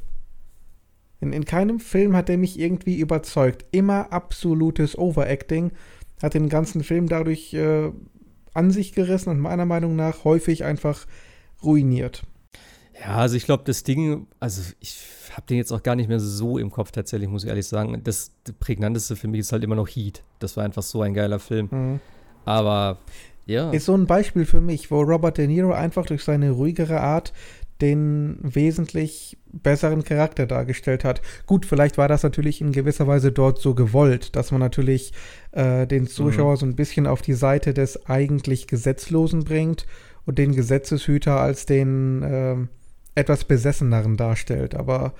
[1.20, 3.64] In, in keinem Film hat er mich irgendwie überzeugt.
[3.72, 5.72] Immer absolutes Overacting.
[6.24, 7.92] Hat den ganzen Film dadurch äh,
[8.54, 11.06] an sich gerissen und meiner Meinung nach häufig einfach
[11.62, 12.22] ruiniert.
[12.98, 14.96] Ja, also ich glaube, das Ding, also ich
[15.32, 18.00] habe den jetzt auch gar nicht mehr so im Kopf tatsächlich, muss ich ehrlich sagen.
[18.04, 20.22] Das, prägnanteste für mich ist halt immer noch Heat.
[20.38, 21.68] Das war einfach so ein geiler Film.
[21.70, 22.00] Mhm.
[22.46, 22.98] Aber
[23.44, 23.70] ja.
[23.72, 27.34] Ist so ein Beispiel für mich, wo Robert De Niro einfach durch seine ruhigere Art
[27.84, 31.20] den wesentlich besseren Charakter dargestellt hat.
[31.46, 35.12] Gut, vielleicht war das natürlich in gewisser Weise dort so gewollt, dass man natürlich
[35.52, 36.56] äh, den Zuschauer mhm.
[36.56, 39.86] so ein bisschen auf die Seite des eigentlich Gesetzlosen bringt
[40.24, 42.56] und den Gesetzeshüter als den äh,
[43.14, 44.74] etwas Besesseneren darstellt.
[44.74, 45.12] Aber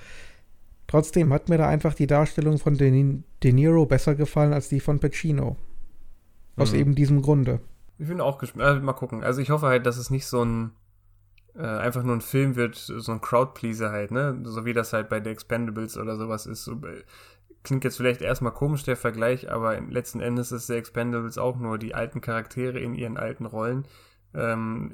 [0.87, 4.81] trotzdem hat mir da einfach die Darstellung von De, De Niro besser gefallen als die
[4.81, 5.57] von Pacino.
[6.57, 6.79] Aus mhm.
[6.79, 7.61] eben diesem Grunde.
[7.99, 8.83] Ich bin auch gespannt.
[8.83, 9.23] Äh, mal gucken.
[9.23, 10.71] Also ich hoffe halt, dass es nicht so ein
[11.57, 14.41] äh, einfach nur ein Film wird, so ein Crowdpleaser halt, ne?
[14.45, 16.65] So wie das halt bei The Expendables oder sowas ist.
[16.65, 17.05] So, äh,
[17.63, 21.79] klingt jetzt vielleicht erstmal komisch, der Vergleich, aber letzten Endes ist The Expendables auch nur
[21.79, 23.87] die alten Charaktere in ihren alten Rollen.
[24.35, 24.93] Ähm,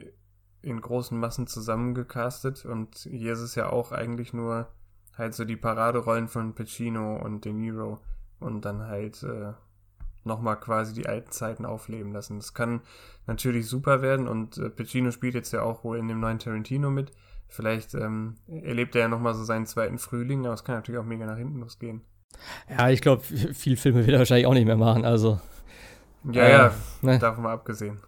[0.63, 4.69] in großen Massen zusammengecastet und hier ist es ja auch eigentlich nur
[5.17, 7.99] halt so die Paraderollen von Pacino und De Niro
[8.41, 9.53] und dann halt äh,
[10.25, 12.37] nochmal quasi die alten Zeiten aufleben lassen.
[12.39, 12.83] Das kann
[13.27, 16.91] natürlich super werden und äh, Pacino spielt jetzt ja auch wohl in dem neuen Tarantino
[16.91, 17.13] mit.
[17.49, 21.05] Vielleicht ähm, erlebt er ja nochmal so seinen zweiten Frühling, aber es kann natürlich auch
[21.05, 22.03] mega nach hinten losgehen.
[22.69, 25.05] Ja, ich glaube, viel Filme wird er wahrscheinlich auch nicht mehr machen.
[25.05, 25.41] Also
[26.25, 27.19] Ja, Äh, ja, ne.
[27.19, 28.01] davon mal abgesehen.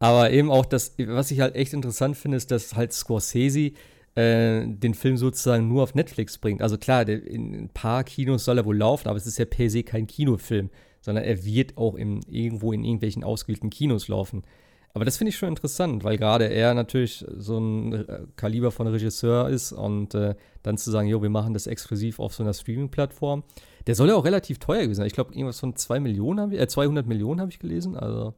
[0.00, 3.72] Aber eben auch das, was ich halt echt interessant finde, ist, dass halt Scorsese
[4.14, 6.60] äh, den Film sozusagen nur auf Netflix bringt.
[6.60, 9.44] Also klar, der, in ein paar Kinos soll er wohl laufen, aber es ist ja
[9.44, 10.70] per se kein Kinofilm,
[11.02, 14.42] sondern er wird auch im, irgendwo in irgendwelchen ausgewählten Kinos laufen.
[14.94, 19.48] Aber das finde ich schon interessant, weil gerade er natürlich so ein Kaliber von Regisseur
[19.48, 23.42] ist und äh, dann zu sagen, jo, wir machen das exklusiv auf so einer Streaming-Plattform.
[23.86, 25.06] Der soll ja auch relativ teuer gewesen sein.
[25.06, 27.96] Ich glaube, irgendwas von 2 Millionen, ich, äh, 200 Millionen habe ich gelesen.
[27.96, 28.34] Also,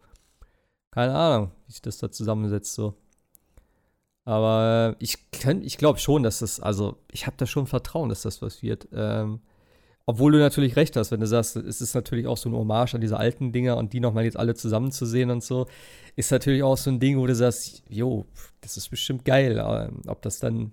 [0.93, 2.95] keine Ahnung, wie sich das da zusammensetzt so.
[4.25, 5.19] Aber äh, ich,
[5.63, 8.89] ich glaube schon, dass das, also ich habe da schon Vertrauen, dass das was wird.
[8.93, 9.41] Ähm,
[10.07, 12.95] obwohl du natürlich recht hast, wenn du sagst, es ist natürlich auch so eine Hommage
[12.95, 15.67] an diese alten Dinger und die nochmal jetzt alle zusammen zu sehen und so,
[16.15, 18.27] ist natürlich auch so ein Ding, wo du sagst, jo,
[18.61, 19.63] das ist bestimmt geil.
[19.65, 20.73] Ähm, ob das dann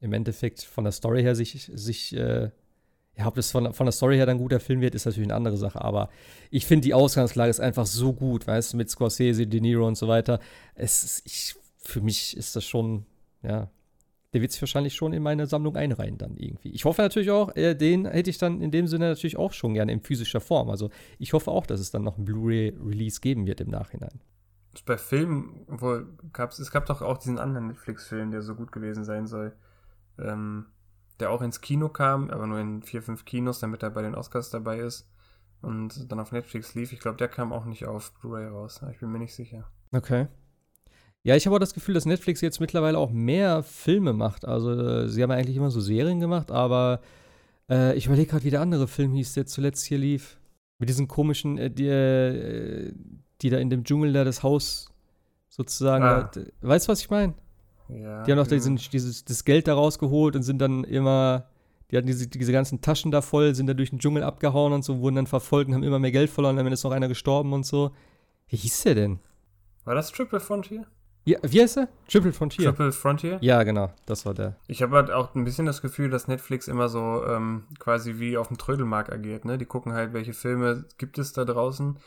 [0.00, 2.50] im Endeffekt von der Story her sich, sich äh,
[3.16, 5.28] ja, ob das von, von der Story her dann ein guter Film wird, ist natürlich
[5.28, 5.80] eine andere Sache.
[5.80, 6.10] Aber
[6.50, 9.96] ich finde, die Ausgangslage ist einfach so gut, weißt du, mit Scorsese, De Niro und
[9.96, 10.40] so weiter.
[10.74, 13.06] Es ist, ich, für mich ist das schon,
[13.42, 13.70] ja,
[14.34, 16.70] der wird sich wahrscheinlich schon in meine Sammlung einreihen dann irgendwie.
[16.70, 19.74] Ich hoffe natürlich auch, äh, den hätte ich dann in dem Sinne natürlich auch schon
[19.74, 20.68] gerne in physischer Form.
[20.68, 24.20] Also ich hoffe auch, dass es dann noch ein Blu-ray-Release geben wird im Nachhinein.
[24.86, 26.00] Bei Filmen, wo
[26.32, 29.54] gab's, es gab doch auch diesen anderen Netflix-Film, der so gut gewesen sein soll,
[30.18, 30.66] ähm,
[31.20, 34.16] der auch ins Kino kam, aber nur in vier, fünf Kinos, damit er bei den
[34.16, 35.08] Oscars dabei ist
[35.62, 36.92] und dann auf Netflix lief.
[36.92, 38.80] Ich glaube, der kam auch nicht auf Blu-ray raus.
[38.90, 39.70] Ich bin mir nicht sicher.
[39.92, 40.26] Okay.
[41.24, 44.44] Ja, ich habe auch das Gefühl, dass Netflix jetzt mittlerweile auch mehr Filme macht.
[44.46, 47.00] Also, äh, sie haben ja eigentlich immer so Serien gemacht, aber
[47.70, 50.38] äh, ich überlege gerade, wie der andere Film hieß, der zuletzt hier lief.
[50.78, 52.92] Mit diesen komischen, äh, die, äh,
[53.40, 54.92] die da in dem Dschungel da das Haus
[55.48, 56.04] sozusagen.
[56.04, 56.30] Ah.
[56.34, 57.32] da- weißt du, was ich meine?
[57.88, 61.46] Ja, Die haben doch ähm, diesen, dieses, das Geld da rausgeholt und sind dann immer,
[61.90, 64.84] die hatten diese, diese ganzen Taschen da voll, sind da durch den Dschungel abgehauen und
[64.84, 67.52] so, wurden dann verfolgt und haben immer mehr Geld verloren, dann ist noch einer gestorben
[67.54, 67.92] und so.
[68.48, 69.20] Wie hieß der denn?
[69.84, 70.86] War das Triple Frontier?
[71.24, 71.88] Ja, wie heißt der?
[72.08, 72.66] Triple Frontier.
[72.66, 73.38] Triple Frontier?
[73.40, 74.56] Ja, genau, das war der.
[74.66, 78.36] Ich habe halt auch ein bisschen das Gefühl, dass Netflix immer so ähm, quasi wie
[78.36, 79.46] auf dem Trödelmarkt agiert.
[79.46, 79.56] Ne?
[79.56, 81.98] Die gucken halt, welche Filme gibt es da draußen,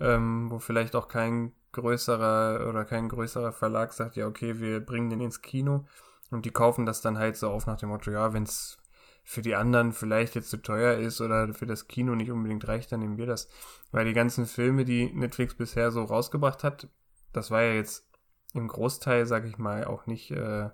[0.00, 5.10] ähm, wo vielleicht auch kein größerer oder kein größerer Verlag sagt, ja, okay, wir bringen
[5.10, 5.84] den ins Kino.
[6.30, 8.78] Und die kaufen das dann halt so auf nach dem Motto, ja, wenn es
[9.22, 12.90] für die anderen vielleicht jetzt zu teuer ist oder für das Kino nicht unbedingt reicht,
[12.90, 13.48] dann nehmen wir das.
[13.90, 16.88] Weil die ganzen Filme, die Netflix bisher so rausgebracht hat,
[17.32, 18.11] das war ja jetzt
[18.54, 20.68] im Großteil, sag ich mal, auch nicht äh,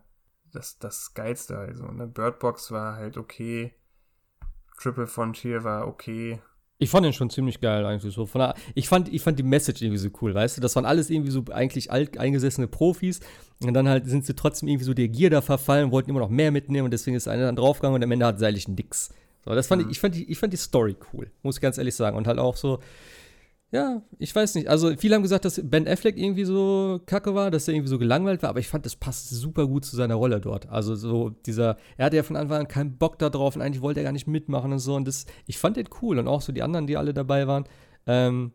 [0.53, 1.59] das, das Geilste.
[1.59, 2.07] Also, ne?
[2.07, 3.75] Bird Box war halt okay.
[4.81, 6.41] Triple Frontier war okay.
[6.81, 8.25] Ich fand den schon ziemlich geil eigentlich so.
[8.25, 10.61] Von der, ich, fand, ich fand die Message irgendwie so cool, weißt du?
[10.61, 13.19] Das waren alles irgendwie so eigentlich alt eingesessene Profis
[13.61, 16.29] und dann halt sind sie trotzdem irgendwie so der Gier da verfallen, wollten immer noch
[16.29, 19.13] mehr mitnehmen und deswegen ist einer dann draufgegangen und am Ende hat seilig nix.
[19.45, 21.79] So, das fand ich, ich fand die, ich fand die Story cool, muss ich ganz
[21.79, 22.17] ehrlich sagen.
[22.17, 22.79] Und halt auch so,
[23.71, 24.69] ja, ich weiß nicht.
[24.69, 27.99] Also viele haben gesagt, dass Ben Affleck irgendwie so kacke war, dass er irgendwie so
[27.99, 30.69] gelangweilt war, aber ich fand, das passt super gut zu seiner Rolle dort.
[30.71, 33.83] Also so dieser, er hatte ja von Anfang an keinen Bock da drauf und eigentlich
[33.83, 34.95] wollte er gar nicht mitmachen und so.
[34.95, 37.65] Und das, ich fand den cool und auch so die anderen, die alle dabei waren.
[38.07, 38.53] Ähm,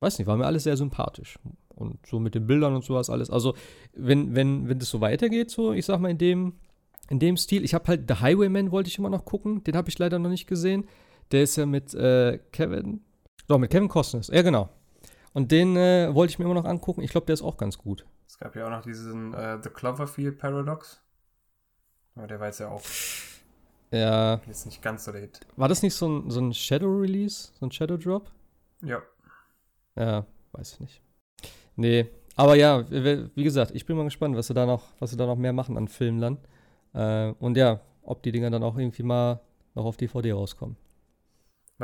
[0.00, 1.38] weiß nicht, war mir alles sehr sympathisch.
[1.68, 3.30] Und so mit den Bildern und sowas alles.
[3.30, 3.54] Also,
[3.94, 6.54] wenn, wenn, wenn das so weitergeht, so, ich sag mal, in dem,
[7.08, 9.88] in dem Stil, ich habe halt The Highwayman wollte ich immer noch gucken, den habe
[9.88, 10.86] ich leider noch nicht gesehen.
[11.32, 13.00] Der ist ja mit äh, Kevin,
[13.46, 14.20] doch, mit Kevin Costner.
[14.34, 14.68] Ja, genau.
[15.32, 17.02] Und den äh, wollte ich mir immer noch angucken.
[17.02, 18.06] Ich glaube, der ist auch ganz gut.
[18.26, 21.02] Es gab ja auch noch diesen äh, The Cloverfield Paradox.
[22.16, 22.82] Aber der war jetzt ja auch
[23.92, 25.40] Ja, jetzt nicht ganz so der Hit.
[25.56, 27.50] war das nicht so ein, so ein Shadow-Release?
[27.58, 28.30] So ein Shadow-Drop?
[28.82, 29.02] Ja.
[29.96, 31.02] Ja, weiß ich nicht.
[31.76, 35.10] Nee, aber ja, wie wie gesagt, ich bin mal gespannt, was sie da noch, was
[35.10, 36.38] sie da noch mehr machen an Filmen dann.
[36.94, 39.40] Äh, und ja, ob die Dinger dann auch irgendwie mal
[39.74, 40.76] noch auf DVD rauskommen.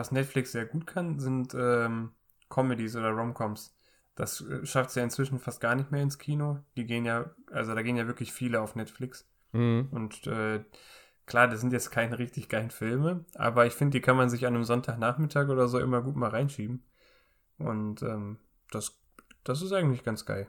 [0.01, 2.13] Was Netflix sehr gut kann, sind ähm,
[2.49, 3.77] Comedies oder Romcoms.
[4.15, 6.61] Das äh, schafft es ja inzwischen fast gar nicht mehr ins Kino.
[6.75, 9.29] Die gehen ja, also da gehen ja wirklich viele auf Netflix.
[9.53, 9.89] Mhm.
[9.91, 10.65] Und äh,
[11.27, 14.47] klar, das sind jetzt keine richtig geilen Filme, aber ich finde, die kann man sich
[14.47, 16.83] an einem Sonntagnachmittag oder so immer gut mal reinschieben.
[17.59, 18.39] Und ähm,
[18.71, 18.99] das,
[19.45, 20.47] das ist eigentlich ganz geil.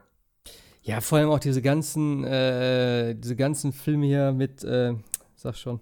[0.80, 4.94] Ja, vor allem auch diese ganzen, äh, diese ganzen Filme hier mit, äh,
[5.36, 5.80] sag schon.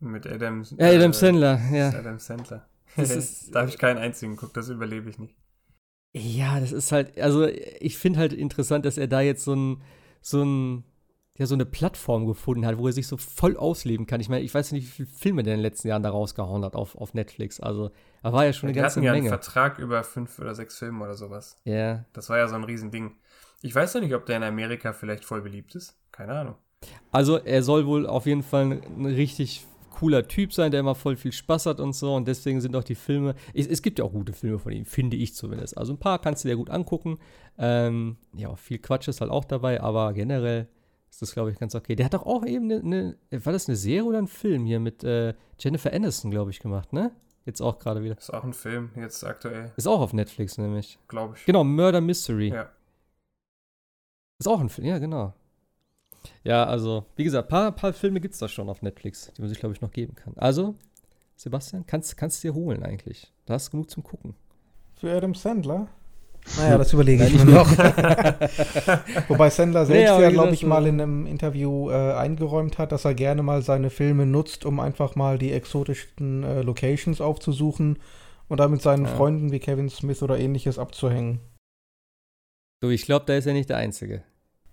[0.00, 1.88] Mit Adam, Adam äh, Sandler, ja.
[1.88, 2.68] Adam Sandler.
[3.02, 5.36] Ist- da habe ich keinen einzigen geguckt, das überlebe ich nicht.
[6.16, 9.82] Ja, das ist halt, also ich finde halt interessant, dass er da jetzt so ein,
[10.20, 10.84] so ein,
[11.36, 14.20] ja, so eine Plattform gefunden hat, wo er sich so voll ausleben kann.
[14.20, 16.64] Ich meine, ich weiß nicht, wie viele Filme der in den letzten Jahren da rausgehauen
[16.64, 17.58] hat auf, auf Netflix.
[17.58, 17.90] Also,
[18.22, 19.28] da war ja schon eine die ganze hatten ja einen Menge.
[19.30, 21.58] Vertrag über fünf oder sechs Filme oder sowas.
[21.64, 22.04] Ja.
[22.12, 23.16] Das war ja so ein Riesending.
[23.62, 25.98] Ich weiß ja nicht, ob der in Amerika vielleicht voll beliebt ist.
[26.12, 26.54] Keine Ahnung.
[27.10, 31.16] Also, er soll wohl auf jeden Fall ein richtig cooler Typ sein, der immer voll
[31.16, 32.14] viel Spaß hat und so.
[32.14, 33.34] Und deswegen sind auch die Filme.
[33.54, 35.78] Es, es gibt ja auch gute Filme von ihm, finde ich zumindest.
[35.78, 37.18] Also ein paar kannst du dir gut angucken.
[37.58, 40.68] Ähm, ja, viel Quatsch ist halt auch dabei, aber generell
[41.08, 41.94] ist das, glaube ich, ganz okay.
[41.94, 44.80] Der hat doch auch eben eine, eine, war das eine Serie oder ein Film hier
[44.80, 47.12] mit äh, Jennifer Aniston, glaube ich, gemacht, ne?
[47.46, 48.16] Jetzt auch gerade wieder.
[48.16, 49.70] Ist auch ein Film, jetzt aktuell.
[49.76, 50.98] Ist auch auf Netflix, nämlich.
[51.08, 51.44] Glaube ich.
[51.44, 52.48] Genau, Murder Mystery.
[52.48, 52.70] Ja.
[54.38, 55.34] Ist auch ein Film, ja, genau.
[56.42, 59.40] Ja, also, wie gesagt, ein paar, paar Filme gibt es da schon auf Netflix, die
[59.42, 60.34] man sich, glaube ich, noch geben kann.
[60.36, 60.74] Also,
[61.36, 63.32] Sebastian, kannst du dir holen eigentlich.
[63.46, 64.34] Da hast du genug zum Gucken.
[64.96, 65.88] Für Adam Sandler?
[66.58, 67.70] Naja, das überlege ich mir noch.
[69.28, 72.92] Wobei Sandler selbst ja, wie glaube ich, mal so- in einem Interview äh, eingeräumt hat,
[72.92, 77.98] dass er gerne mal seine Filme nutzt, um einfach mal die exotischsten äh, Locations aufzusuchen
[78.48, 79.10] und da mit seinen Ja.
[79.14, 81.40] Freunden wie Kevin Smith oder ähnliches abzuhängen.
[82.82, 84.22] Du, ich glaube, da ist er nicht der Einzige.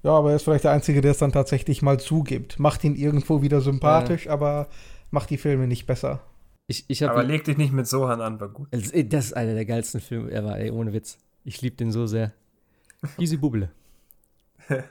[0.03, 2.60] Ja, aber er ist vielleicht der Einzige, der es dann tatsächlich mal zugibt.
[2.60, 4.68] Macht ihn irgendwo wieder sympathisch, aber
[5.11, 6.22] macht die Filme nicht besser.
[6.68, 7.28] Ich, ich Aber habe.
[7.28, 8.69] leg dich nicht mit Sohan an, war gut.
[8.72, 11.18] Das ist einer der geilsten Filme ever, ey, ohne Witz.
[11.44, 12.32] Ich liebe den so sehr.
[13.18, 13.69] Easy Bubble.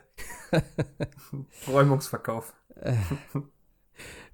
[1.69, 2.55] Räumungsverkauf.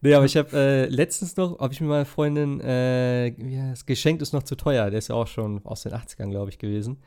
[0.03, 3.87] Nee, aber ich habe äh, letztens noch, habe ich mir meiner Freundin, äh, ja, das
[3.87, 4.91] Geschenk ist noch zu teuer.
[4.91, 7.03] Der ist ja auch schon aus den 80ern, glaube ich, gewesen.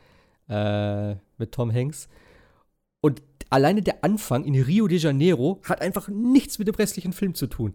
[0.49, 2.09] Äh, mit Tom Hanks.
[2.99, 7.33] Und alleine der Anfang in Rio de Janeiro hat einfach nichts mit dem restlichen Film
[7.33, 7.73] zu tun.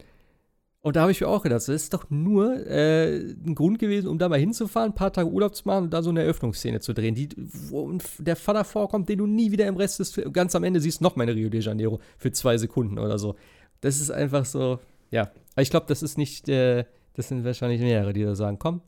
[0.84, 4.06] Und da habe ich mir auch gedacht, das ist doch nur äh, ein Grund gewesen,
[4.06, 6.80] um da mal hinzufahren, ein paar Tage Urlaub zu machen und da so eine Eröffnungsszene
[6.80, 10.34] zu drehen, die, wo der Vater vorkommt, den du nie wieder im Rest des Films,
[10.34, 13.34] ganz am Ende siehst, noch in Rio de Janeiro für zwei Sekunden oder so.
[13.80, 14.78] Das ist einfach so,
[15.10, 15.30] ja.
[15.54, 16.84] Aber ich glaube, das ist nicht, äh,
[17.14, 18.82] das sind wahrscheinlich mehrere, die da sagen, komm,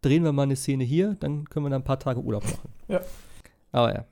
[0.00, 2.72] drehen wir mal eine Szene hier, dann können wir da ein paar Tage Urlaub machen.
[2.88, 3.02] Ja.
[3.72, 4.06] Aber ja.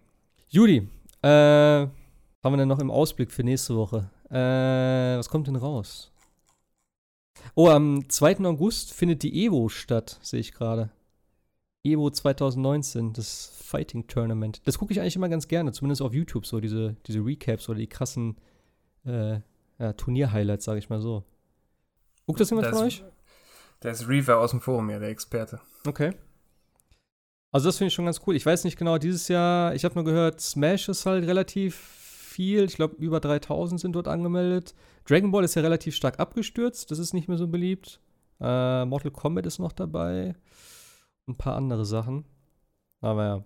[0.50, 0.88] Judy,
[1.22, 1.86] äh,
[2.42, 4.10] haben wir denn noch im Ausblick für nächste Woche?
[4.30, 6.10] Äh, was kommt denn raus?
[7.54, 8.38] Oh, am 2.
[8.44, 10.90] August findet die Evo statt, sehe ich gerade.
[11.84, 14.60] Evo 2019, das Fighting Tournament.
[14.66, 17.78] Das gucke ich eigentlich immer ganz gerne, zumindest auf YouTube, so diese, diese Recaps oder
[17.78, 18.36] die krassen
[19.06, 19.40] äh,
[19.78, 21.24] ja, Turnier-Highlights, sage ich mal so.
[22.26, 23.02] Guckt das jemand Das- von euch?
[23.82, 25.58] Der ist Reaver aus dem Forum, ja, der Experte.
[25.86, 26.12] Okay.
[27.50, 28.36] Also das finde ich schon ganz cool.
[28.36, 31.99] Ich weiß nicht genau, dieses Jahr, ich habe nur gehört, Smash ist halt relativ
[32.30, 32.64] viel.
[32.64, 34.74] Ich glaube, über 3000 sind dort angemeldet.
[35.06, 36.90] Dragon Ball ist ja relativ stark abgestürzt.
[36.90, 38.00] Das ist nicht mehr so beliebt.
[38.40, 40.34] Äh, Mortal Kombat ist noch dabei.
[41.26, 42.24] Ein paar andere Sachen.
[43.00, 43.36] Aber ja.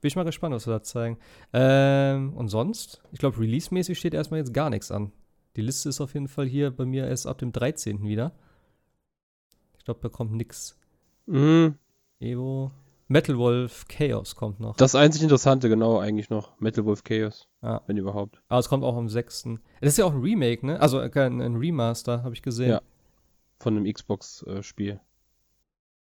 [0.00, 1.18] Bin ich mal gespannt, was wir da zeigen.
[1.52, 3.02] Ähm, und sonst?
[3.12, 5.12] Ich glaube, release-mäßig steht erstmal jetzt gar nichts an.
[5.56, 8.06] Die Liste ist auf jeden Fall hier bei mir erst ab dem 13.
[8.06, 8.32] wieder.
[9.78, 10.78] Ich glaube, da kommt nix.
[11.26, 11.76] Mhm.
[12.20, 12.70] Evo.
[13.08, 14.76] Metal Wolf Chaos kommt noch.
[14.76, 16.58] Das einzig Interessante, genau, eigentlich noch.
[16.58, 17.48] Metal Wolf Chaos.
[17.62, 17.82] Ja.
[17.86, 18.42] Wenn überhaupt.
[18.48, 19.48] Aber es kommt auch am 6.
[19.80, 20.80] Das ist ja auch ein Remake, ne?
[20.80, 22.70] Also äh, ein Remaster, habe ich gesehen.
[22.70, 22.82] Ja.
[23.58, 25.00] Von einem Xbox-Spiel.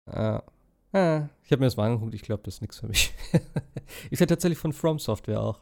[0.07, 0.43] Ja.
[0.91, 3.13] Ja, ich habe mir das mal angeguckt, ich glaube, das ist nichts für mich.
[4.09, 5.61] ist ja tatsächlich von From Software auch.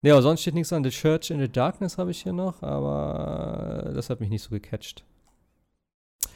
[0.00, 0.82] Ne, aber sonst steht nichts an.
[0.82, 4.50] The Church in the Darkness habe ich hier noch, aber das hat mich nicht so
[4.50, 5.04] gecatcht.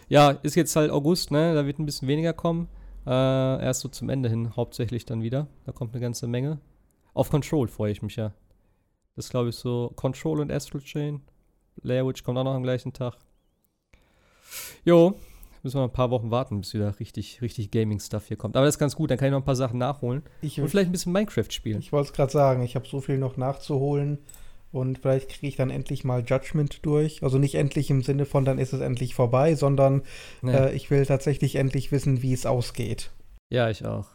[0.08, 1.54] Ja, ist jetzt halt August, ne?
[1.54, 2.68] Da wird ein bisschen weniger kommen.
[3.06, 5.46] Äh, erst so zum Ende hin, hauptsächlich dann wieder.
[5.64, 6.58] Da kommt eine ganze Menge.
[7.14, 8.32] Auf Control freue ich mich ja.
[9.14, 9.92] Das glaube ich so.
[9.96, 11.22] Control und Astral Chain.
[11.82, 13.16] Layer Witch kommt auch noch am gleichen Tag.
[14.84, 15.14] Jo,
[15.62, 18.56] müssen wir noch ein paar Wochen warten, bis wieder richtig, richtig Gaming-Stuff hier kommt.
[18.56, 20.22] Aber das ist ganz gut, dann kann ich noch ein paar Sachen nachholen.
[20.42, 21.78] Ich, Und vielleicht ein bisschen Minecraft spielen.
[21.78, 24.18] ich wollte es gerade sagen, ich habe so viel noch nachzuholen
[24.72, 27.22] und vielleicht kriege ich dann endlich mal Judgment durch.
[27.22, 30.02] Also nicht endlich im Sinne von, dann ist es endlich vorbei, sondern
[30.42, 30.52] Nee.
[30.52, 33.10] äh, ich will tatsächlich endlich wissen, wie es ausgeht.
[33.50, 34.06] Ja, ich auch.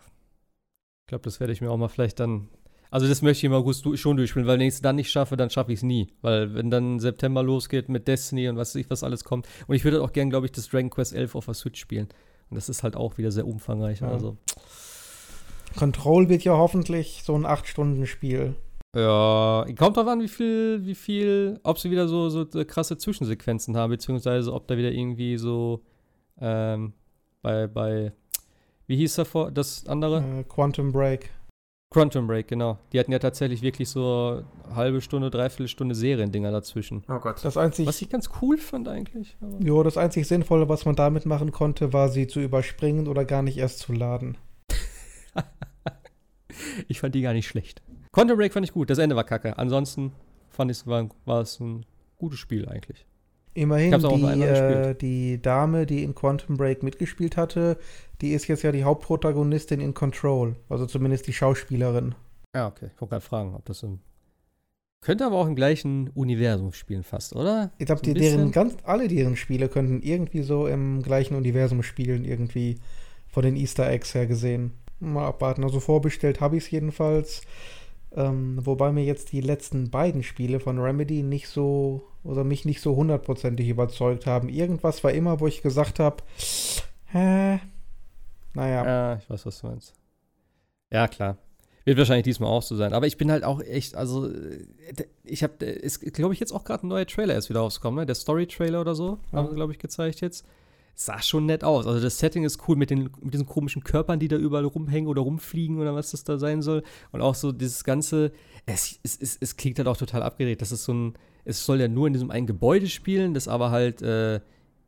[1.04, 2.48] Ich glaube, das werde ich mir auch mal vielleicht dann.
[2.90, 5.10] Also, das möchte ich im August du schon durchspielen, weil wenn ich es dann nicht
[5.10, 6.10] schaffe, dann schaffe ich es nie.
[6.22, 9.48] Weil, wenn dann September losgeht mit Destiny und was weiß ich, was alles kommt.
[9.68, 12.10] Und ich würde auch gern, glaube ich, das Dragon Quest 11 auf der Switch spielen.
[12.50, 14.02] Und das ist halt auch wieder sehr umfangreich.
[14.02, 14.10] Ja.
[14.10, 14.36] Also,
[15.78, 18.56] Control wird ja hoffentlich so ein 8-Stunden-Spiel.
[18.96, 23.78] Ja, kommt drauf an, wie viel, wie viel, ob sie wieder so, so krasse Zwischensequenzen
[23.78, 25.82] haben, beziehungsweise ob da wieder irgendwie so,
[26.40, 26.94] ähm,
[27.42, 28.12] bei, bei,
[28.88, 30.40] wie hieß davor, das andere?
[30.40, 31.30] Äh, Quantum Break.
[31.94, 32.78] Quantum Break, genau.
[32.92, 34.44] Die hatten ja tatsächlich wirklich so
[34.74, 37.04] halbe Stunde, dreiviertel Stunde Seriendinger dazwischen.
[37.10, 37.44] Oh Gott.
[37.44, 39.38] Das einzig, Was ich ganz cool fand eigentlich.
[39.42, 43.26] Aber jo, das einzig Sinnvolle, was man damit machen konnte, war sie zu überspringen oder
[43.26, 44.38] gar nicht erst zu laden.
[46.88, 47.82] ich fand die gar nicht schlecht.
[48.12, 49.58] Quantum Break fand ich gut, das Ende war kacke.
[49.58, 50.12] Ansonsten
[50.50, 51.86] fand ich war, war es ein
[52.18, 53.06] gutes Spiel eigentlich.
[53.54, 57.78] Immerhin, die, äh, die Dame, die in Quantum Break mitgespielt hatte,
[58.22, 60.56] die ist jetzt ja die Hauptprotagonistin in Control.
[60.70, 62.16] Also zumindest die Schauspielerin.
[62.56, 62.92] Ja, okay.
[62.94, 64.00] Ich wollte gerade fragen, ob das im
[65.02, 67.72] Könnte aber auch im gleichen Universum spielen, fast, oder?
[67.78, 72.24] Ich glaube, So deren ganz, alle deren Spiele könnten irgendwie so im gleichen Universum spielen,
[72.24, 72.80] irgendwie
[73.28, 74.72] von den Easter Eggs her gesehen.
[75.00, 75.64] Mal abwarten.
[75.64, 77.42] Also vorbestellt habe ich es jedenfalls.
[78.16, 82.82] Ähm, wobei mir jetzt die letzten beiden Spiele von Remedy nicht so, oder mich nicht
[82.82, 84.50] so hundertprozentig überzeugt haben.
[84.50, 86.18] Irgendwas war immer, wo ich gesagt habe,
[87.06, 87.60] hä?
[88.54, 88.86] Naja.
[88.86, 89.94] Ja, ich weiß, was du meinst.
[90.92, 91.38] Ja, klar.
[91.86, 92.94] Wird wahrscheinlich diesmal auch so sein.
[92.94, 94.66] Aber ich bin halt auch echt, also, äh,
[95.24, 98.06] ich habe, ist, glaube ich, jetzt auch gerade ein neuer Trailer erst wieder rausgekommen, ne?
[98.06, 100.46] Der Story-Trailer oder so, haben sie, glaube ich, gezeigt jetzt.
[100.94, 101.88] Sah schon nett aus.
[101.88, 105.08] Also, das Setting ist cool mit, den, mit diesen komischen Körpern, die da überall rumhängen
[105.10, 106.84] oder rumfliegen oder was das da sein soll.
[107.12, 108.32] Und auch so dieses ganze,
[108.66, 110.62] es, es, es, es klingt halt auch total abgedreht.
[110.62, 111.14] Das ist so ein,
[111.46, 114.42] es soll ja nur in diesem einen Gebäude spielen, das aber halt, äh,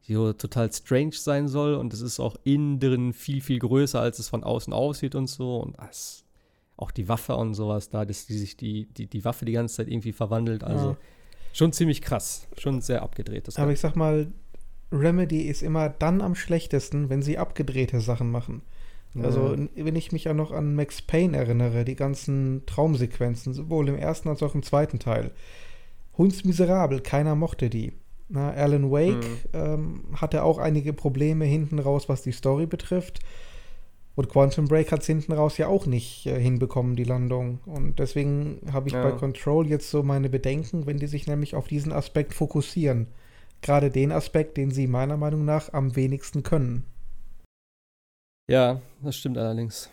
[0.05, 4.19] so total strange sein soll und es ist auch innen drin viel, viel größer, als
[4.19, 5.55] es von außen aussieht und so.
[5.61, 6.25] Und das,
[6.75, 9.75] auch die Waffe und sowas da, dass die sich die, die, die Waffe die ganze
[9.77, 10.63] Zeit irgendwie verwandelt.
[10.65, 10.97] Also Ja.
[11.53, 12.47] schon ziemlich krass.
[12.57, 13.47] Schon sehr abgedreht.
[13.47, 13.73] Das Aber Ganze.
[13.75, 14.31] ich sag mal,
[14.93, 18.61] Remedy ist immer dann am schlechtesten, wenn sie abgedrehte Sachen machen.
[19.21, 23.95] Also, wenn ich mich ja noch an Max Payne erinnere, die ganzen Traumsequenzen, sowohl im
[23.95, 25.29] ersten als auch im zweiten Teil.
[26.17, 27.93] Hundsmiserabel, keiner mochte die.
[28.29, 33.19] Na, Alan Wake ähm, hatte auch einige Probleme hinten raus, was die Story betrifft.
[34.15, 37.59] Und Quantum Break hat es hinten raus ja auch nicht äh, hinbekommen, die Landung.
[37.65, 39.03] Und deswegen habe ich Ja.
[39.03, 43.07] bei Control jetzt so meine Bedenken, wenn die sich nämlich auf diesen Aspekt fokussieren.
[43.63, 46.85] Gerade den Aspekt, den sie meiner Meinung nach am wenigsten können.
[48.47, 49.89] Ja, das stimmt allerdings.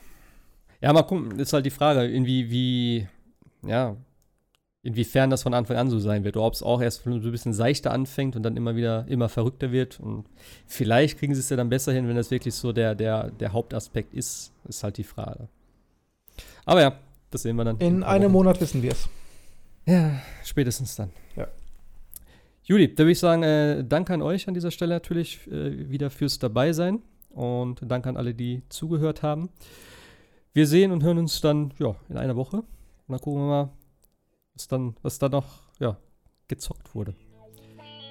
[0.80, 3.09] Ja, mal gucken, ist halt die Frage, inwie, wie,
[3.62, 3.97] ja,
[4.82, 6.36] inwiefern das von Anfang an so sein wird.
[6.36, 9.28] Oder ob es auch erst so ein bisschen seichter anfängt und dann immer wieder immer
[9.28, 10.01] verrückter wird.
[10.01, 10.26] Und
[10.66, 13.52] vielleicht kriegen sie es ja dann besser hin, wenn das wirklich so der, der, der
[13.52, 15.48] Hauptaspekt ist, ist halt die Frage.
[16.64, 16.98] Aber ja,
[17.30, 17.78] das sehen wir dann.
[17.78, 18.32] In paar einem.
[18.32, 19.09] Monat wissen wir es.
[19.86, 21.10] Ja, spätestens dann.
[21.36, 21.47] Ja.
[22.70, 26.09] Juli, da würde ich sagen, äh, danke an euch an dieser Stelle natürlich äh, wieder
[26.09, 29.48] fürs Dabeisein und danke an alle, die zugehört haben.
[30.52, 32.64] Wir sehen und hören uns dann ja, in einer Woche und
[33.09, 33.70] dann gucken wir mal,
[34.55, 35.47] was dann, was dann noch
[35.80, 35.97] ja,
[36.47, 37.16] gezockt wurde.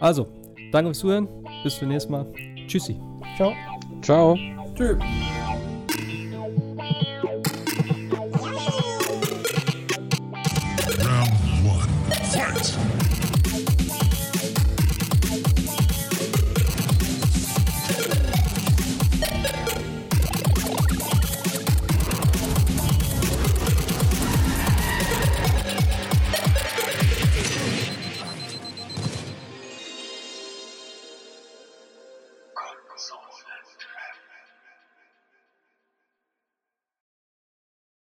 [0.02, 0.28] Also,
[0.74, 1.30] danke fürs Zuhören,
[1.64, 2.26] bis zum nächsten Mal.
[2.68, 3.00] Tschüssi.
[3.38, 3.54] Ciao.
[4.02, 4.38] Ciao.
[4.76, 4.98] Tschüss.